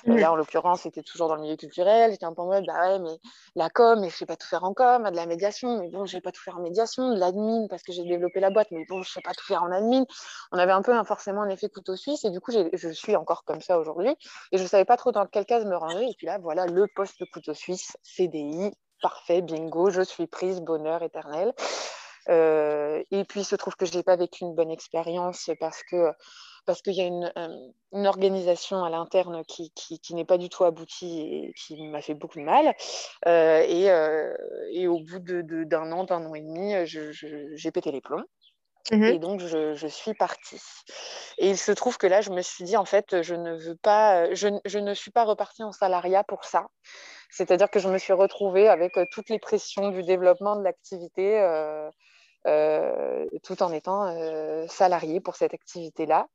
Euh, 0.09 0.19
là, 0.19 0.33
en 0.33 0.37
l'occurrence, 0.37 0.83
c'était 0.83 1.03
toujours 1.03 1.29
dans 1.29 1.37
le 1.37 1.43
milieu 1.43 1.57
culturel. 1.57 2.11
J'étais 2.11 2.25
un 2.25 2.35
peu 2.35 2.43
en 2.43 2.47
mode, 2.47 2.65
bah 2.67 2.75
ouais, 2.81 2.99
mais 2.99 3.19
la 3.55 3.71
com, 3.71 4.01
mais 4.01 4.09
je 4.09 4.15
ne 4.15 4.19
sais 4.19 4.27
pas 4.27 4.37
tout 4.37 4.49
faire 4.49 4.65
en 4.65 4.75
com, 4.75 5.09
de 5.09 5.17
la 5.17 5.27
médiation, 5.27 5.79
mais 5.79 5.89
bon, 5.89 5.99
je 5.99 6.17
ne 6.17 6.19
sais 6.19 6.21
pas 6.21 6.33
tout 6.33 6.43
faire 6.43 6.57
en 6.57 6.63
médiation, 6.63 7.15
de 7.15 7.19
l'admin 7.19 7.67
parce 7.69 7.83
que 7.83 7.93
j'ai 7.93 8.05
développé 8.05 8.41
la 8.41 8.51
boîte, 8.51 8.69
mais 8.71 8.85
bon, 8.89 9.03
je 9.03 9.09
ne 9.11 9.13
sais 9.13 9.23
pas 9.23 9.33
tout 9.33 9.45
faire 9.45 9.63
en 9.63 9.71
admin. 9.71 10.05
On 10.53 10.59
avait 10.59 10.73
un 10.73 10.83
peu 10.83 10.93
forcément 11.05 11.43
un 11.43 11.49
effet 11.49 11.69
couteau 11.69 11.97
suisse 11.97 12.25
et 12.25 12.31
du 12.31 12.41
coup, 12.41 12.53
je 12.53 12.89
suis 12.89 13.15
encore 13.17 13.45
comme 13.45 13.61
ça 13.61 13.79
aujourd'hui 13.79 14.17
et 14.53 14.59
je 14.59 14.63
ne 14.63 14.69
savais 14.69 14.85
pas 14.85 14.97
trop 14.97 15.13
dans 15.13 15.27
quelle 15.27 15.47
case 15.47 15.65
me 15.65 15.77
ranger. 15.77 16.09
Et 16.09 16.15
puis 16.17 16.27
là, 16.27 16.39
voilà, 16.39 16.67
le 16.67 16.87
poste 16.89 17.25
couteau 17.33 17.55
suisse, 17.55 17.97
CDI, 18.03 18.73
parfait, 19.01 19.43
bingo, 19.43 19.91
je 19.91 20.03
suis 20.03 20.27
prise, 20.27 20.61
bonheur 20.61 21.03
éternel. 21.03 21.53
Euh, 22.29 23.03
et 23.11 23.25
puis, 23.25 23.41
il 23.41 23.45
se 23.45 23.57
trouve 23.57 23.77
que 23.77 23.87
je 23.87 23.97
n'ai 23.97 24.03
pas 24.03 24.17
vécu 24.17 24.45
une 24.45 24.55
bonne 24.55 24.71
expérience 24.71 25.51
parce 25.61 25.83
que 25.83 26.13
parce 26.65 26.83
qu'il 26.83 26.95
y 26.95 27.01
a 27.01 27.05
une, 27.05 27.33
euh, 27.39 27.69
une, 27.93 28.09
organisation 28.09 28.83
à 28.83 28.91
l'interne 28.91 29.45
qui, 29.45 29.71
qui, 29.71 30.01
qui 30.01 30.15
n'est 30.15 30.25
pas 30.25 30.37
du 30.37 30.49
tout 30.49 30.65
aboutie 30.65 31.21
et 31.21 31.53
qui 31.53 31.81
m'a 31.87 32.01
fait 32.01 32.15
beaucoup 32.15 32.41
de 32.41 32.45
mal. 32.45 32.75
Euh, 33.29 33.65
et, 33.69 33.87
et, 34.77 34.89
au 34.89 34.99
bout 34.99 35.21
d'un 35.21 35.43
de, 35.43 35.63
d'un 35.63 35.93
an, 35.93 36.03
d'un 36.03 36.27
an 36.27 36.35
et 36.35 36.41
demi, 36.41 36.75
j'ai 36.85 37.71
pété 37.71 37.93
les 37.93 38.01
plombs. 38.01 38.25
Mmh 38.93 39.03
et 39.05 39.19
donc, 39.19 39.41
je, 39.41 39.75
je, 39.75 39.87
suis 39.87 40.15
partie. 40.15 40.61
Et 41.39 41.51
il 41.51 41.59
se 41.59 41.73
trouve 41.73 41.99
que 41.99 42.07
là, 42.07 42.21
je 42.21 42.31
me 42.31 42.41
suis 42.41 42.65
dit, 42.65 42.77
en 42.77 42.85
fait, 42.85 43.23
je 43.23 43.35
ne 43.35 43.57
veux 43.57 43.77
pas, 43.77 44.33
je, 44.35 44.49
je 44.65 44.79
ne 44.79 44.95
suis 44.95 45.11
pas 45.11 45.25
repartie 45.25 45.65
en 45.65 45.73
salariat 45.73 46.23
pour 46.23 46.45
ça. 46.45 46.67
C'est-à-dire 47.31 47.71
que 47.71 47.81
je 47.81 47.89
me 47.89 47.99
suis 47.99 48.13
retrouvée 48.13 48.69
avec 48.69 48.99
toutes 49.11 49.29
les 49.29 49.39
pressions 49.39 49.91
du 49.91 50.03
développement 50.03 50.57
de 50.57 50.63
l'activité. 50.63 51.41
Euh, 51.41 51.91
euh, 52.47 53.27
tout 53.43 53.61
en 53.61 53.73
étant 53.73 54.07
euh, 54.07 54.67
salarié 54.69 55.19
pour 55.19 55.35
cette 55.35 55.53
activité-là. 55.53 56.29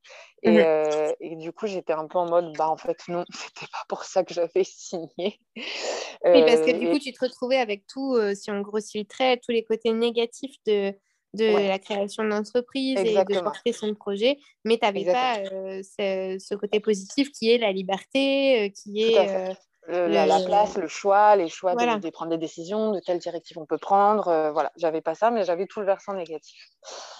Et, 0.43 0.51
mmh 0.51 0.57
euh, 0.57 1.11
et, 1.21 1.35
du 1.37 1.53
coup, 1.53 1.67
j'étais 1.67 1.93
un 1.93 2.05
peu 2.05 2.17
en 2.17 2.29
mode, 2.29 2.53
bah 2.57 2.69
en 2.69 2.75
fait, 2.75 2.97
non, 3.07 3.23
c'était 3.33 3.71
pas 3.71 3.83
pour 3.87 4.03
ça 4.03 4.23
que 4.25 4.33
j'avais 4.33 4.65
signé. 4.65 5.39
Oui, 5.55 6.43
parce 6.45 6.61
que 6.61 6.77
du 6.77 6.89
coup, 6.89 6.99
tu 6.99 7.13
te 7.13 7.23
retrouvais 7.23 7.57
avec 7.57 7.87
tout, 7.87 8.17
si 8.35 8.51
on 8.51 8.59
grossit 8.59 9.01
le 9.01 9.07
trait, 9.07 9.37
tous 9.37 9.53
les 9.53 9.63
côtés 9.63 9.93
négatifs 9.93 10.55
de, 10.65 10.93
de 11.33 11.67
la 11.67 11.79
création 11.79 12.25
d'entreprise 12.25 12.99
et 12.99 13.13
de 13.13 13.39
porter 13.39 13.71
son 13.71 13.95
projet, 13.95 14.37
mais 14.65 14.77
tu 14.77 14.85
n'avais 14.85 15.05
pas 15.05 15.37
ce, 15.45 16.37
ce, 16.39 16.55
côté 16.55 16.81
positif 16.81 17.31
qui 17.31 17.51
est 17.51 17.57
la 17.57 17.71
liberté, 17.71 18.73
qui 18.75 19.03
est 19.03 19.55
la, 19.87 20.39
place, 20.45 20.77
le 20.77 20.87
choix, 20.87 21.35
les 21.35 21.49
choix 21.49 21.75
de, 21.75 22.09
prendre 22.09 22.31
des 22.31 22.37
décisions, 22.37 22.91
de 22.91 22.99
quelle 22.99 23.19
directive 23.19 23.57
on 23.57 23.65
peut 23.65 23.77
prendre. 23.77 24.27
Euh, 24.27 24.51
voilà, 24.51 24.71
j'avais 24.77 25.01
pas 25.01 25.15
ça, 25.15 25.31
mais 25.31 25.43
j'avais 25.43 25.65
tout 25.65 25.79
le 25.79 25.85
versant 25.85 26.13
négatif. 26.13 26.69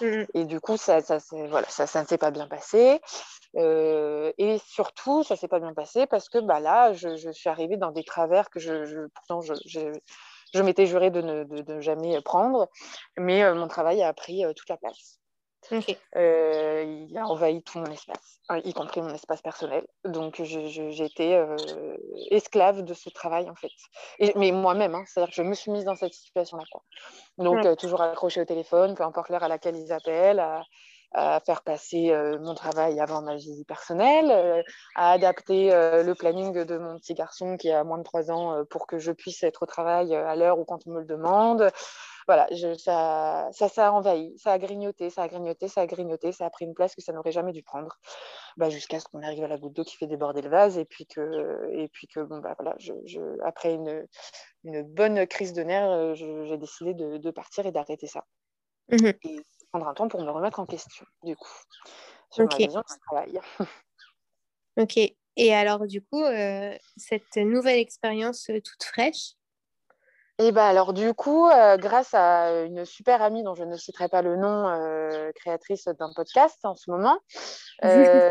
Mmh. 0.00 0.22
Et 0.34 0.44
du 0.44 0.60
coup, 0.60 0.76
ça, 0.76 1.00
ça, 1.00 1.18
voilà, 1.48 1.68
ça, 1.68 1.86
ça 1.86 2.02
ne 2.02 2.06
s'est 2.06 2.18
pas 2.18 2.30
bien 2.30 2.46
passé. 2.46 3.00
Euh, 3.56 4.32
et 4.38 4.58
surtout, 4.66 5.24
ça 5.24 5.34
ne 5.34 5.38
s'est 5.38 5.48
pas 5.48 5.60
bien 5.60 5.74
passé 5.74 6.06
parce 6.06 6.28
que 6.28 6.38
bah, 6.38 6.60
là, 6.60 6.92
je, 6.92 7.16
je, 7.16 7.30
suis 7.30 7.50
arrivée 7.50 7.76
dans 7.76 7.90
des 7.90 8.04
travers 8.04 8.48
que 8.48 8.58
je, 8.58 8.86
je 8.86 9.00
pourtant 9.14 9.42
je, 9.42 9.52
je 10.54 10.62
m'étais 10.62 10.86
juré 10.86 11.10
de 11.10 11.20
ne 11.20 11.44
de, 11.44 11.80
jamais 11.80 12.18
prendre, 12.22 12.68
mais 13.18 13.42
euh, 13.42 13.54
mon 13.54 13.68
travail 13.68 14.02
a 14.02 14.12
pris 14.14 14.42
toute 14.56 14.70
la 14.70 14.78
place. 14.78 15.21
Euh, 16.16 17.06
il 17.08 17.16
a 17.16 17.26
envahi 17.26 17.62
tout 17.62 17.78
mon 17.78 17.86
espace, 17.86 18.40
y 18.64 18.72
compris 18.72 19.00
mon 19.00 19.14
espace 19.14 19.42
personnel. 19.42 19.86
Donc, 20.04 20.42
j'étais 20.42 21.34
euh, 21.34 21.56
esclave 22.30 22.82
de 22.82 22.94
ce 22.94 23.10
travail, 23.10 23.48
en 23.48 23.54
fait. 23.54 23.70
Et, 24.18 24.32
mais 24.36 24.50
moi-même, 24.50 24.94
hein, 24.94 25.04
c'est-à-dire 25.06 25.30
que 25.30 25.42
je 25.42 25.42
me 25.42 25.54
suis 25.54 25.70
mise 25.70 25.84
dans 25.84 25.94
cette 25.94 26.14
situation-là. 26.14 26.64
Donc, 27.38 27.64
euh, 27.64 27.74
toujours 27.76 28.02
accroché 28.02 28.40
au 28.40 28.44
téléphone, 28.44 28.94
peu 28.94 29.04
importe 29.04 29.28
l'heure 29.28 29.44
à 29.44 29.48
laquelle 29.48 29.76
ils 29.76 29.92
appellent, 29.92 30.40
à, 30.40 30.62
à 31.14 31.40
faire 31.40 31.62
passer 31.62 32.10
mon 32.40 32.54
travail 32.54 32.98
avant 32.98 33.20
ma 33.20 33.36
vie 33.36 33.64
personnelle, 33.64 34.64
à 34.96 35.12
adapter 35.12 35.68
le 35.70 36.14
planning 36.14 36.64
de 36.64 36.78
mon 36.78 36.96
petit 36.96 37.12
garçon 37.12 37.58
qui 37.58 37.70
a 37.70 37.84
moins 37.84 37.98
de 37.98 38.02
3 38.02 38.30
ans 38.30 38.64
pour 38.70 38.86
que 38.86 38.98
je 38.98 39.12
puisse 39.12 39.42
être 39.42 39.64
au 39.64 39.66
travail 39.66 40.14
à 40.14 40.34
l'heure 40.36 40.58
ou 40.58 40.64
quand 40.64 40.86
on 40.86 40.92
me 40.92 41.00
le 41.00 41.04
demande, 41.04 41.70
voilà, 42.26 42.48
ça, 42.78 43.48
ça, 43.52 43.68
ça 43.68 43.88
a 43.88 43.90
envahi, 43.90 44.36
ça 44.38 44.52
a 44.52 44.58
grignoté, 44.58 45.10
ça 45.10 45.22
a 45.22 45.28
grignoté, 45.28 45.68
ça 45.68 45.82
a 45.82 45.86
grignoté, 45.86 46.32
ça 46.32 46.46
a 46.46 46.50
pris 46.50 46.64
une 46.64 46.74
place 46.74 46.94
que 46.94 47.02
ça 47.02 47.12
n'aurait 47.12 47.32
jamais 47.32 47.52
dû 47.52 47.62
prendre, 47.62 47.98
bah, 48.56 48.70
jusqu'à 48.70 49.00
ce 49.00 49.06
qu'on 49.06 49.22
arrive 49.22 49.44
à 49.44 49.48
la 49.48 49.58
goutte 49.58 49.74
d'eau 49.74 49.84
qui 49.84 49.96
fait 49.96 50.06
déborder 50.06 50.42
le 50.42 50.50
vase, 50.50 50.78
et 50.78 50.84
puis 50.84 51.06
que, 51.06 51.68
et 51.72 51.88
puis 51.88 52.06
que 52.06 52.20
bon, 52.20 52.38
bah, 52.38 52.54
voilà, 52.58 52.74
je, 52.78 52.92
je, 53.06 53.20
après 53.44 53.74
une, 53.74 54.06
une, 54.64 54.82
bonne 54.82 55.26
crise 55.26 55.52
de 55.52 55.62
nerfs, 55.62 55.90
euh, 55.90 56.14
j'ai 56.14 56.56
décidé 56.58 56.94
de, 56.94 57.18
de, 57.18 57.30
partir 57.30 57.66
et 57.66 57.72
d'arrêter 57.72 58.06
ça. 58.06 58.24
Mmh 58.88 59.06
et 59.06 59.40
prendre 59.72 59.88
un 59.88 59.94
temps 59.94 60.08
pour 60.08 60.20
me 60.20 60.30
remettre 60.30 60.60
en 60.60 60.66
question, 60.66 61.06
du 61.22 61.34
coup, 61.34 61.48
sur 62.30 62.44
ma 62.44 62.56
vision 62.56 62.80
du 62.80 63.00
travail. 63.06 63.40
ok. 64.76 64.98
Et 65.36 65.54
alors, 65.54 65.86
du 65.86 66.02
coup, 66.02 66.22
euh, 66.22 66.76
cette 66.96 67.36
nouvelle 67.36 67.78
expérience 67.78 68.50
euh, 68.50 68.60
toute 68.60 68.82
fraîche, 68.84 69.34
et 70.42 70.50
bah 70.50 70.66
alors 70.66 70.92
du 70.92 71.14
coup, 71.14 71.46
euh, 71.46 71.76
grâce 71.76 72.14
à 72.14 72.62
une 72.64 72.84
super 72.84 73.22
amie 73.22 73.44
dont 73.44 73.54
je 73.54 73.62
ne 73.62 73.76
citerai 73.76 74.08
pas 74.08 74.22
le 74.22 74.36
nom, 74.36 74.68
euh, 74.68 75.30
créatrice 75.36 75.84
d'un 75.84 76.12
podcast 76.16 76.58
en 76.64 76.74
ce 76.74 76.90
moment, 76.90 77.16
euh, 77.84 78.30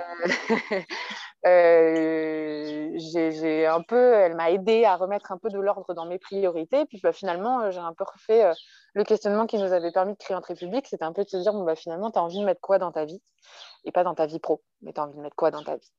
j'ai 2.95 3.65
un 3.65 3.81
peu, 3.81 4.13
elle 4.13 4.35
m'a 4.35 4.51
aidé 4.51 4.83
à 4.83 4.97
remettre 4.97 5.31
un 5.31 5.37
peu 5.37 5.49
de 5.49 5.57
l'ordre 5.57 5.93
dans 5.93 6.05
mes 6.05 6.19
priorités. 6.19 6.85
Puis 6.85 6.99
bah, 7.01 7.13
finalement, 7.13 7.71
j'ai 7.71 7.79
un 7.79 7.93
peu 7.93 8.03
refait 8.03 8.51
le 8.93 9.03
questionnement 9.05 9.47
qui 9.47 9.57
nous 9.57 9.71
avait 9.71 9.91
permis 9.91 10.11
de 10.13 10.17
créer 10.17 10.35
Entrée 10.35 10.55
Publique. 10.55 10.87
C'était 10.87 11.05
un 11.05 11.13
peu 11.13 11.23
de 11.23 11.29
se 11.29 11.37
dire, 11.37 11.53
bon, 11.53 11.63
bah, 11.63 11.75
finalement, 11.75 12.11
tu 12.11 12.19
as 12.19 12.23
envie 12.23 12.39
de 12.39 12.45
mettre 12.45 12.61
quoi 12.61 12.77
dans 12.77 12.91
ta 12.91 13.05
vie? 13.05 13.21
Et 13.85 13.91
pas 13.91 14.03
dans 14.03 14.15
ta 14.15 14.25
vie 14.25 14.39
pro, 14.39 14.61
mais 14.81 14.91
tu 14.91 14.99
as 14.99 15.05
envie 15.05 15.15
de 15.15 15.21
mettre 15.21 15.35
quoi 15.37 15.49
dans 15.49 15.63
ta 15.63 15.77
vie? 15.77 15.91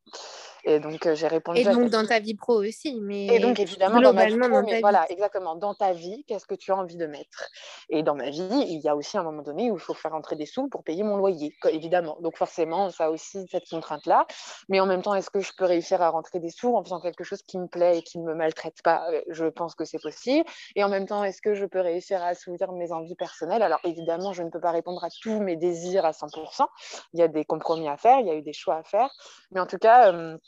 Et 0.64 0.79
donc, 0.79 1.07
euh, 1.07 1.14
j'ai 1.14 1.27
répondu. 1.27 1.61
Et 1.61 1.64
donc, 1.64 1.90
dans 1.90 2.07
ta 2.07 2.20
vie 2.20 2.35
pro 2.35 2.62
aussi. 2.62 3.01
Mais 3.01 3.27
et 3.27 3.38
donc, 3.40 3.59
évidemment, 3.59 4.01
dans 4.01 4.12
ma 4.12 4.27
vie 4.27 4.38
pro, 4.38 4.62
mais 4.62 4.81
voilà, 4.81 5.07
exactement. 5.11 5.57
Dans 5.57 5.75
ta 5.75 5.92
vie, 5.92 6.25
qu'est-ce 6.27 6.46
que 6.46 6.55
tu 6.55 6.70
as 6.70 6.77
envie 6.77 6.96
de 6.96 7.07
mettre? 7.07 7.48
Et 7.88 8.03
dans 8.03 8.14
ma 8.14 8.31
vie, 8.31 8.48
il 8.51 8.81
y 8.81 8.88
a 8.88 8.94
aussi 8.94 9.18
un 9.18 9.25
moment 9.25 9.42
donné 9.42 9.70
où 9.70 9.77
il 9.77 9.81
faut 9.81 9.94
faire 9.94 10.14
entrer 10.14 10.37
des 10.37 10.46
sous 10.46 10.68
pour 10.68 10.85
payer 10.85 11.03
mon 11.03 11.16
loyer, 11.16 11.55
évidemment. 11.68 12.16
Donc, 12.20 12.37
forcément, 12.37 12.90
ça 12.90 13.07
a 13.07 13.11
aussi 13.11 13.46
cette 13.51 13.68
contrainte-là. 13.68 14.27
Mais 14.68 14.79
en 14.79 14.87
même 14.87 15.03
temps, 15.03 15.14
est-ce 15.14 15.31
que 15.31 15.40
je 15.40 15.53
peux 15.57 15.64
réussir 15.64 16.01
à 16.01 16.11
rentrer 16.11 16.38
des 16.38 16.51
sous 16.51 16.77
en 16.77 16.85
faisant 16.85 17.01
quelque 17.01 17.25
chose 17.25 17.42
qui 17.42 17.59
me 17.59 17.66
plaît 17.66 17.98
et 17.98 18.03
qui 18.03 18.18
ne 18.18 18.25
me 18.25 18.35
maltraite 18.35 18.83
pas? 18.85 19.11
Euh, 19.12 19.20
Je 19.29 19.46
pense 19.46 19.75
que 19.75 19.85
c'est 19.85 20.01
possible. 20.01 20.48
Et 20.77 20.85
en 20.85 20.88
même 20.88 21.07
temps, 21.07 21.25
est-ce 21.25 21.42
que 21.42 21.55
je 21.55 21.66
peux 21.66 21.81
réussir 21.81 22.22
à 22.22 22.29
assouvir 22.29 22.70
mes 22.72 22.92
envies 22.92 23.16
personnelles? 23.16 23.62
Alors, 23.62 23.81
évidemment, 23.85 24.33
je 24.33 24.42
ne 24.42 24.51
peux 24.51 24.61
pas 24.61 24.70
répondre 24.70 25.03
à 25.03 25.09
tous 25.20 25.40
mes 25.40 25.57
désirs 25.57 26.05
à 26.05 26.12
100%. 26.12 26.66
Il 27.14 27.20
y 27.20 27.22
a 27.22 27.29
des 27.29 27.44
compromis 27.44 27.88
à 27.88 27.96
faire, 27.96 28.20
il 28.20 28.27
y 28.27 28.31
a 28.31 28.35
eu 28.35 28.42
des 28.42 28.53
choix 28.53 28.77
à 28.77 28.85
faire. 28.85 29.11
Mais 29.51 29.61
en 29.61 29.66
tout 29.66 29.79
cas, 29.79 30.12
euh, 30.12 30.38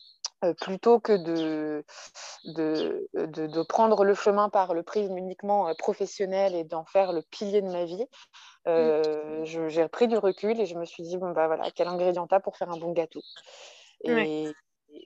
plutôt 0.53 1.01
que 1.01 1.13
de, 1.13 1.85
de, 2.45 3.09
de, 3.15 3.63
prendre 3.63 4.05
le 4.05 4.15
chemin 4.15 4.49
par 4.49 4.75
le 4.75 4.83
prisme 4.83 5.17
uniquement 5.17 5.69
euh, 5.69 5.75
professionnel 5.79 6.55
et 6.55 6.65
d'en 6.65 6.85
faire 6.85 7.13
le 7.13 7.23
pilier 7.23 7.63
de 7.63 7.69
ma 7.69 7.85
vie, 7.85 8.05
euh, 8.69 9.43
mmh. 9.43 9.69
j'ai 9.69 9.89
pris 9.89 10.09
du 10.09 10.17
recul 10.19 10.61
et 10.61 10.67
je 10.67 10.77
me 10.77 10.85
suis 10.85 11.03
dit, 11.03 11.17
bon, 11.17 11.31
bah 11.31 11.47
voilà, 11.47 11.71
quel 11.75 11.89
ingrédient 11.89 12.27
t'as 12.27 12.41
pour 12.41 12.57
faire 12.57 12.71
un 12.71 12.79
bon 12.79 12.93
gâteau? 12.93 13.23
Et, 14.05 14.53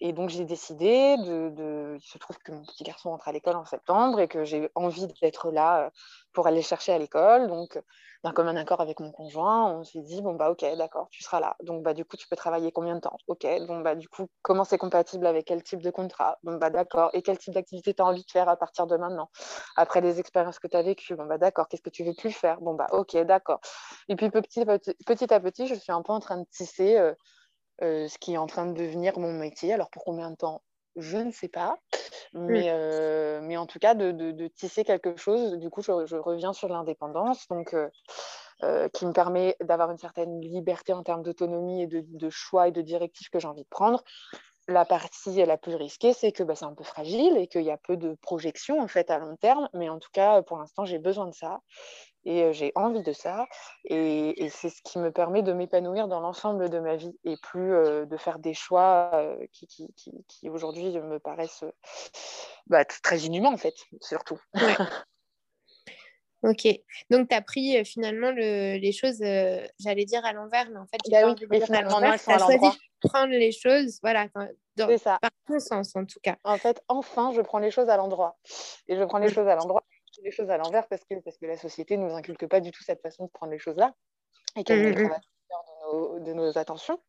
et 0.00 0.12
donc 0.12 0.30
j'ai 0.30 0.44
décidé 0.44 1.16
de, 1.18 1.96
Il 1.96 2.06
se 2.06 2.18
trouve 2.18 2.38
que 2.38 2.52
mon 2.52 2.62
petit 2.62 2.84
garçon 2.84 3.10
rentre 3.10 3.28
à 3.28 3.32
l'école 3.32 3.56
en 3.56 3.64
septembre 3.64 4.20
et 4.20 4.28
que 4.28 4.44
j'ai 4.44 4.70
envie 4.74 5.06
d'être 5.22 5.50
là 5.50 5.90
pour 6.32 6.46
aller 6.46 6.62
chercher 6.62 6.92
à 6.92 6.98
l'école. 6.98 7.48
Donc 7.48 7.78
d'un 8.24 8.32
commun 8.32 8.56
accord 8.56 8.80
avec 8.80 8.98
mon 9.00 9.12
conjoint, 9.12 9.72
on 9.72 9.84
s'est 9.84 10.02
dit, 10.02 10.22
bon, 10.22 10.34
bah 10.34 10.50
ok, 10.50 10.64
d'accord, 10.76 11.08
tu 11.10 11.22
seras 11.22 11.38
là. 11.40 11.56
Donc, 11.62 11.84
bah 11.84 11.94
du 11.94 12.04
coup, 12.04 12.16
tu 12.16 12.26
peux 12.28 12.34
travailler 12.36 12.72
combien 12.72 12.96
de 12.96 13.00
temps? 13.00 13.16
Ok, 13.28 13.46
donc, 13.66 13.84
bah 13.84 13.94
du 13.94 14.08
coup, 14.08 14.26
comment 14.42 14.64
c'est 14.64 14.78
compatible 14.78 15.24
avec 15.26 15.46
quel 15.46 15.62
type 15.62 15.80
de 15.82 15.90
contrat? 15.90 16.38
Bon, 16.42 16.56
bah 16.56 16.70
d'accord. 16.70 17.10
Et 17.12 17.22
quel 17.22 17.38
type 17.38 17.54
d'activité 17.54 17.94
tu 17.94 18.02
as 18.02 18.04
envie 18.06 18.24
de 18.24 18.30
faire 18.30 18.48
à 18.48 18.56
partir 18.56 18.86
de 18.88 18.96
maintenant? 18.96 19.30
Après 19.76 20.00
les 20.00 20.18
expériences 20.18 20.58
que 20.58 20.66
tu 20.66 20.76
as 20.76 20.82
vécues, 20.82 21.14
bon, 21.14 21.26
bah 21.26 21.38
d'accord, 21.38 21.68
qu'est-ce 21.68 21.82
que 21.82 21.90
tu 21.90 22.02
veux 22.04 22.14
plus 22.14 22.32
faire? 22.32 22.60
Bon, 22.60 22.74
bah 22.74 22.88
ok, 22.90 23.16
d'accord. 23.18 23.60
Et 24.08 24.16
puis, 24.16 24.30
petit, 24.30 24.64
petit, 25.06 25.32
à 25.32 25.40
petit, 25.40 25.66
je 25.68 25.74
suis 25.74 25.92
un 25.92 26.02
peu 26.02 26.12
en 26.12 26.20
train 26.20 26.38
de 26.38 26.46
tisser 26.50 26.96
euh, 26.98 27.14
euh, 27.82 28.08
ce 28.08 28.18
qui 28.18 28.34
est 28.34 28.38
en 28.38 28.46
train 28.46 28.66
de 28.66 28.72
devenir 28.72 29.18
mon 29.18 29.32
métier. 29.32 29.72
Alors, 29.72 29.90
pour 29.90 30.04
combien 30.04 30.30
de 30.30 30.36
temps 30.36 30.62
je 30.96 31.18
ne 31.18 31.30
sais 31.30 31.48
pas. 31.48 31.78
Mais, 32.32 32.62
mmh. 32.62 32.70
euh, 32.70 33.40
mais 33.40 33.56
en 33.56 33.66
tout 33.66 33.78
cas 33.78 33.94
de, 33.94 34.48
tisser 34.48 34.82
quelque 34.84 35.16
chose. 35.16 35.52
Du 35.58 35.70
coup, 35.70 35.80
je, 35.80 36.16
reviens 36.16 36.52
sur 36.52 36.68
l'indépendance, 36.68 37.46
donc 37.48 37.76
qui 38.92 39.06
me 39.06 39.12
permet 39.12 39.56
d'avoir 39.60 39.92
une 39.92 39.98
certaine 39.98 40.40
liberté 40.40 40.92
en 40.92 41.04
termes 41.04 41.22
d'autonomie 41.22 41.82
et 41.82 41.86
de, 41.86 42.30
choix 42.30 42.66
et 42.66 42.72
de 42.72 42.82
directives 42.82 43.28
que 43.30 43.38
j'ai 43.38 43.46
envie 43.46 43.62
de 43.62 43.68
prendre. 43.68 44.02
La 44.66 44.84
partie 44.84 45.44
la 45.46 45.56
plus 45.56 45.76
risquée, 45.76 46.12
c'est 46.12 46.32
que 46.32 46.42
bah, 46.42 46.54
c'est 46.54 46.66
un 46.66 46.74
peu 46.74 46.84
fragile 46.84 47.38
et 47.38 47.46
qu'il 47.46 47.62
y 47.62 47.70
a 47.70 47.78
peu 47.78 47.96
de 47.96 48.16
projections 48.20 48.80
en 48.80 48.88
fait 48.88 49.10
à 49.10 49.18
long 49.18 49.36
terme. 49.36 49.68
Mais 49.72 49.88
en 49.88 49.98
tout 49.98 50.10
cas, 50.12 50.42
pour 50.42 50.58
l'instant, 50.58 50.84
j'ai 50.84 50.98
besoin 50.98 51.26
de 51.26 51.34
ça 51.34 51.60
et 52.28 52.52
j'ai 52.52 52.72
envie 52.74 53.02
de 53.02 53.12
ça. 53.12 53.46
Et, 53.84 54.48
c'est 54.50 54.68
ce 54.68 54.82
qui 54.82 54.98
me 54.98 55.10
permet 55.10 55.42
de 55.42 55.52
m'épanouir 55.52 56.08
dans 56.08 56.20
l'ensemble 56.20 56.68
de 56.68 56.78
ma 56.78 56.96
vie 56.96 57.16
et 57.24 57.36
plus 57.42 57.70
de 57.70 58.16
faire 58.16 58.38
des 58.38 58.54
choix 58.54 59.10
qui, 59.52 59.66
qui, 59.66 59.88
qui, 60.26 60.48
aujourd'hui 60.50 60.98
me 61.00 61.18
paraissent 61.18 61.64
bah, 62.66 62.84
très 62.84 63.20
inhumains 63.20 63.52
en 63.52 63.56
fait, 63.56 63.74
surtout. 64.00 64.38
Ok, 66.44 66.68
donc 67.10 67.28
tu 67.28 67.34
as 67.34 67.42
pris 67.42 67.84
finalement 67.84 68.30
le, 68.30 68.78
les 68.78 68.92
choses, 68.92 69.18
j'allais 69.80 70.04
dire 70.04 70.24
à 70.24 70.32
l'envers, 70.32 70.70
mais 70.70 70.78
en 70.78 70.86
fait, 70.86 70.98
bah 71.10 71.26
oui, 71.26 71.46
mais 71.50 71.60
finalement, 71.60 72.00
non, 72.00 72.12
elles 72.12 72.18
sont 72.20 72.30
à 72.30 72.38
l'endroit. 72.38 72.76
prendre 73.00 73.32
les 73.32 73.50
choses, 73.50 73.98
voilà, 74.02 74.28
dans, 74.76 74.98
ça. 74.98 75.18
par 75.20 75.30
ton 75.48 75.58
sens 75.58 75.96
en 75.96 76.04
tout 76.04 76.20
cas. 76.22 76.36
En 76.44 76.56
fait, 76.56 76.80
enfin, 76.86 77.32
je 77.34 77.40
prends 77.40 77.58
les 77.58 77.72
choses 77.72 77.88
à 77.88 77.96
l'endroit. 77.96 78.38
Et 78.86 78.96
je 78.96 79.02
prends 79.02 79.18
les 79.18 79.30
choses 79.30 79.48
à 79.48 79.56
l'endroit, 79.56 79.82
les 80.22 80.30
choses 80.30 80.50
à 80.50 80.56
l'envers 80.56 80.86
parce 80.88 81.04
que, 81.04 81.14
parce 81.20 81.38
que 81.38 81.46
la 81.46 81.56
société 81.56 81.96
ne 81.96 82.08
nous 82.08 82.14
inculque 82.14 82.46
pas 82.46 82.60
du 82.60 82.70
tout 82.70 82.82
cette 82.82 83.02
façon 83.02 83.26
de 83.26 83.30
prendre 83.30 83.52
les 83.52 83.58
choses-là. 83.58 83.94
Et 84.56 84.64
qu'elle 84.64 84.94
mmh, 84.94 85.02
mmh. 85.02 85.08
De 85.48 85.92
nos, 85.92 86.18
de 86.20 86.32
nos 86.34 86.58
attentions 86.58 87.00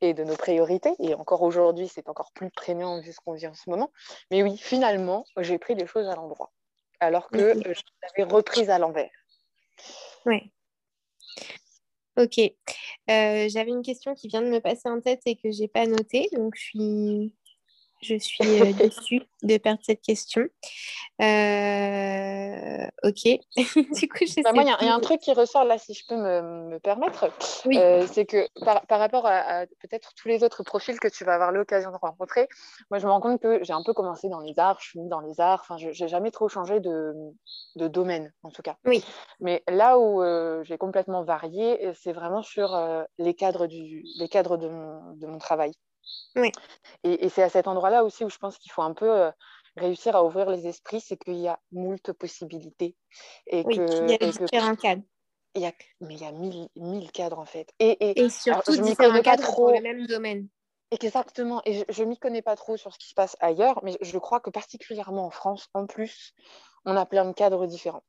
et 0.00 0.14
de 0.14 0.24
nos 0.24 0.36
priorités. 0.36 0.94
Et 0.98 1.14
encore 1.14 1.42
aujourd'hui, 1.42 1.88
c'est 1.88 2.08
encore 2.08 2.32
plus 2.32 2.50
prégnant 2.50 3.00
vu 3.00 3.12
ce 3.12 3.20
qu'on 3.20 3.34
vit 3.34 3.46
en 3.46 3.54
ce 3.54 3.70
moment. 3.70 3.92
Mais 4.30 4.42
oui, 4.42 4.56
finalement, 4.56 5.24
j'ai 5.38 5.58
pris 5.58 5.74
les 5.74 5.86
choses 5.86 6.08
à 6.08 6.16
l'endroit 6.16 6.50
alors 7.04 7.28
que 7.28 7.38
euh, 7.38 7.74
je 7.74 7.82
l'avais 8.02 8.30
reprise 8.30 8.70
à 8.70 8.78
l'envers. 8.78 9.10
Oui. 10.26 10.52
Ok. 12.16 12.38
Euh, 12.38 13.48
j'avais 13.48 13.70
une 13.70 13.82
question 13.82 14.14
qui 14.14 14.28
vient 14.28 14.42
de 14.42 14.48
me 14.48 14.60
passer 14.60 14.88
en 14.88 15.00
tête 15.00 15.20
et 15.26 15.36
que 15.36 15.50
je 15.50 15.62
n'ai 15.62 15.68
pas 15.68 15.86
notée, 15.86 16.28
donc 16.32 16.54
je 16.56 16.62
suis 16.62 17.34
je 18.04 18.18
suis 18.18 18.44
euh, 18.44 18.72
déçue 18.78 19.22
de 19.42 19.56
perdre 19.58 19.80
cette 19.82 20.02
question. 20.02 20.42
Euh, 21.20 22.86
ok. 23.02 23.22
du 23.56 24.08
coup, 24.08 24.24
je 24.26 24.42
bah, 24.42 24.52
moi, 24.52 24.62
il 24.62 24.86
y, 24.86 24.88
a 24.88 24.94
un 24.94 25.00
truc 25.00 25.20
qui 25.20 25.32
ressort 25.32 25.64
là, 25.64 25.78
si 25.78 25.94
je 25.94 26.04
peux 26.06 26.16
me, 26.16 26.78
permettre. 26.78 27.26
Euh, 27.66 28.06
c'est 28.10 28.26
que 28.26 28.46
par, 28.64 28.98
rapport 28.98 29.26
à, 29.26 29.66
peut-être 29.80 30.12
tous 30.14 30.28
les 30.28 30.44
autres 30.44 30.62
profils 30.62 30.98
que 30.98 31.08
tu 31.08 31.24
vas 31.24 31.34
avoir 31.34 31.52
l'occasion 31.52 31.90
de 31.90 31.96
rencontrer, 31.96 32.48
moi, 32.90 32.98
je 32.98 33.06
me 33.06 33.10
rends 33.12 33.20
compte 33.20 33.40
que 33.40 33.62
j'ai 33.62 33.72
un 33.72 33.82
peu 33.84 33.92
commencé 33.92 34.28
dans 34.28 34.40
les 34.40 34.58
arts, 34.58 34.78
je 34.80 34.88
suis 34.88 35.00
dans 35.08 35.20
les 35.20 35.40
arts. 35.40 35.60
Enfin, 35.62 35.76
je 35.78 35.88
n'ai 35.88 36.08
jamais 36.08 36.30
trop 36.30 36.48
changé 36.48 36.80
de, 36.80 37.14
domaine, 37.76 38.32
en 38.42 38.50
tout 38.50 38.62
cas. 38.62 38.76
Oui. 38.84 39.04
Mais 39.40 39.62
là 39.68 39.98
où 39.98 40.22
j'ai 40.64 40.78
complètement 40.78 41.24
varié, 41.24 41.92
c'est 41.94 42.12
vraiment 42.12 42.42
sur 42.42 42.78
les 43.18 43.34
cadres, 43.34 43.66
du, 43.66 44.04
les 44.18 44.28
cadres 44.28 44.56
de 44.56 45.26
mon 45.26 45.38
travail. 45.38 45.72
Oui. 46.36 46.50
Et, 47.02 47.28
c'est 47.28 47.42
à 47.42 47.48
cet 47.48 47.68
endroit-là 47.68 48.04
aussi 48.04 48.24
où 48.24 48.30
je 48.30 48.38
pense 48.38 48.58
qu'il 48.58 48.72
faut 48.72 48.82
un 48.82 48.94
peu 48.94 49.10
euh, 49.10 49.30
réussir 49.76 50.16
à 50.16 50.24
ouvrir 50.24 50.50
les 50.50 50.66
esprits, 50.66 51.00
c'est 51.00 51.16
qu'il 51.16 51.36
y 51.36 51.48
a 51.48 51.58
moult 51.72 52.12
possibilités. 52.12 52.96
Et 53.46 53.62
oui, 53.64 53.78
que, 53.78 54.04
il 54.04 54.10
y 54.10 54.14
a 54.14 54.32
différents 54.32 54.76
cadres. 54.76 55.02
Il 55.54 55.62
y 55.62 55.66
a, 55.66 55.72
mais 56.00 56.14
il 56.14 56.20
y 56.20 56.26
a 56.26 56.32
mille, 56.32 57.12
cadres 57.12 57.38
en 57.38 57.44
fait. 57.44 57.72
Et, 57.78 58.20
et, 58.20 58.28
surtout 58.28 58.72
alors, 58.72 58.84
je 58.84 58.90
différents 58.90 59.22
cadres 59.22 59.42
trop... 59.44 59.72
le 59.72 59.80
même 59.80 60.06
domaine. 60.06 60.48
Exactement. 60.90 61.62
Et 61.64 61.84
je 61.88 62.02
ne 62.02 62.08
m'y 62.08 62.18
connais 62.18 62.42
pas 62.42 62.56
trop 62.56 62.76
sur 62.76 62.92
ce 62.92 62.98
qui 62.98 63.08
se 63.08 63.14
passe 63.14 63.36
ailleurs, 63.40 63.80
mais 63.84 63.96
je 64.00 64.18
crois 64.18 64.40
que 64.40 64.50
particulièrement 64.50 65.26
en 65.26 65.30
France, 65.30 65.68
en 65.74 65.86
plus, 65.86 66.34
on 66.84 66.96
a 66.96 67.06
plein 67.06 67.24
de 67.24 67.32
cadres 67.32 67.66
différents 67.66 68.04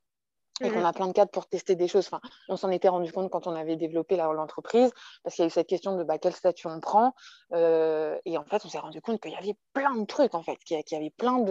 et 0.61 0.69
qu'on 0.69 0.85
a 0.85 0.93
plein 0.93 1.07
de 1.07 1.13
cadres 1.13 1.31
pour 1.31 1.47
tester 1.47 1.75
des 1.75 1.87
choses. 1.87 2.07
Enfin, 2.07 2.21
on 2.47 2.55
s'en 2.55 2.69
était 2.69 2.87
rendu 2.87 3.11
compte 3.11 3.29
quand 3.29 3.47
on 3.47 3.55
avait 3.55 3.75
développé 3.75 4.15
l'entreprise, 4.15 4.91
parce 5.23 5.35
qu'il 5.35 5.43
y 5.43 5.45
a 5.45 5.47
eu 5.47 5.51
cette 5.51 5.67
question 5.67 5.97
de 5.97 6.03
bah, 6.03 6.17
quel 6.17 6.33
statut 6.33 6.67
on 6.67 6.79
prend. 6.79 7.13
Euh, 7.53 8.17
et 8.25 8.37
en 8.37 8.45
fait, 8.45 8.63
on 8.65 8.69
s'est 8.69 8.79
rendu 8.79 9.01
compte 9.01 9.21
qu'il 9.21 9.31
y 9.31 9.35
avait 9.35 9.55
plein 9.73 9.95
de 9.95 10.05
trucs, 10.05 10.33
en 10.33 10.43
fait, 10.43 10.57
qu'il 10.63 10.81
y, 10.89 10.95
avait 10.95 11.09
plein 11.09 11.43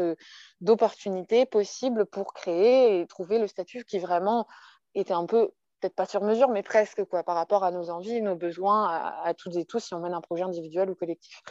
d'opportunités 0.60 1.44
possibles 1.44 2.06
pour 2.06 2.32
créer 2.32 3.00
et 3.00 3.06
trouver 3.06 3.38
le 3.38 3.46
statut 3.46 3.84
qui 3.84 3.98
vraiment 3.98 4.46
était 4.94 5.12
un 5.12 5.26
peu 5.26 5.50
peut-être 5.84 5.96
pas 5.96 6.06
sur 6.06 6.22
mesure, 6.22 6.48
mais 6.48 6.62
presque 6.62 7.04
quoi, 7.04 7.22
par 7.22 7.34
rapport 7.34 7.62
à 7.62 7.70
nos 7.70 7.90
envies, 7.90 8.22
nos 8.22 8.36
besoins, 8.36 8.88
à, 9.22 9.34
toutes 9.34 9.56
et 9.56 9.66
tous, 9.66 9.80
si 9.80 9.92
on 9.92 10.00
mène 10.00 10.14
un 10.14 10.22
projet 10.22 10.42
individuel 10.42 10.88
ou 10.88 10.94
collectif. 10.94 11.42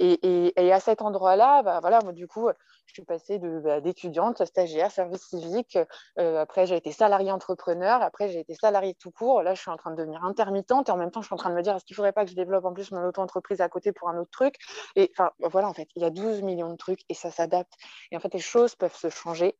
Et, 0.00 0.52
et, 0.56 0.72
à 0.72 0.80
cet 0.80 1.00
endroit-là, 1.00 1.62
bah, 1.62 1.78
voilà, 1.80 2.00
moi, 2.02 2.12
du 2.12 2.26
coup, 2.26 2.48
je 2.86 2.92
suis 2.92 3.04
passée 3.04 3.38
bah, 3.38 3.80
d'étudiante, 3.80 4.44
stagiaire, 4.44 4.90
service 4.90 5.22
civique. 5.28 5.78
Euh, 6.18 6.40
après, 6.40 6.66
j'ai 6.66 6.76
été 6.76 6.90
salariée 6.90 7.30
entrepreneur. 7.30 8.02
Après, 8.02 8.28
j'ai 8.28 8.40
été 8.40 8.54
salariée 8.54 8.94
tout 8.94 9.12
court. 9.12 9.42
Là, 9.42 9.54
je 9.54 9.60
suis 9.60 9.70
en 9.70 9.76
train 9.76 9.92
de 9.92 9.96
devenir 9.96 10.24
intermittente. 10.24 10.88
Et 10.88 10.92
en 10.92 10.96
même 10.96 11.12
temps, 11.12 11.20
je 11.20 11.26
suis 11.26 11.34
en 11.34 11.38
train 11.38 11.50
de 11.50 11.54
me 11.54 11.62
dire, 11.62 11.76
est-ce 11.76 11.84
qu'il 11.84 11.94
ne 11.94 11.98
faudrait 11.98 12.12
pas 12.12 12.24
que 12.24 12.30
je 12.30 12.36
développe 12.36 12.64
en 12.64 12.72
plus 12.72 12.90
mon 12.90 13.06
auto-entreprise 13.06 13.60
à 13.60 13.68
côté 13.68 13.92
pour 13.92 14.08
un 14.08 14.18
autre 14.18 14.30
truc? 14.30 14.56
Et 14.96 15.12
enfin, 15.16 15.30
voilà, 15.40 15.68
en 15.68 15.74
fait, 15.74 15.88
il 15.94 16.02
y 16.02 16.04
a 16.04 16.10
12 16.10 16.42
millions 16.42 16.70
de 16.70 16.76
trucs 16.76 17.00
et 17.08 17.14
ça 17.14 17.30
s'adapte. 17.30 17.72
Et 18.10 18.16
en 18.16 18.20
fait, 18.20 18.34
les 18.34 18.40
choses 18.40 18.74
peuvent 18.74 18.96
se 18.96 19.08
changer 19.08 19.56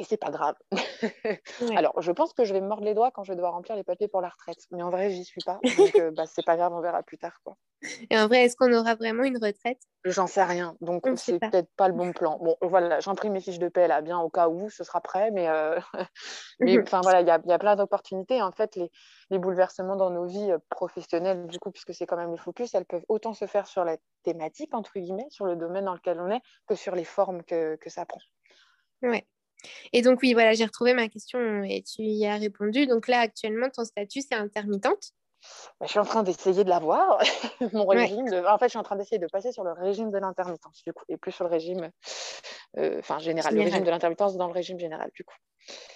et 0.00 0.04
c'est 0.04 0.16
pas 0.16 0.30
grave. 0.30 0.54
Alors, 1.76 2.00
je 2.00 2.10
pense 2.10 2.32
que 2.32 2.44
je 2.44 2.54
vais 2.54 2.62
me 2.62 2.66
mordre 2.66 2.84
les 2.84 2.94
doigts 2.94 3.10
quand 3.10 3.22
je 3.22 3.32
vais 3.32 3.36
devoir 3.36 3.52
remplir 3.52 3.76
les 3.76 3.84
papiers 3.84 4.08
pour 4.08 4.22
la 4.22 4.30
retraite, 4.30 4.56
mais 4.70 4.82
en 4.82 4.88
vrai, 4.88 5.10
j'y 5.10 5.24
suis 5.24 5.42
pas. 5.44 5.60
Donc, 5.62 5.94
euh, 5.96 6.10
bah, 6.10 6.24
c'est 6.26 6.44
pas 6.44 6.56
grave, 6.56 6.72
on 6.72 6.80
verra 6.80 7.02
plus 7.02 7.18
tard. 7.18 7.38
Quoi. 7.44 7.54
Et 8.08 8.18
en 8.18 8.26
vrai, 8.26 8.44
est-ce 8.44 8.56
qu'on 8.56 8.72
aura 8.72 8.94
vraiment 8.94 9.24
une 9.24 9.36
retraite? 9.36 9.78
J'en 10.06 10.26
sais 10.26 10.42
rien, 10.42 10.74
donc 10.80 11.06
c'est 11.16 11.38
peut-être 11.38 11.68
pas 11.76 11.88
le 11.88 11.92
bon 11.92 12.12
plan. 12.12 12.38
Bon, 12.38 12.56
voilà, 12.62 13.00
j'imprime 13.00 13.34
mes 13.34 13.42
fiches 13.42 13.58
de 13.58 13.68
paie 13.68 13.88
là, 13.88 14.00
bien 14.00 14.18
au 14.18 14.30
cas 14.30 14.48
où 14.48 14.70
ce 14.70 14.84
sera 14.84 15.02
prêt, 15.02 15.30
mais, 15.32 15.48
euh, 15.48 15.78
enfin 16.82 17.02
voilà, 17.02 17.20
il 17.20 17.26
y 17.26 17.30
a, 17.30 17.38
y 17.44 17.52
a, 17.52 17.58
plein 17.58 17.76
d'opportunités. 17.76 18.40
En 18.40 18.52
fait, 18.52 18.76
les, 18.76 18.90
les, 19.28 19.38
bouleversements 19.38 19.96
dans 19.96 20.08
nos 20.08 20.24
vies 20.24 20.50
euh, 20.50 20.58
professionnelles, 20.70 21.46
du 21.46 21.58
coup, 21.58 21.70
puisque 21.70 21.92
c'est 21.92 22.06
quand 22.06 22.16
même 22.16 22.30
le 22.30 22.38
focus, 22.38 22.74
elles 22.74 22.86
peuvent 22.86 23.04
autant 23.08 23.34
se 23.34 23.46
faire 23.46 23.66
sur 23.66 23.84
la 23.84 23.98
thématique, 24.22 24.72
entre 24.72 24.98
guillemets, 24.98 25.28
sur 25.28 25.44
le 25.44 25.56
domaine 25.56 25.84
dans 25.84 25.94
lequel 25.94 26.18
on 26.20 26.30
est, 26.30 26.40
que 26.66 26.74
sur 26.74 26.94
les 26.94 27.04
formes 27.04 27.42
que, 27.42 27.76
que 27.76 27.90
ça 27.90 28.06
prend. 28.06 28.20
Ouais. 29.02 29.26
Et 29.92 30.02
donc, 30.02 30.20
oui, 30.22 30.32
voilà, 30.32 30.52
j'ai 30.54 30.64
retrouvé 30.64 30.94
ma 30.94 31.08
question 31.08 31.62
et 31.62 31.82
tu 31.82 32.02
y 32.02 32.26
as 32.26 32.36
répondu. 32.36 32.86
Donc 32.86 33.08
là, 33.08 33.20
actuellement, 33.20 33.68
ton 33.70 33.84
statut, 33.84 34.20
c'est 34.20 34.34
intermittente 34.34 35.12
bah, 35.78 35.86
Je 35.86 35.90
suis 35.90 35.98
en 35.98 36.04
train 36.04 36.22
d'essayer 36.22 36.64
de 36.64 36.68
l'avoir, 36.68 37.22
mon 37.72 37.86
régime. 37.86 38.26
En 38.46 38.58
fait, 38.58 38.66
je 38.66 38.70
suis 38.70 38.78
en 38.78 38.82
train 38.82 38.96
d'essayer 38.96 39.18
de 39.18 39.26
passer 39.26 39.52
sur 39.52 39.64
le 39.64 39.72
régime 39.72 40.10
de 40.10 40.18
l'intermittence, 40.18 40.82
du 40.84 40.92
coup, 40.92 41.04
et 41.08 41.16
plus 41.16 41.32
sur 41.32 41.44
le 41.44 41.50
régime, 41.50 41.90
euh, 42.78 42.98
enfin, 42.98 43.18
général, 43.18 43.54
le 43.54 43.62
régime 43.62 43.84
de 43.84 43.90
l'intermittence 43.90 44.36
dans 44.36 44.46
le 44.46 44.52
régime 44.52 44.78
général, 44.78 45.10
du 45.14 45.24
coup. 45.24 45.36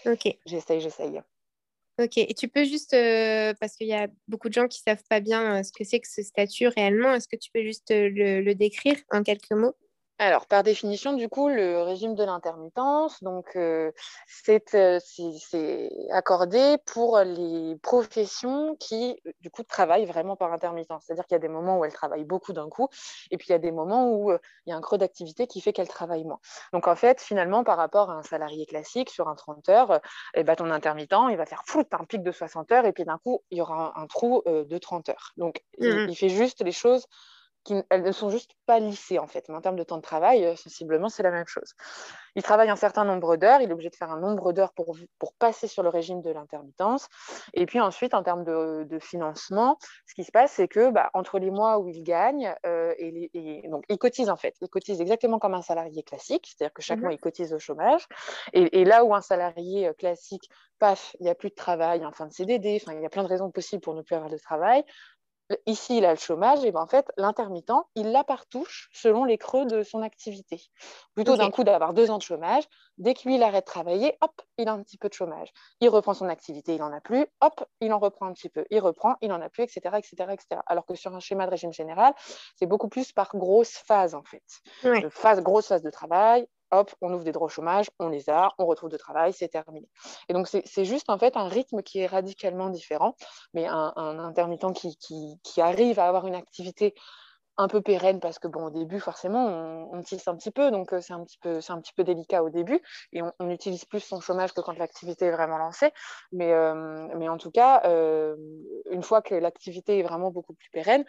Ok. 0.06 0.36
J'essaye, 0.46 0.80
j'essaye. 0.80 1.20
Ok, 2.00 2.18
et 2.18 2.34
tu 2.34 2.48
peux 2.48 2.64
juste, 2.64 2.92
euh, 2.92 3.54
parce 3.60 3.76
qu'il 3.76 3.86
y 3.86 3.94
a 3.94 4.08
beaucoup 4.26 4.48
de 4.48 4.54
gens 4.54 4.66
qui 4.66 4.82
ne 4.84 4.92
savent 4.92 5.04
pas 5.08 5.20
bien 5.20 5.60
euh, 5.60 5.62
ce 5.62 5.70
que 5.70 5.84
c'est 5.84 6.00
que 6.00 6.08
ce 6.08 6.24
statut 6.24 6.66
réellement, 6.66 7.14
est-ce 7.14 7.28
que 7.28 7.36
tu 7.36 7.52
peux 7.52 7.62
juste 7.62 7.90
le 7.90 8.52
décrire 8.54 8.96
en 9.12 9.22
quelques 9.22 9.52
mots? 9.52 9.76
Alors, 10.18 10.46
par 10.46 10.62
définition, 10.62 11.14
du 11.14 11.28
coup, 11.28 11.48
le 11.48 11.82
régime 11.82 12.14
de 12.14 12.22
l'intermittence, 12.22 13.20
donc, 13.20 13.56
euh, 13.56 13.90
euh, 14.48 15.00
c'est 15.02 15.90
accordé 16.12 16.76
pour 16.86 17.18
les 17.18 17.74
professions 17.82 18.76
qui, 18.76 19.20
du 19.40 19.50
coup, 19.50 19.64
travaillent 19.64 20.06
vraiment 20.06 20.36
par 20.36 20.52
intermittence. 20.52 21.02
C'est-à-dire 21.04 21.26
qu'il 21.26 21.34
y 21.34 21.36
a 21.36 21.40
des 21.40 21.48
moments 21.48 21.80
où 21.80 21.84
elles 21.84 21.92
travaillent 21.92 22.24
beaucoup 22.24 22.52
d'un 22.52 22.68
coup, 22.68 22.88
et 23.32 23.36
puis 23.38 23.48
il 23.48 23.52
y 23.52 23.56
a 23.56 23.58
des 23.58 23.72
moments 23.72 24.08
où 24.08 24.30
euh, 24.30 24.38
il 24.66 24.70
y 24.70 24.72
a 24.72 24.76
un 24.76 24.80
creux 24.80 24.98
d'activité 24.98 25.48
qui 25.48 25.60
fait 25.60 25.72
qu'elles 25.72 25.88
travaillent 25.88 26.24
moins. 26.24 26.38
Donc, 26.72 26.86
en 26.86 26.94
fait, 26.94 27.20
finalement, 27.20 27.64
par 27.64 27.76
rapport 27.76 28.08
à 28.08 28.14
un 28.14 28.22
salarié 28.22 28.66
classique 28.66 29.10
sur 29.10 29.28
un 29.28 29.34
30 29.34 29.68
heures, 29.68 30.00
eh 30.34 30.44
ben, 30.44 30.54
ton 30.54 30.70
intermittent, 30.70 31.16
il 31.30 31.36
va 31.36 31.44
faire 31.44 31.64
foutre 31.66 32.00
un 32.00 32.04
pic 32.04 32.22
de 32.22 32.30
60 32.30 32.70
heures, 32.70 32.86
et 32.86 32.92
puis 32.92 33.04
d'un 33.04 33.18
coup, 33.18 33.42
il 33.50 33.58
y 33.58 33.60
aura 33.60 33.92
un, 33.98 34.06
trou 34.06 34.44
de 34.46 34.78
30 34.78 35.08
heures. 35.08 35.32
Donc, 35.36 35.60
mmh 35.80 36.06
il 36.08 36.16
fait 36.16 36.28
juste 36.28 36.62
les 36.62 36.72
choses 36.72 37.06
elles 37.90 38.02
ne 38.02 38.12
sont 38.12 38.30
juste 38.30 38.52
pas 38.66 38.78
lissées 38.78 39.18
en 39.18 39.26
fait. 39.26 39.48
Mais 39.48 39.54
en 39.54 39.60
termes 39.60 39.76
de 39.76 39.82
temps 39.82 39.96
de 39.96 40.02
travail, 40.02 40.44
euh, 40.44 40.56
sensiblement, 40.56 41.08
c'est 41.08 41.22
la 41.22 41.30
même 41.30 41.46
chose. 41.46 41.74
Il 42.36 42.42
travaille 42.42 42.68
un 42.68 42.76
certain 42.76 43.04
nombre 43.04 43.36
d'heures, 43.36 43.60
il 43.60 43.70
est 43.70 43.72
obligé 43.72 43.90
de 43.90 43.96
faire 43.96 44.10
un 44.10 44.20
nombre 44.20 44.52
d'heures 44.52 44.72
pour, 44.72 44.96
pour 45.18 45.34
passer 45.34 45.68
sur 45.68 45.82
le 45.82 45.88
régime 45.88 46.20
de 46.20 46.30
l'intermittence. 46.30 47.08
Et 47.52 47.66
puis 47.66 47.80
ensuite, 47.80 48.14
en 48.14 48.22
termes 48.22 48.44
de, 48.44 48.84
de 48.84 48.98
financement, 48.98 49.78
ce 50.06 50.14
qui 50.14 50.24
se 50.24 50.32
passe, 50.32 50.52
c'est 50.52 50.68
que 50.68 50.90
bah, 50.90 51.10
entre 51.14 51.38
les 51.38 51.50
mois 51.50 51.78
où 51.78 51.88
il 51.88 52.02
gagne, 52.02 52.54
euh, 52.66 52.92
et, 52.98 53.62
donc 53.68 53.84
il 53.88 53.98
cotise 53.98 54.30
en 54.30 54.36
fait, 54.36 54.54
il 54.60 54.68
cotise 54.68 55.00
exactement 55.00 55.38
comme 55.38 55.54
un 55.54 55.62
salarié 55.62 56.02
classique, 56.02 56.46
c'est-à-dire 56.46 56.72
que 56.72 56.82
chaque 56.82 56.98
mhm. 56.98 57.04
mois, 57.04 57.12
il 57.12 57.20
cotise 57.20 57.52
au 57.54 57.58
chômage. 57.58 58.06
Et, 58.52 58.80
et, 58.80 58.84
là 58.84 59.04
où 59.04 59.14
un 59.14 59.20
salarié 59.20 59.88
euh, 59.88 59.92
classique, 59.92 60.48
paf, 60.78 61.14
il 61.20 61.24
n'y 61.24 61.30
a 61.30 61.34
plus 61.34 61.50
de 61.50 61.54
travail 61.54 62.04
en 62.04 62.12
fin 62.12 62.26
de 62.26 62.32
CDD, 62.32 62.80
enfin, 62.82 62.96
il 62.96 63.02
y 63.02 63.06
a 63.06 63.10
plein 63.10 63.22
de 63.22 63.28
raisons 63.28 63.50
possibles 63.50 63.82
pour 63.82 63.94
ne 63.94 64.02
plus 64.02 64.14
avoir 64.16 64.30
de 64.30 64.38
travail, 64.38 64.84
ici, 65.66 65.98
il 65.98 66.04
a 66.04 66.12
le 66.12 66.18
chômage, 66.18 66.64
et 66.64 66.72
ben 66.72 66.80
en 66.80 66.86
fait, 66.86 67.06
l'intermittent, 67.16 67.72
il 67.94 68.12
la 68.12 68.24
partouche 68.24 68.88
selon 68.92 69.24
les 69.24 69.38
creux 69.38 69.66
de 69.66 69.82
son 69.82 70.02
activité. 70.02 70.62
Plutôt 71.14 71.36
d'un 71.36 71.50
coup 71.50 71.64
d'avoir 71.64 71.94
deux 71.94 72.10
ans 72.10 72.18
de 72.18 72.22
chômage, 72.22 72.64
dès 72.98 73.14
que 73.14 73.22
lui, 73.26 73.36
il 73.36 73.42
arrête 73.42 73.64
de 73.64 73.70
travailler, 73.70 74.16
hop, 74.20 74.32
il 74.58 74.68
a 74.68 74.72
un 74.72 74.82
petit 74.82 74.98
peu 74.98 75.08
de 75.08 75.14
chômage. 75.14 75.52
Il 75.80 75.88
reprend 75.88 76.14
son 76.14 76.28
activité, 76.28 76.74
il 76.74 76.78
n'en 76.78 76.92
a 76.92 77.00
plus, 77.00 77.26
hop, 77.40 77.64
il 77.80 77.92
en 77.92 77.98
reprend 77.98 78.26
un 78.26 78.32
petit 78.32 78.48
peu. 78.48 78.64
Il 78.70 78.80
reprend, 78.80 79.16
il 79.20 79.28
n'en 79.28 79.40
a 79.40 79.48
plus, 79.48 79.64
etc., 79.64 79.80
etc., 79.98 80.32
etc. 80.32 80.60
Alors 80.66 80.86
que 80.86 80.94
sur 80.94 81.14
un 81.14 81.20
schéma 81.20 81.46
de 81.46 81.50
régime 81.50 81.72
général, 81.72 82.14
c'est 82.56 82.66
beaucoup 82.66 82.88
plus 82.88 83.12
par 83.12 83.30
grosse 83.34 83.72
phase, 83.72 84.14
en 84.14 84.22
fait. 84.22 84.42
Phase, 85.10 85.40
grosse 85.42 85.68
phase 85.68 85.82
de 85.82 85.90
travail, 85.90 86.46
hop, 86.80 86.94
on 87.00 87.12
ouvre 87.12 87.24
des 87.24 87.32
droits 87.32 87.46
au 87.46 87.50
chômage, 87.50 87.90
on 87.98 88.08
les 88.08 88.30
a, 88.30 88.52
on 88.58 88.66
retrouve 88.66 88.90
de 88.90 88.96
travail, 88.96 89.32
c'est 89.32 89.48
terminé. 89.48 89.88
Et 90.28 90.32
donc, 90.32 90.48
c'est 90.48 90.84
juste 90.84 91.10
en 91.10 91.18
fait 91.18 91.36
un 91.36 91.48
rythme 91.48 91.82
qui 91.82 92.00
est 92.00 92.06
radicalement 92.06 92.70
différent, 92.70 93.16
mais 93.52 93.66
un, 93.66 93.92
intermittent 93.96 94.72
qui, 94.74 95.38
qui, 95.42 95.60
arrive 95.60 95.98
à 95.98 96.06
avoir 96.06 96.26
une 96.26 96.34
activité 96.34 96.94
un 97.56 97.68
peu 97.68 97.80
pérenne 97.80 98.20
parce 98.20 98.38
que 98.38 98.48
bon 98.48 98.66
au 98.66 98.70
début 98.70 98.98
forcément 98.98 99.88
on, 99.92 100.02
tisse 100.02 100.26
un 100.26 100.36
petit 100.36 100.50
peu 100.50 100.70
donc 100.70 100.92
euh, 100.92 101.00
c'est 101.00 101.12
un 101.12 101.22
petit 101.24 101.38
peu 101.38 101.60
c'est 101.60 101.72
un 101.72 101.80
petit 101.80 101.92
peu 101.92 102.02
délicat 102.02 102.42
au 102.42 102.50
début 102.50 102.80
et 103.12 103.22
on, 103.22 103.50
utilise 103.50 103.84
plus 103.84 104.00
son 104.00 104.20
chômage 104.20 104.52
que 104.52 104.60
quand 104.60 104.76
l'activité 104.76 105.26
est 105.26 105.30
vraiment 105.30 105.58
lancée. 105.58 105.92
Mais 106.32 106.52
euh, 106.52 107.06
mais 107.16 107.28
en 107.28 107.38
tout 107.38 107.50
cas 107.50 107.82
euh, 107.84 108.36
une 108.90 109.02
fois 109.02 109.22
que 109.22 109.34
l'activité 109.34 110.00
est 110.00 110.02
vraiment 110.02 110.30
beaucoup 110.30 110.54
plus 110.54 110.68
pérenne 110.70 111.04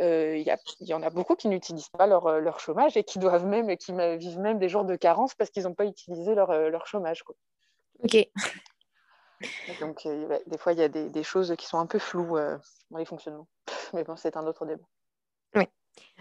il 0.00 0.40
y, 0.40 0.84
y, 0.86 0.94
en 0.94 1.02
a 1.02 1.10
beaucoup 1.10 1.36
qui 1.36 1.48
n'utilisent 1.48 1.90
pas 1.90 2.06
leur, 2.06 2.40
leur, 2.40 2.58
chômage 2.58 2.96
et 2.96 3.04
qui 3.04 3.18
doivent 3.18 3.46
même 3.46 3.76
qui 3.76 3.92
vivent 3.92 4.40
même 4.40 4.58
des 4.58 4.68
jours 4.68 4.84
de 4.84 4.96
carence 4.96 5.34
parce 5.34 5.50
qu'ils 5.50 5.64
n'ont 5.64 5.74
pas 5.74 5.84
utilisé 5.84 6.34
leur, 6.34 6.52
leur 6.70 6.86
chômage 6.86 7.22
quoi. 7.22 7.36
ok. 8.02 8.28
Donc 9.80 10.08
des 10.46 10.58
fois 10.58 10.72
il 10.72 10.78
y 10.78 10.82
a 10.82 10.88
des, 10.88 11.10
des, 11.10 11.22
choses 11.22 11.54
qui 11.56 11.66
sont 11.66 11.78
un 11.78 11.86
peu 11.86 11.98
floues 11.98 12.38
dans 12.90 12.98
les 12.98 13.04
fonctionnements. 13.04 13.46
Mais 13.92 14.02
bon 14.02 14.16
c'est 14.16 14.36
un 14.36 14.46
autre 14.46 14.66
débat 14.66 14.84
oui. 15.54 15.64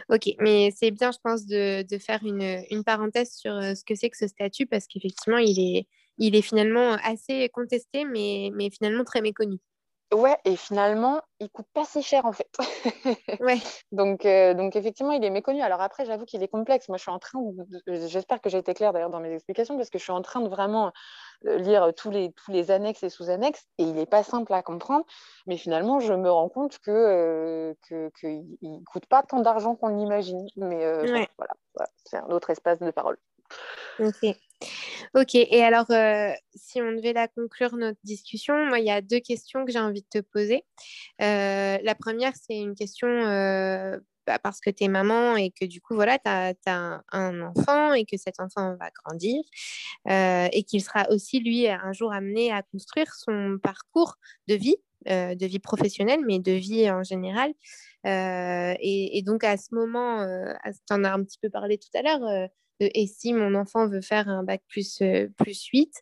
Ok, 0.10 0.36
mais 0.40 0.72
c'est 0.76 0.92
bien, 0.92 1.12
je 1.12 1.18
pense, 1.24 1.46
de, 1.46 1.84
de 1.84 1.98
faire 1.98 2.22
une, 2.24 2.64
une, 2.72 2.84
parenthèse 2.84 3.34
sur 3.36 3.54
euh, 3.54 3.74
ce 3.76 3.84
que 3.86 3.96
c'est 3.96 4.10
que 4.10 4.18
ce 4.18 4.28
statut 4.28 4.66
parce 4.66 4.88
qu'effectivement, 4.88 5.38
il 5.38 5.60
est, 5.60 5.88
il 6.18 6.36
est 6.36 6.42
finalement 6.42 6.94
assez 7.04 7.50
contesté, 7.50 8.06
mais, 8.06 8.52
mais 8.54 8.70
finalement 8.70 9.04
très 9.04 9.22
méconnu. 9.22 9.58
Ouais, 10.14 10.38
et 10.45 10.55
finalement, 10.55 11.22
il 11.39 11.49
coûte 11.49 11.66
pas 11.74 11.86
si 11.86 12.03
cher 12.03 12.26
en 12.26 12.34
fait. 12.34 12.49
ouais. 13.39 13.57
donc, 13.91 14.26
euh, 14.26 14.53
donc 14.53 14.76
effectivement, 14.76 15.11
il 15.11 15.24
est 15.24 15.32
méconnu. 15.32 15.61
Alors 15.61 15.82
après, 15.82 16.05
j'avoue 16.05 16.26
qu'il 16.26 16.43
est 16.43 16.47
complexe. 16.47 16.88
Moi, 16.88 16.97
je 16.97 17.01
suis 17.01 17.11
en 17.11 17.18
train, 17.18 17.39
j'espère 17.88 18.39
que 18.39 18.49
j'ai 18.49 18.59
été 18.59 18.76
claire 18.76 18.93
d'ailleurs 18.93 19.09
dans 19.09 19.20
mes 19.20 19.34
explications, 19.34 19.76
parce 19.76 19.89
que 19.89 19.97
je 19.97 20.03
suis 20.03 20.11
en 20.11 20.22
train 20.22 20.41
de 20.41 20.49
vraiment 20.49 20.91
euh, 21.45 21.57
lire 21.57 21.91
tous 21.95 22.11
les, 22.11 22.32
tous 22.34 22.51
les 22.51 22.70
annexes 22.70 23.01
et 23.01 23.09
sous-annexes, 23.09 23.66
et 23.80 23.84
il 23.84 23.93
n'est 23.95 24.05
pas 24.05 24.24
simple 24.24 24.53
à 24.53 24.61
comprendre. 24.61 25.05
Mais 25.47 25.57
finalement, 25.57 25.99
je 25.99 26.14
me 26.14 26.30
rends 26.30 26.49
compte 26.49 26.78
que 26.80 26.91
euh, 26.91 27.74
qu'il 28.20 28.45
ne 28.61 28.84
coûte 28.86 29.07
pas 29.07 29.24
tant 29.24 29.39
d'argent 29.39 29.76
qu'on 29.76 29.88
l'imagine. 29.88 30.45
Mais 30.57 30.86
voilà, 31.38 31.53
voilà 31.74 31.89
c'est 32.05 32.18
un 32.18 32.30
autre 32.30 32.51
espace 32.51 32.80
de 32.80 32.91
parole. 32.91 33.18
Ok. 33.99 34.36
Ok, 35.16 35.36
et 35.36 35.64
alors, 35.64 35.91
euh, 35.91 36.32
si 36.55 36.82
on 36.82 36.91
devait 36.91 37.14
la 37.14 37.28
conclure 37.28 37.76
notre 37.76 37.99
discussion, 38.03 38.66
moi, 38.66 38.80
il 38.80 38.86
y 38.86 38.89
a 38.89 38.99
deux 38.99 39.20
questions 39.20 39.64
que 39.64 39.72
j'ai 39.72 39.80
envie 39.80 40.01
de 40.01 40.07
te 40.09 40.26
poser. 40.26 40.66
Euh, 41.22 41.78
la 41.84 41.93
première, 41.93 42.34
c'est 42.36 42.57
une 42.57 42.74
question 42.74 43.07
euh, 43.07 43.99
bah, 44.26 44.39
parce 44.39 44.59
que 44.59 44.72
tu 44.72 44.86
es 44.86 44.88
maman 44.88 45.36
et 45.36 45.51
que 45.51 45.66
du 45.66 45.82
coup, 45.82 45.93
voilà, 45.93 46.18
tu 46.18 46.28
as, 46.66 47.03
un 47.11 47.41
enfant 47.41 47.93
et 47.93 48.05
que 48.05 48.18
cet 48.18 48.39
enfant 48.39 48.76
va 48.78 48.89
grandir 48.89 49.39
et 50.51 50.64
qu'il 50.64 50.82
sera 50.82 51.07
aussi, 51.11 51.39
lui, 51.39 51.68
un 51.68 51.93
jour 51.93 52.11
amené 52.11 52.51
à 52.51 52.64
construire 52.64 53.14
son 53.14 53.59
parcours 53.61 54.16
de 54.47 54.55
vie. 54.55 54.78
de 55.05 55.45
vie 55.45 55.59
professionnelle, 55.59 56.22
mais 56.26 56.39
de 56.39 56.53
vie 56.53 56.89
en 56.89 57.03
général. 57.03 57.53
Et, 58.05 59.18
et, 59.18 59.22
donc 59.22 59.43
à 59.43 59.57
ce 59.57 59.76
moment, 59.76 60.26
tu 60.66 60.93
en 60.93 61.03
as 61.03 61.14
un 61.14 61.24
petit 61.24 61.38
peu 61.39 61.49
parlé 61.49 61.78
tout 61.78 61.95
à 61.95 62.01
l'heure, 62.01 62.49
et 62.94 63.08
si 63.08 63.34
mon 63.34 63.56
enfant 63.56 63.88
veut 63.88 64.02
faire 64.02 64.30
un 64.30 64.44
bac 64.44 64.62
plus, 64.68 65.02
euh, 65.02 65.28
plus 65.38 65.66
8, 65.66 65.94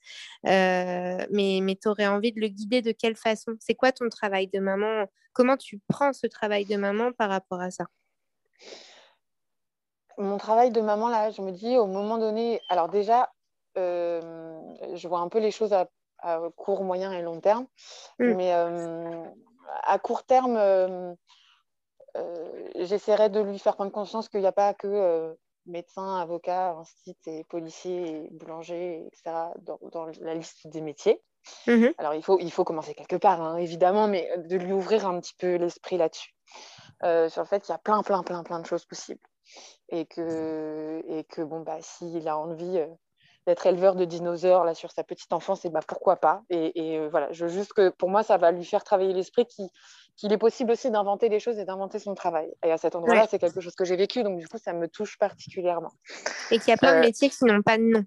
euh, 0.47 1.25
mais, 1.31 1.59
mais 1.61 1.75
tu 1.75 1.87
aurais 1.87 2.07
envie 2.07 2.31
de 2.31 2.39
le 2.39 2.47
guider 2.47 2.81
de 2.81 2.91
quelle 2.91 3.15
façon? 3.15 3.53
C'est 3.59 3.75
quoi 3.75 3.91
ton 3.91 4.09
travail 4.09 4.47
de 4.47 4.59
maman? 4.59 5.05
Comment 5.33 5.57
tu 5.57 5.79
prends 5.87 6.13
ce 6.13 6.27
travail 6.27 6.65
de 6.65 6.75
maman 6.75 7.11
par 7.13 7.29
rapport 7.29 7.61
à 7.61 7.71
ça? 7.71 7.85
Mon 10.17 10.37
travail 10.37 10.71
de 10.71 10.81
maman, 10.81 11.09
là, 11.09 11.31
je 11.31 11.41
me 11.41 11.51
dis 11.51 11.77
au 11.77 11.87
moment 11.87 12.17
donné, 12.17 12.61
alors 12.69 12.89
déjà, 12.89 13.31
euh, 13.77 14.59
je 14.93 15.07
vois 15.07 15.19
un 15.19 15.29
peu 15.29 15.39
les 15.39 15.51
choses 15.51 15.73
à, 15.73 15.87
court, 16.55 16.83
moyen 16.83 17.11
et 17.13 17.23
long 17.23 17.39
terme, 17.39 17.65
mmh. 18.19 18.33
mais 18.33 18.51
à 18.51 19.97
court 19.97 20.23
terme, 20.23 21.15
j'essaierai 22.75 23.29
de 23.29 23.39
lui 23.39 23.57
faire 23.57 23.73
prendre 23.73 23.91
conscience 23.91 24.29
qu'il 24.29 24.41
n'y 24.41 24.45
a 24.45 24.51
pas 24.51 24.75
que 24.75 25.35
médecin, 25.65 26.17
avocat, 26.17 26.75
et 27.27 27.43
policier, 27.45 28.27
boulanger, 28.31 29.07
etc., 29.07 29.51
dans, 29.61 30.07
la 30.21 30.33
liste 30.35 30.67
des 30.67 30.81
métiers. 30.81 31.21
Mmh 31.67 31.87
Alors, 31.97 32.13
il 32.13 32.23
faut, 32.23 32.39
il 32.39 32.51
faut 32.51 32.63
commencer 32.63 32.93
quelque 32.93 33.15
part, 33.15 33.41
hein, 33.41 33.57
évidemment, 33.57 34.07
mais 34.07 34.29
de 34.37 34.57
lui 34.57 34.73
ouvrir 34.73 35.07
un 35.07 35.19
petit 35.19 35.33
peu 35.37 35.55
l'esprit 35.55 35.97
là-dessus. 35.97 36.35
Euh, 37.03 37.29
sur 37.29 37.41
le 37.41 37.47
fait 37.47 37.61
qu'il 37.61 37.73
y 37.73 37.75
a 37.75 37.79
plein, 37.79 38.03
plein, 38.03 38.21
plein, 38.23 38.43
plein 38.43 38.59
de 38.59 38.65
choses 38.65 38.85
possibles. 38.85 39.21
Et 39.89 40.05
que, 40.05 41.01
et 41.07 41.23
que 41.25 41.41
bon, 41.41 41.61
bah, 41.61 41.77
s'il 41.81 42.27
a 42.27 42.37
envie 42.37 42.77
euh, 42.77 42.87
d'être 43.47 43.65
éleveur 43.65 43.95
de 43.95 44.05
dinosaures 44.05 44.63
là, 44.63 44.73
sur 44.73 44.91
sa 44.91 45.03
petite 45.03 45.33
enfance, 45.33 45.65
et 45.65 45.69
bah, 45.69 45.81
pourquoi 45.87 46.17
pas? 46.17 46.43
Et, 46.49 46.97
euh, 46.97 47.09
voilà, 47.09 47.31
je, 47.31 47.47
juste 47.47 47.73
que 47.73 47.89
pour 47.89 48.09
moi, 48.09 48.23
ça 48.23 48.37
va 48.37 48.51
lui 48.51 48.65
faire 48.65 48.83
travailler 48.83 49.13
l'esprit 49.13 49.45
qui, 49.45 49.67
qu'il 50.17 50.31
est 50.33 50.37
possible 50.37 50.71
aussi 50.71 50.91
d'inventer 50.91 51.29
des 51.29 51.39
choses 51.39 51.57
et 51.57 51.65
d'inventer 51.65 51.99
son 51.99 52.15
travail. 52.15 52.49
Et 52.63 52.71
à 52.71 52.77
cet 52.77 52.95
endroit-là, 52.95 53.27
c'est 53.29 53.39
quelque 53.39 53.61
chose 53.61 53.75
que 53.75 53.85
j'ai 53.85 53.95
vécu, 53.95 54.23
donc 54.23 54.39
du 54.39 54.47
coup, 54.47 54.57
ça 54.57 54.73
me 54.73 54.87
touche 54.87 55.17
particulièrement. 55.17 55.91
Et 56.51 56.59
qu'il 56.59 56.69
y 56.69 56.73
a 56.73 56.77
plein 56.77 56.93
de 56.93 56.97
euh, 56.97 57.01
métiers 57.01 57.29
qui 57.29 57.45
n'ont 57.45 57.61
pas 57.61 57.77
de 57.77 57.83
nom 57.83 58.05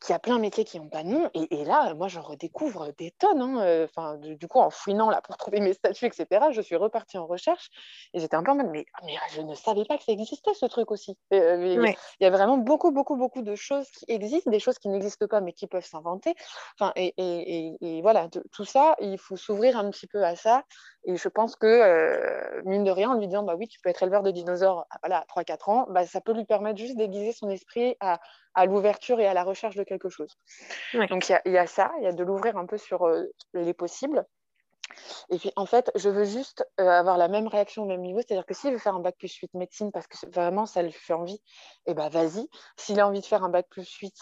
qu'il 0.00 0.12
y 0.12 0.16
a 0.16 0.18
plein 0.18 0.36
de 0.36 0.40
métiers 0.40 0.64
qui 0.64 0.78
n'ont 0.78 0.88
pas 0.88 1.02
de 1.02 1.08
nom. 1.08 1.30
Et, 1.34 1.64
là, 1.64 1.94
moi, 1.94 2.08
j'en 2.08 2.22
redécouvre 2.22 2.92
des 2.98 3.10
tonnes. 3.12 3.40
Hein. 3.40 3.60
Euh, 3.60 3.84
enfin, 3.84 4.16
du, 4.16 4.48
coup, 4.48 4.58
en 4.58 4.70
fouinant 4.70 5.10
là 5.10 5.20
pour 5.22 5.36
trouver 5.36 5.60
mes 5.60 5.72
statuts, 5.72 6.06
etc., 6.06 6.46
je 6.52 6.60
suis 6.60 6.76
repartie 6.76 7.18
en 7.18 7.26
recherche 7.26 7.70
et 8.14 8.20
j'étais 8.20 8.36
un 8.36 8.42
peu 8.42 8.52
en 8.52 8.56
mode, 8.56 8.70
mais, 8.70 8.86
mais, 9.04 9.14
je 9.32 9.40
ne 9.42 9.54
savais 9.54 9.84
pas 9.84 9.98
que 9.98 10.04
ça 10.04 10.12
existait 10.12 10.54
ce 10.54 10.66
truc 10.66 10.90
aussi. 10.90 11.16
Euh, 11.32 11.86
il 12.20 12.24
y 12.24 12.26
a 12.26 12.30
vraiment 12.30 12.58
beaucoup, 12.58 12.90
beaucoup, 12.90 13.16
beaucoup 13.16 13.42
de 13.42 13.54
choses 13.54 13.88
qui 13.90 14.04
existent, 14.08 14.50
des 14.50 14.60
choses 14.60 14.78
qui 14.78 14.88
n'existent 14.88 15.26
pas 15.26 15.40
mais 15.40 15.52
qui 15.52 15.66
peuvent 15.66 15.84
s'inventer. 15.84 16.34
Enfin, 16.78 16.92
et, 16.96 17.14
et, 17.80 18.02
voilà, 18.02 18.28
tout 18.52 18.64
ça, 18.64 18.96
il 19.00 19.18
faut 19.18 19.36
s'ouvrir 19.36 19.78
un 19.78 19.90
petit 19.90 20.06
peu 20.06 20.24
à 20.24 20.36
ça. 20.36 20.64
Et 21.04 21.16
je 21.16 21.28
pense 21.28 21.56
que, 21.56 21.66
euh, 21.66 22.62
mine 22.64 22.84
de 22.84 22.90
rien, 22.90 23.10
en 23.10 23.18
lui 23.18 23.26
disant, 23.26 23.42
bah 23.42 23.54
oui, 23.56 23.68
tu 23.68 23.80
peux 23.80 23.88
être 23.88 24.02
éleveur 24.02 24.22
de 24.22 24.30
dinosaures 24.30 24.86
voilà, 25.02 25.20
à 25.20 25.24
3-4 25.24 25.70
ans, 25.70 25.86
bah, 25.90 26.04
ça 26.06 26.20
peut 26.20 26.32
lui 26.32 26.44
permettre 26.44 26.78
juste 26.78 26.96
d'aiguiser 26.96 27.32
son 27.32 27.48
esprit 27.48 27.96
à, 28.00 28.18
à 28.58 28.66
l'ouverture 28.66 29.20
et 29.20 29.26
à 29.26 29.34
la 29.34 29.44
recherche 29.44 29.76
de 29.76 29.84
quelque 29.84 30.08
chose. 30.08 30.36
Donc 31.10 31.28
il 31.28 31.40
y, 31.46 31.50
y, 31.50 31.58
a 31.58 31.66
ça, 31.68 31.92
il 31.98 32.04
y 32.04 32.06
a 32.08 32.12
de 32.12 32.24
l'ouvrir 32.24 32.56
un 32.56 32.66
peu 32.66 32.76
sur 32.76 33.06
euh, 33.06 33.24
les 33.54 33.72
possibles. 33.72 34.26
Et 35.30 35.38
puis 35.38 35.52
en 35.54 35.64
fait, 35.64 35.92
je 35.94 36.08
veux 36.08 36.24
juste 36.24 36.66
euh, 36.80 36.88
avoir 36.88 37.18
la 37.18 37.28
même 37.28 37.46
réaction 37.46 37.84
au 37.84 37.86
même 37.86 38.00
niveau, 38.00 38.18
c'est-à-dire 38.18 38.46
que 38.46 38.54
s'il 38.54 38.72
veut 38.72 38.78
faire 38.78 38.96
un 38.96 39.00
bac 39.00 39.14
plus 39.16 39.32
8 39.32 39.54
médecine 39.54 39.92
parce 39.92 40.08
que 40.08 40.16
vraiment 40.34 40.66
ça 40.66 40.82
lui 40.82 40.90
fait 40.90 41.12
envie, 41.12 41.40
et 41.86 41.92
eh 41.92 41.94
ben 41.94 42.08
vas-y. 42.08 42.48
S'il 42.76 42.98
a 42.98 43.06
envie 43.06 43.20
de 43.20 43.26
faire 43.26 43.44
un 43.44 43.48
bac 43.48 43.66
plus 43.70 43.88
8 43.88 44.12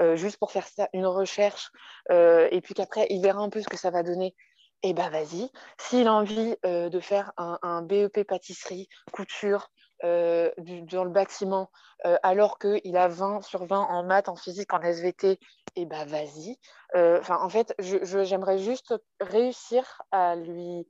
euh, 0.00 0.16
juste 0.16 0.36
pour 0.36 0.50
faire 0.50 0.66
ça, 0.66 0.88
une 0.92 1.06
recherche, 1.06 1.70
et 2.10 2.60
puis 2.62 2.74
qu'après 2.74 3.06
il 3.08 3.22
verra 3.22 3.40
un 3.40 3.48
peu 3.48 3.62
ce 3.62 3.68
que 3.68 3.78
ça 3.78 3.90
va 3.90 4.02
donner, 4.02 4.34
et 4.82 4.90
eh 4.90 4.94
ben 4.94 5.08
vas-y. 5.08 5.50
S'il 5.78 6.06
a 6.06 6.12
envie 6.12 6.54
de 6.64 7.00
faire 7.00 7.32
un, 7.38 7.58
un, 7.62 7.82
BEP 7.82 8.24
pâtisserie, 8.24 8.88
couture, 9.10 9.70
euh, 10.04 10.50
dans 10.90 11.04
le 11.04 11.10
bâtiment 11.10 11.70
euh, 12.04 12.16
alors 12.22 12.58
qu'il 12.58 12.96
a 12.96 13.08
20 13.08 13.42
sur 13.42 13.64
20 13.64 13.80
en 13.80 14.04
maths, 14.04 14.28
en 14.28 14.36
physique, 14.36 14.72
en 14.74 14.80
SVT, 14.80 15.32
et 15.32 15.38
eh 15.76 15.86
ben 15.86 16.06
vas-y. 16.06 16.58
Euh, 16.94 17.18
enfin, 17.20 17.38
en 17.40 17.48
fait, 17.48 17.74
j'aimerais 17.78 18.58
juste 18.58 18.94
réussir 19.20 20.02
à 20.10 20.36
lui 20.36 20.86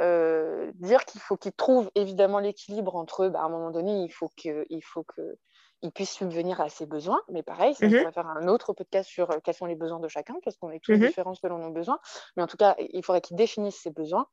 dire 0.00 1.04
qu'il 1.04 1.20
faut 1.20 1.36
qu'il 1.36 1.52
trouve 1.52 1.90
évidemment 1.94 2.40
l'équilibre 2.40 2.96
entre, 2.96 3.28
bah, 3.28 3.40
à 3.40 3.44
un 3.44 3.48
moment 3.48 3.70
donné, 3.70 4.02
il 4.02 4.10
faut 4.10 4.30
que, 4.36 4.66
il 4.68 4.82
faut 4.82 5.04
que 5.04 5.38
il 5.84 5.92
puisse 5.92 6.12
subvenir 6.12 6.60
à 6.60 6.68
ses 6.70 6.86
besoins. 6.86 7.20
Mais 7.28 7.42
pareil, 7.42 7.74
ça, 7.74 7.86
mmh 7.86 8.12
faire 8.12 8.26
un 8.26 8.48
autre 8.48 8.72
podcast 8.72 9.08
sur 9.08 9.28
quels 9.44 9.54
sont 9.54 9.66
les 9.66 9.74
besoins 9.74 10.00
de 10.00 10.08
chacun, 10.08 10.34
parce 10.42 10.56
qu'on 10.56 10.70
est 10.70 10.82
tous 10.82 10.94
mmh 10.94 11.06
différents 11.06 11.34
selon 11.34 11.58
nos 11.58 11.70
besoins. 11.70 12.00
Mais 12.36 12.42
en 12.42 12.46
tout 12.46 12.56
cas, 12.56 12.74
il 12.78 13.04
faudrait 13.04 13.20
qu'il 13.20 13.36
définisse 13.36 13.76
ses 13.76 13.90
besoins 13.90 14.26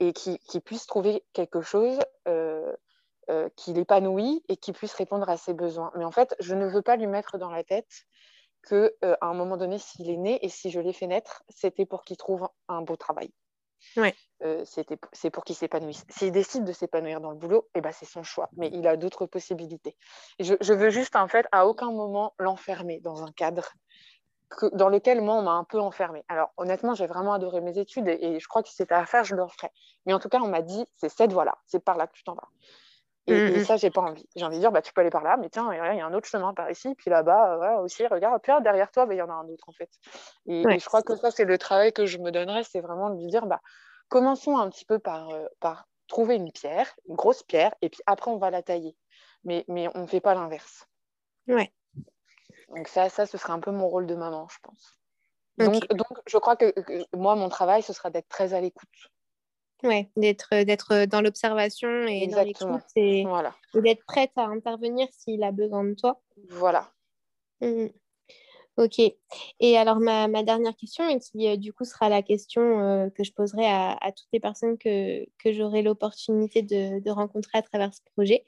et 0.00 0.12
qu'il 0.12 0.60
puisse 0.62 0.86
trouver 0.86 1.24
quelque 1.32 1.62
chose 1.62 1.98
euh, 2.28 2.72
qu'il 3.56 3.78
épanouit 3.78 4.42
et 4.48 4.56
qu'il 4.56 4.74
puisse 4.74 4.94
répondre 4.94 5.28
à 5.28 5.36
ses 5.36 5.52
besoins. 5.52 5.92
Mais 5.96 6.04
en 6.04 6.10
fait, 6.10 6.34
je 6.40 6.54
ne 6.54 6.66
veux 6.66 6.82
pas 6.82 6.96
lui 6.96 7.06
mettre 7.06 7.36
dans 7.36 7.50
la 7.50 7.62
tête 7.62 8.06
que 8.62 8.94
euh, 9.04 9.16
à 9.20 9.26
un 9.26 9.34
moment 9.34 9.56
donné, 9.56 9.78
s'il 9.78 10.10
est 10.10 10.16
né 10.16 10.44
et 10.44 10.48
si 10.48 10.70
je 10.70 10.80
l'ai 10.80 10.92
fait 10.92 11.06
naître, 11.06 11.42
c'était 11.48 11.86
pour 11.86 12.04
qu'il 12.04 12.16
trouve 12.16 12.48
un 12.68 12.82
beau 12.82 12.96
travail. 12.96 13.30
Ouais. 13.96 14.14
Euh, 14.42 14.64
c'est 14.64 15.30
pour 15.30 15.44
qu'il 15.44 15.54
s'épanouisse. 15.54 16.04
S'il 16.08 16.32
décide 16.32 16.64
de 16.64 16.72
s'épanouir 16.72 17.20
dans 17.20 17.30
le 17.30 17.36
boulot, 17.36 17.68
eh 17.74 17.80
ben, 17.80 17.92
c'est 17.92 18.06
son 18.06 18.22
choix, 18.22 18.48
mais 18.56 18.68
il 18.72 18.86
a 18.86 18.96
d'autres 18.96 19.26
possibilités. 19.26 19.96
Je, 20.40 20.54
je, 20.60 20.72
veux 20.72 20.90
juste, 20.90 21.16
en 21.16 21.28
fait, 21.28 21.46
à 21.52 21.66
aucun 21.66 21.92
moment 21.92 22.34
l'enfermer 22.38 23.00
dans 23.00 23.22
un 23.22 23.32
cadre 23.32 23.68
que, 24.48 24.66
dans 24.74 24.88
lequel 24.88 25.20
moi, 25.20 25.34
on 25.34 25.42
m'a 25.42 25.52
un 25.52 25.64
peu 25.64 25.78
enfermé. 25.78 26.24
Alors, 26.28 26.50
honnêtement, 26.56 26.94
j'ai 26.94 27.06
vraiment 27.06 27.32
adoré 27.32 27.60
mes 27.60 27.78
études 27.78 28.08
et, 28.08 28.18
et 28.20 28.40
je 28.40 28.48
crois 28.48 28.62
que 28.62 28.68
si 28.68 28.74
c'était 28.74 28.94
à 28.94 29.06
faire, 29.06 29.24
je 29.24 29.36
le 29.36 29.44
referais. 29.44 29.72
Mais 30.06 30.12
en 30.12 30.18
tout 30.18 30.28
cas, 30.28 30.40
on 30.40 30.48
m'a 30.48 30.62
dit, 30.62 30.84
c'est 30.96 31.08
cette 31.08 31.32
voie-là, 31.32 31.56
c'est 31.66 31.84
par 31.84 31.96
là 31.96 32.06
que 32.08 32.14
tu 32.14 32.24
t'en 32.24 32.34
vas. 32.34 32.48
Et, 33.28 33.38
ça, 33.38 33.46
je 33.46 33.52
et, 33.52 33.64
ça, 33.64 33.76
j'ai 33.76 33.90
pas 33.90 34.00
envie. 34.00 34.26
J'ai 34.36 34.44
envie 34.44 34.56
de 34.56 34.60
dire, 34.60 34.72
bah, 34.72 34.82
tu 34.82 34.92
peux 34.92 35.00
aller 35.00 35.10
par 35.10 35.22
là, 35.22 35.36
mais 35.36 35.48
tiens, 35.50 35.72
il 35.72 35.76
y 35.76 36.00
a 36.00 36.06
un 36.06 36.14
autre 36.14 36.26
chemin 36.26 36.54
par 36.54 36.70
ici, 36.70 36.94
puis 36.96 37.10
là-bas, 37.10 37.76
euh, 37.78 37.82
aussi, 37.82 38.06
regarde, 38.06 38.40
puis 38.42 38.52
derrière 38.62 38.90
toi, 38.90 39.06
bah, 39.06 39.14
il 39.14 39.18
y 39.18 39.22
en 39.22 39.28
a 39.28 39.34
un 39.34 39.48
autre, 39.48 39.68
en 39.68 39.72
fait. 39.72 39.90
Et, 40.46 40.62
je 40.78 40.84
crois 40.86 41.02
que 41.02 41.16
ça, 41.16 41.30
c'est 41.30 41.44
le 41.44 41.58
travail 41.58 41.92
que 41.92 42.06
je 42.06 42.18
me 42.18 42.30
donnerais, 42.30 42.64
c'est 42.64 42.80
vraiment 42.80 43.10
de 43.10 43.18
lui 43.20 43.26
dire, 43.26 43.46
bah, 43.46 43.60
commençons 44.08 44.56
un 44.56 44.68
petit 44.70 44.84
peu 44.84 44.98
par, 44.98 45.30
euh, 45.30 45.46
par 45.60 45.86
trouver 46.06 46.36
une 46.36 46.50
pierre, 46.50 46.92
une 47.08 47.16
grosse 47.16 47.42
pierre, 47.42 47.74
et 47.82 47.90
puis 47.90 48.00
après, 48.06 48.30
on 48.30 48.38
va 48.38 48.50
la 48.50 48.62
tailler. 48.62 48.96
Mais, 49.44 49.64
mais 49.68 49.88
on 49.94 50.02
ne 50.02 50.06
fait 50.06 50.20
pas 50.20 50.34
l'inverse. 50.34 50.86
Ouais. 51.46 51.72
Donc 52.74 52.88
ça, 52.88 53.08
ça, 53.08 53.26
ce 53.26 53.38
serait 53.38 53.52
un 53.52 53.60
peu 53.60 53.70
mon 53.70 53.88
rôle 53.88 54.06
de 54.06 54.14
maman, 54.14 54.48
je 54.50 54.58
pense. 54.62 54.98
Donc, 55.58 55.88
donc 55.88 56.18
je 56.26 56.38
crois 56.38 56.56
que, 56.56 56.72
moi, 57.16 57.34
mon 57.34 57.48
travail, 57.48 57.82
ce 57.82 57.92
sera 57.92 58.10
d'être 58.10 58.28
très 58.28 58.54
à 58.54 58.60
l'écoute. 58.60 59.10
Ouais, 59.84 60.10
d'être, 60.16 60.64
d'être 60.64 61.04
dans 61.04 61.20
l'observation 61.20 62.06
et 62.08 62.26
dans 62.26 62.42
l'écoute 62.42 62.82
et, 62.96 63.24
voilà. 63.24 63.54
d'être 63.74 64.04
prête 64.06 64.32
à 64.36 64.46
intervenir 64.46 65.06
s'il 65.12 65.44
a 65.44 65.52
besoin 65.52 65.84
de 65.84 65.94
toi. 65.94 66.20
Voilà. 66.48 66.90
Mmh. 67.60 67.86
Ok. 68.78 69.00
Et 69.58 69.76
alors, 69.76 69.98
ma, 69.98 70.28
ma, 70.28 70.44
dernière 70.44 70.76
question, 70.76 71.08
et 71.08 71.18
qui 71.18 71.48
euh, 71.48 71.56
du 71.56 71.72
coup 71.72 71.84
sera 71.84 72.08
la 72.08 72.22
question 72.22 72.62
euh, 72.62 73.10
que 73.10 73.24
je 73.24 73.32
poserai 73.32 73.66
à, 73.66 73.98
à, 74.00 74.12
toutes 74.12 74.28
les 74.32 74.38
personnes 74.38 74.78
que, 74.78 75.26
que 75.42 75.52
j'aurai 75.52 75.82
l'opportunité 75.82 76.62
de, 76.62 77.00
de, 77.00 77.10
rencontrer 77.10 77.58
à 77.58 77.62
travers 77.62 77.92
ce 77.92 78.00
projet, 78.14 78.44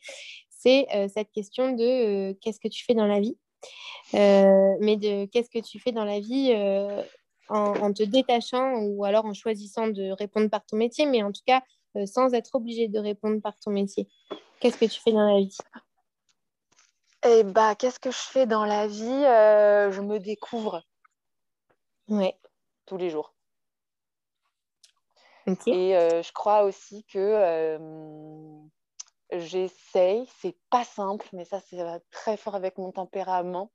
c'est 0.48 0.86
euh, 0.94 1.08
cette 1.12 1.32
question 1.32 1.72
de 1.72 2.32
qu'est-ce 2.40 2.60
que 2.60 2.68
tu 2.68 2.84
fais 2.84 2.94
dans 2.94 3.06
la 3.06 3.18
vie? 3.18 3.36
Mais 4.12 4.96
de 4.96 5.26
qu'est-ce 5.26 5.50
que 5.50 5.58
tu 5.58 5.80
fais 5.80 5.92
dans 5.92 6.04
la 6.04 6.20
vie 6.20 6.52
en, 7.50 7.74
en, 7.74 7.92
te 7.92 8.02
détachant 8.02 8.76
ou 8.76 9.04
alors 9.04 9.26
en 9.26 9.34
choisissant 9.34 9.88
de 9.88 10.10
répondre 10.12 10.48
par 10.48 10.64
ton 10.64 10.76
métier, 10.76 11.06
mais 11.06 11.22
en 11.22 11.32
tout 11.32 11.42
cas 11.46 11.62
sans 12.06 12.34
être 12.34 12.54
obligé 12.54 12.88
de 12.88 12.98
répondre 12.98 13.40
par 13.40 13.58
ton 13.58 13.70
métier. 13.70 14.08
Qu'est-ce 14.60 14.78
que 14.78 14.84
tu 14.84 15.00
fais 15.00 15.12
dans 15.12 15.26
la 15.26 15.40
vie? 15.40 15.56
Eh 17.22 17.42
bah, 17.42 17.74
qu'est-ce 17.74 18.00
que 18.00 18.10
je 18.10 18.16
fais 18.16 18.46
dans 18.46 18.64
la 18.64 18.86
vie? 18.86 19.24
Euh, 19.24 19.90
Je 19.90 20.00
me 20.00 20.18
découvre. 20.18 20.82
Ouais. 22.08 22.38
Tous 22.86 22.96
les 22.96 23.10
jours. 23.10 23.34
Et 25.66 25.96
euh, 25.96 26.22
je 26.22 26.32
crois 26.32 26.62
aussi 26.62 27.04
que 27.04 27.18
euh, 27.18 27.78
j'essaye, 29.32 30.28
c'est 30.38 30.56
pas 30.70 30.84
simple, 30.84 31.26
mais 31.32 31.44
ça, 31.44 31.60
c'est 31.60 31.82
très 32.10 32.36
fort 32.36 32.54
avec 32.54 32.78
mon 32.78 32.92
tempérament, 32.92 33.72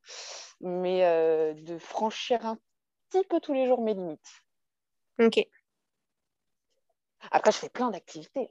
mais 0.62 1.02
de 1.56 1.78
franchir 1.78 2.46
un 2.46 2.58
petit 3.16 3.28
peu 3.28 3.39
tous 3.39 3.53
les 3.53 3.68
jours 3.68 3.82
mes 3.82 3.93
limites. 3.93 4.43
Ok. 5.20 5.45
Après, 7.32 7.51
je 7.51 7.57
fais 7.57 7.70
plein 7.70 7.89
d'activités. 7.89 8.47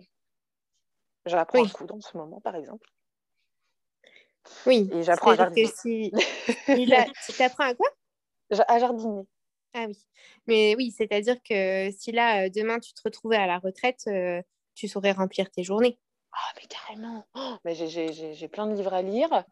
J'apprends 1.26 1.60
oui. 1.60 1.68
un 1.68 1.72
coup 1.72 1.84
dans 1.84 2.00
ce 2.00 2.16
moment, 2.16 2.40
par 2.40 2.56
exemple. 2.56 2.88
Oui. 4.66 4.90
Et 4.92 5.02
j'apprends 5.02 5.30
à 5.30 5.36
jardiner. 5.36 5.66
Si... 5.66 6.12
tu 7.36 7.42
apprends 7.42 7.64
à 7.64 7.74
quoi? 7.74 7.88
À 8.68 8.78
jardiner. 8.78 9.26
Ah 9.74 9.86
oui. 9.88 10.06
Mais 10.46 10.74
oui, 10.76 10.92
c'est-à-dire 10.92 11.36
que 11.42 11.90
si 11.90 12.12
là, 12.12 12.44
euh, 12.44 12.50
demain, 12.50 12.78
tu 12.78 12.92
te 12.92 13.00
retrouvais 13.04 13.36
à 13.36 13.46
la 13.46 13.58
retraite, 13.58 14.02
euh, 14.06 14.42
tu 14.74 14.86
saurais 14.86 15.12
remplir 15.12 15.50
tes 15.50 15.62
journées. 15.62 15.98
Ah, 16.32 16.52
mais 16.56 16.66
carrément. 16.66 17.26
Oh, 17.34 17.56
mais 17.64 17.74
j'ai 17.74 18.48
plein 18.48 18.66
de 18.66 18.74
livres 18.74 18.94
à 18.94 19.02
lire. 19.02 19.44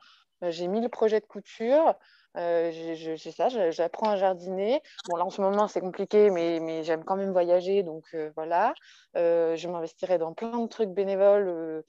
Euh, 0.43 0.51
j'ai 0.51 0.69
mis 0.69 0.81
le 0.81 0.89
projet 0.89 1.21
de 1.21 1.27
couture. 1.27 1.95
Euh, 2.37 3.17
ça, 3.17 3.49
j'apprends 3.71 4.11
à 4.11 4.17
jardiner. 4.17 4.83
Bon, 5.09 5.17
là, 5.17 5.25
en 5.25 5.31
ce 5.31 5.41
moment, 5.41 5.69
c'est 5.69 5.81
compliqué, 5.81 6.31
mais, 6.31 6.61
mais 6.61 6.85
j'aime 6.85 7.05
quand 7.05 7.17
même 7.17 7.33
voyager. 7.33 7.83
Donc, 7.83 8.05
euh, 8.15 8.31
voilà. 8.35 8.75
Euh, 9.17 9.57
je 9.57 9.69
m'investirai 9.69 10.19
dans 10.19 10.33
plein 10.33 10.59
de 10.59 10.69
trucs 10.69 10.91
bénévoles 10.91 11.85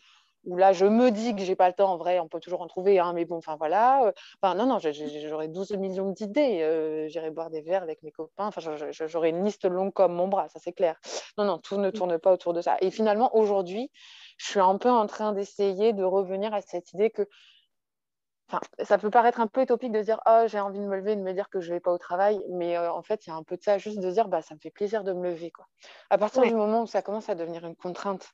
où 0.46 0.58
là, 0.58 0.74
je 0.74 0.86
me 0.86 1.10
dis 1.10 1.36
que 1.36 1.42
j'ai 1.44 1.56
pas 1.56 1.68
le 1.68 1.74
temps, 1.74 1.92
en 1.92 1.98
vrai, 1.98 2.20
on 2.20 2.28
peut 2.28 2.40
toujours 2.40 2.62
en 2.62 2.68
trouver, 2.68 3.00
hein, 3.00 3.14
mais 3.14 3.26
bon, 3.26 3.38
enfin 3.38 3.56
voilà. 3.56 4.12
Enfin, 4.42 4.56
non, 4.56 4.66
non, 4.66 4.78
j'aurais 4.80 5.48
12 5.48 5.72
millions 5.74 6.12
d'idées. 6.12 6.62
Euh, 6.62 7.08
J'irai 7.08 7.32
boire 7.32 7.50
des 7.50 7.62
verres 7.62 7.84
avec 7.84 8.04
mes 8.04 8.12
copains. 8.12 8.48
Enfin, 8.48 8.62
j'aurais 8.92 9.30
une 9.30 9.46
liste 9.46 9.66
longue 9.66 9.94
comme 9.94 10.14
mon 10.14 10.28
bras, 10.28 10.50
ça 10.50 10.60
c'est 10.60 10.74
clair. 10.74 11.00
Non, 11.38 11.46
non, 11.46 11.60
tout 11.60 11.78
ne 11.78 11.90
tourne 11.92 12.18
pas 12.20 12.34
autour 12.34 12.54
de 12.54 12.62
ça. 12.62 12.78
Et 12.82 12.92
finalement, 12.92 13.36
aujourd'hui, 13.36 13.90
je 14.38 14.48
suis 14.48 14.60
un 14.60 14.78
peu 14.78 14.90
en 14.90 15.08
train 15.08 15.32
d'essayer 15.32 15.94
de 15.94 16.04
revenir 16.04 16.54
à 16.54 16.62
cette 16.62 16.92
idée 16.94 17.10
que. 17.10 17.28
Enfin, 18.54 18.60
ça 18.84 19.00
peut 19.00 19.10
paraître 19.10 19.40
un 19.40 19.48
peu 19.48 19.64
utopique 19.64 19.92
de 19.92 20.02
dire 20.02 20.22
oh 20.28 20.44
j'ai 20.46 20.60
envie 20.60 20.80
de 20.80 20.86
me 20.86 20.96
lever 20.96 21.14
et 21.14 21.16
de 21.16 21.22
me 21.22 21.34
dire 21.34 21.50
que 21.50 21.60
je 21.60 21.74
vais 21.74 21.80
pas 21.80 21.92
au 21.92 21.98
travail 21.98 22.40
mais 22.50 22.78
euh, 22.78 22.92
en 22.92 23.02
fait 23.02 23.26
il 23.26 23.32
y 23.32 23.34
a 23.34 23.36
un 23.36 23.42
peu 23.42 23.58
de 23.58 23.64
ça 23.64 23.80
juste 23.80 24.00
de 24.00 24.12
dire 24.12 24.28
bah 24.28 24.44
ça 24.44 24.54
me 24.54 24.60
fait 24.60 24.70
plaisir 24.70 25.04
de 25.04 25.12
me 25.12 25.30
lever 25.30 25.50
quoi 25.50 25.66
à 26.12 26.20
partir 26.20 26.44
ouais. 26.44 26.50
du 26.50 26.56
moment 26.56 26.84
où 26.84 26.88
ça 26.88 27.02
commence 27.02 27.30
à 27.30 27.36
devenir 27.36 27.66
une 27.66 27.76
contrainte 27.76 28.32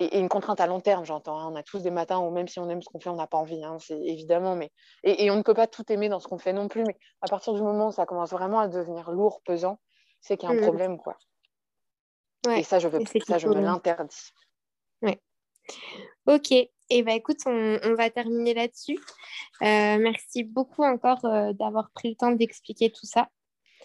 et, 0.00 0.18
une 0.18 0.28
contrainte 0.28 0.60
à 0.60 0.66
long 0.66 0.80
terme, 0.80 1.04
j'entends. 1.04 1.38
Hein. 1.38 1.48
On 1.52 1.54
a 1.54 1.62
tous 1.62 1.82
des 1.82 1.92
matins 1.92 2.18
où 2.18 2.30
même 2.32 2.48
si 2.48 2.58
on 2.58 2.68
aime 2.68 2.82
ce 2.82 2.88
qu'on 2.88 2.98
fait, 2.98 3.10
on 3.10 3.14
n'a 3.14 3.28
pas 3.28 3.38
envie, 3.38 3.62
hein, 3.64 3.76
c'est 3.78 3.96
évidemment. 3.96 4.56
Mais 4.56 4.72
et, 5.04 5.24
et, 5.24 5.30
on 5.30 5.36
ne 5.36 5.42
peut 5.42 5.54
pas 5.54 5.68
tout 5.68 5.84
aimer 5.92 6.08
dans 6.08 6.18
ce 6.18 6.26
qu'on 6.26 6.36
fait 6.36 6.52
non 6.52 6.66
plus. 6.66 6.82
Mais 6.82 6.96
à 7.20 7.28
partir 7.28 7.52
du 7.54 7.62
moment 7.62 7.88
où 7.88 7.92
ça 7.92 8.04
commence 8.04 8.30
vraiment 8.32 8.58
à 8.58 8.66
devenir 8.66 9.12
lourd, 9.12 9.40
pesant, 9.44 9.78
c'est 10.20 10.36
qu'il 10.36 10.48
y 10.48 10.52
a 10.52 10.54
un 10.54 10.58
mmh. 10.58 10.62
problème, 10.62 10.98
quoi. 10.98 11.16
Ouais. 12.46 12.60
Et 12.60 12.62
ça, 12.64 12.80
je 12.80 12.88
veux, 12.88 12.98
ça, 13.24 13.38
je 13.38 13.46
me 13.46 13.60
l'interdis. 13.60 14.32
Ouais. 15.02 15.20
Ok. 16.26 16.52
Et 16.52 16.70
eh 16.90 17.02
ben, 17.02 17.16
écoute, 17.16 17.38
on, 17.46 17.78
on 17.82 17.94
va 17.94 18.10
terminer 18.10 18.52
là-dessus. 18.52 18.98
Euh, 19.62 19.98
merci 19.98 20.44
beaucoup 20.44 20.84
encore 20.84 21.24
euh, 21.24 21.52
d'avoir 21.54 21.90
pris 21.92 22.10
le 22.10 22.16
temps 22.16 22.30
d'expliquer 22.30 22.90
tout 22.92 23.06
ça. 23.06 23.28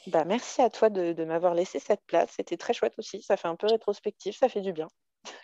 Bah, 0.08 0.26
merci 0.26 0.62
à 0.62 0.70
toi 0.70 0.90
de, 0.90 1.14
de 1.14 1.24
m'avoir 1.24 1.54
laissé 1.54 1.80
cette 1.80 2.04
place. 2.06 2.32
C'était 2.36 2.58
très 2.58 2.74
chouette 2.74 2.96
aussi. 2.98 3.22
Ça 3.22 3.38
fait 3.38 3.48
un 3.48 3.56
peu 3.56 3.68
rétrospectif, 3.68 4.38
ça 4.38 4.50
fait 4.50 4.62
du 4.62 4.74
bien. 4.74 4.88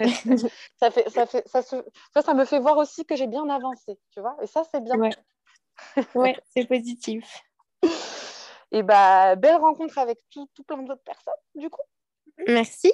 ça, 0.80 0.92
fait, 0.92 1.10
ça, 1.10 1.26
fait, 1.26 1.48
ça, 1.48 1.62
se, 1.62 1.76
ça, 2.14 2.22
ça, 2.22 2.34
me 2.34 2.46
fait 2.46 2.60
voir 2.60 2.78
aussi 2.78 3.06
que 3.06 3.16
j'ai 3.16 3.28
bien 3.28 3.48
avancé, 3.50 3.98
tu 4.12 4.20
vois. 4.20 4.36
Et 4.42 4.48
ça, 4.48 4.64
c'est 4.70 4.84
bien. 4.84 4.98
Ouais, 4.98 5.12
ouais 6.16 6.38
c'est 6.54 6.66
positif. 6.66 7.42
Et 8.72 8.84
bah, 8.84 9.36
belle 9.36 9.56
rencontre 9.56 9.98
avec 9.98 10.20
tout, 10.30 10.50
tout 10.54 10.64
plein 10.64 10.82
d'autres 10.84 11.04
personnes, 11.04 11.34
du 11.56 11.70
coup. 11.70 11.82
Merci. 12.48 12.92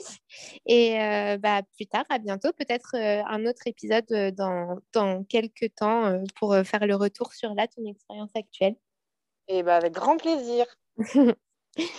Et 0.65 0.99
euh, 0.99 1.37
bah, 1.37 1.61
plus 1.75 1.87
tard, 1.87 2.05
à 2.09 2.19
bientôt. 2.19 2.49
Peut-être 2.53 2.95
euh, 2.95 3.23
un 3.27 3.45
autre 3.45 3.65
épisode 3.65 4.05
euh, 4.11 4.31
dans, 4.31 4.77
dans 4.93 5.23
quelques 5.23 5.73
temps 5.75 6.21
pour 6.35 6.55
faire 6.63 6.85
le 6.85 6.95
retour 6.95 7.33
sur 7.33 7.53
là, 7.53 7.67
ton 7.67 7.85
expérience 7.85 8.31
actuelle. 8.35 8.75
Et 9.47 9.63
bah, 9.63 9.77
avec 9.77 9.93
grand 9.93 10.17
plaisir. 10.17 10.65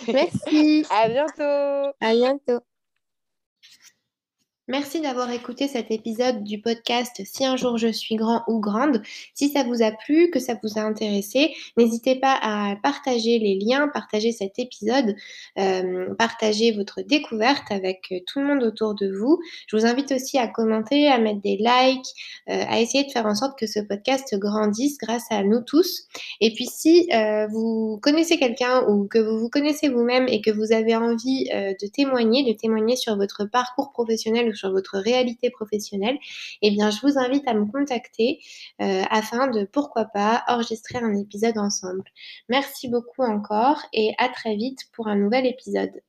Merci. 0.07 0.85
à 0.91 1.09
bientôt. 1.09 1.95
À 1.99 2.13
bientôt. 2.13 2.59
Merci 4.69 5.01
d'avoir 5.01 5.29
écouté 5.29 5.67
cet 5.67 5.91
épisode 5.91 6.41
du 6.45 6.61
podcast 6.61 7.21
Si 7.25 7.43
un 7.43 7.57
jour 7.57 7.77
je 7.77 7.89
suis 7.89 8.15
grand 8.15 8.43
ou 8.47 8.61
grande. 8.61 9.01
Si 9.33 9.49
ça 9.49 9.63
vous 9.63 9.83
a 9.83 9.91
plu, 9.91 10.29
que 10.31 10.39
ça 10.39 10.57
vous 10.63 10.79
a 10.79 10.83
intéressé, 10.83 11.53
n'hésitez 11.75 12.15
pas 12.15 12.39
à 12.41 12.77
partager 12.81 13.39
les 13.39 13.59
liens, 13.59 13.89
partager 13.89 14.31
cet 14.31 14.59
épisode, 14.59 15.17
euh, 15.59 16.15
partager 16.15 16.71
votre 16.71 17.01
découverte 17.01 17.69
avec 17.71 18.13
tout 18.25 18.39
le 18.39 18.45
monde 18.45 18.63
autour 18.63 18.95
de 18.95 19.11
vous. 19.11 19.37
Je 19.67 19.75
vous 19.75 19.85
invite 19.85 20.13
aussi 20.13 20.37
à 20.37 20.47
commenter, 20.47 21.09
à 21.09 21.17
mettre 21.17 21.41
des 21.41 21.57
likes, 21.57 22.07
euh, 22.49 22.63
à 22.69 22.79
essayer 22.79 23.03
de 23.03 23.11
faire 23.11 23.25
en 23.25 23.35
sorte 23.35 23.59
que 23.59 23.67
ce 23.67 23.81
podcast 23.81 24.33
grandisse 24.39 24.97
grâce 24.97 25.29
à 25.29 25.43
nous 25.43 25.59
tous. 25.59 26.07
Et 26.39 26.53
puis 26.53 26.67
si 26.67 27.09
euh, 27.13 27.47
vous 27.47 27.99
connaissez 28.01 28.37
quelqu'un 28.37 28.87
ou 28.87 29.09
que 29.09 29.19
vous 29.19 29.39
vous 29.39 29.49
connaissez 29.49 29.89
vous-même 29.89 30.29
et 30.29 30.39
que 30.39 30.51
vous 30.51 30.71
avez 30.71 30.95
envie 30.95 31.49
de 31.49 31.87
témoigner, 31.87 32.49
de 32.49 32.57
témoigner 32.57 32.95
sur 32.95 33.17
votre 33.17 33.43
parcours 33.43 33.91
professionnel 33.91 34.52
sur 34.55 34.71
votre 34.71 34.97
réalité 34.97 35.49
professionnelle, 35.49 36.17
eh 36.61 36.71
bien, 36.71 36.89
je 36.89 36.99
vous 37.01 37.17
invite 37.17 37.47
à 37.47 37.53
me 37.53 37.65
contacter 37.65 38.39
euh, 38.81 39.03
afin 39.09 39.47
de, 39.47 39.65
pourquoi 39.65 40.05
pas, 40.05 40.43
enregistrer 40.47 40.99
un 40.99 41.15
épisode 41.15 41.57
ensemble. 41.57 42.03
Merci 42.49 42.89
beaucoup 42.89 43.23
encore 43.23 43.81
et 43.93 44.13
à 44.17 44.29
très 44.29 44.55
vite 44.55 44.79
pour 44.93 45.07
un 45.07 45.15
nouvel 45.15 45.45
épisode. 45.45 46.01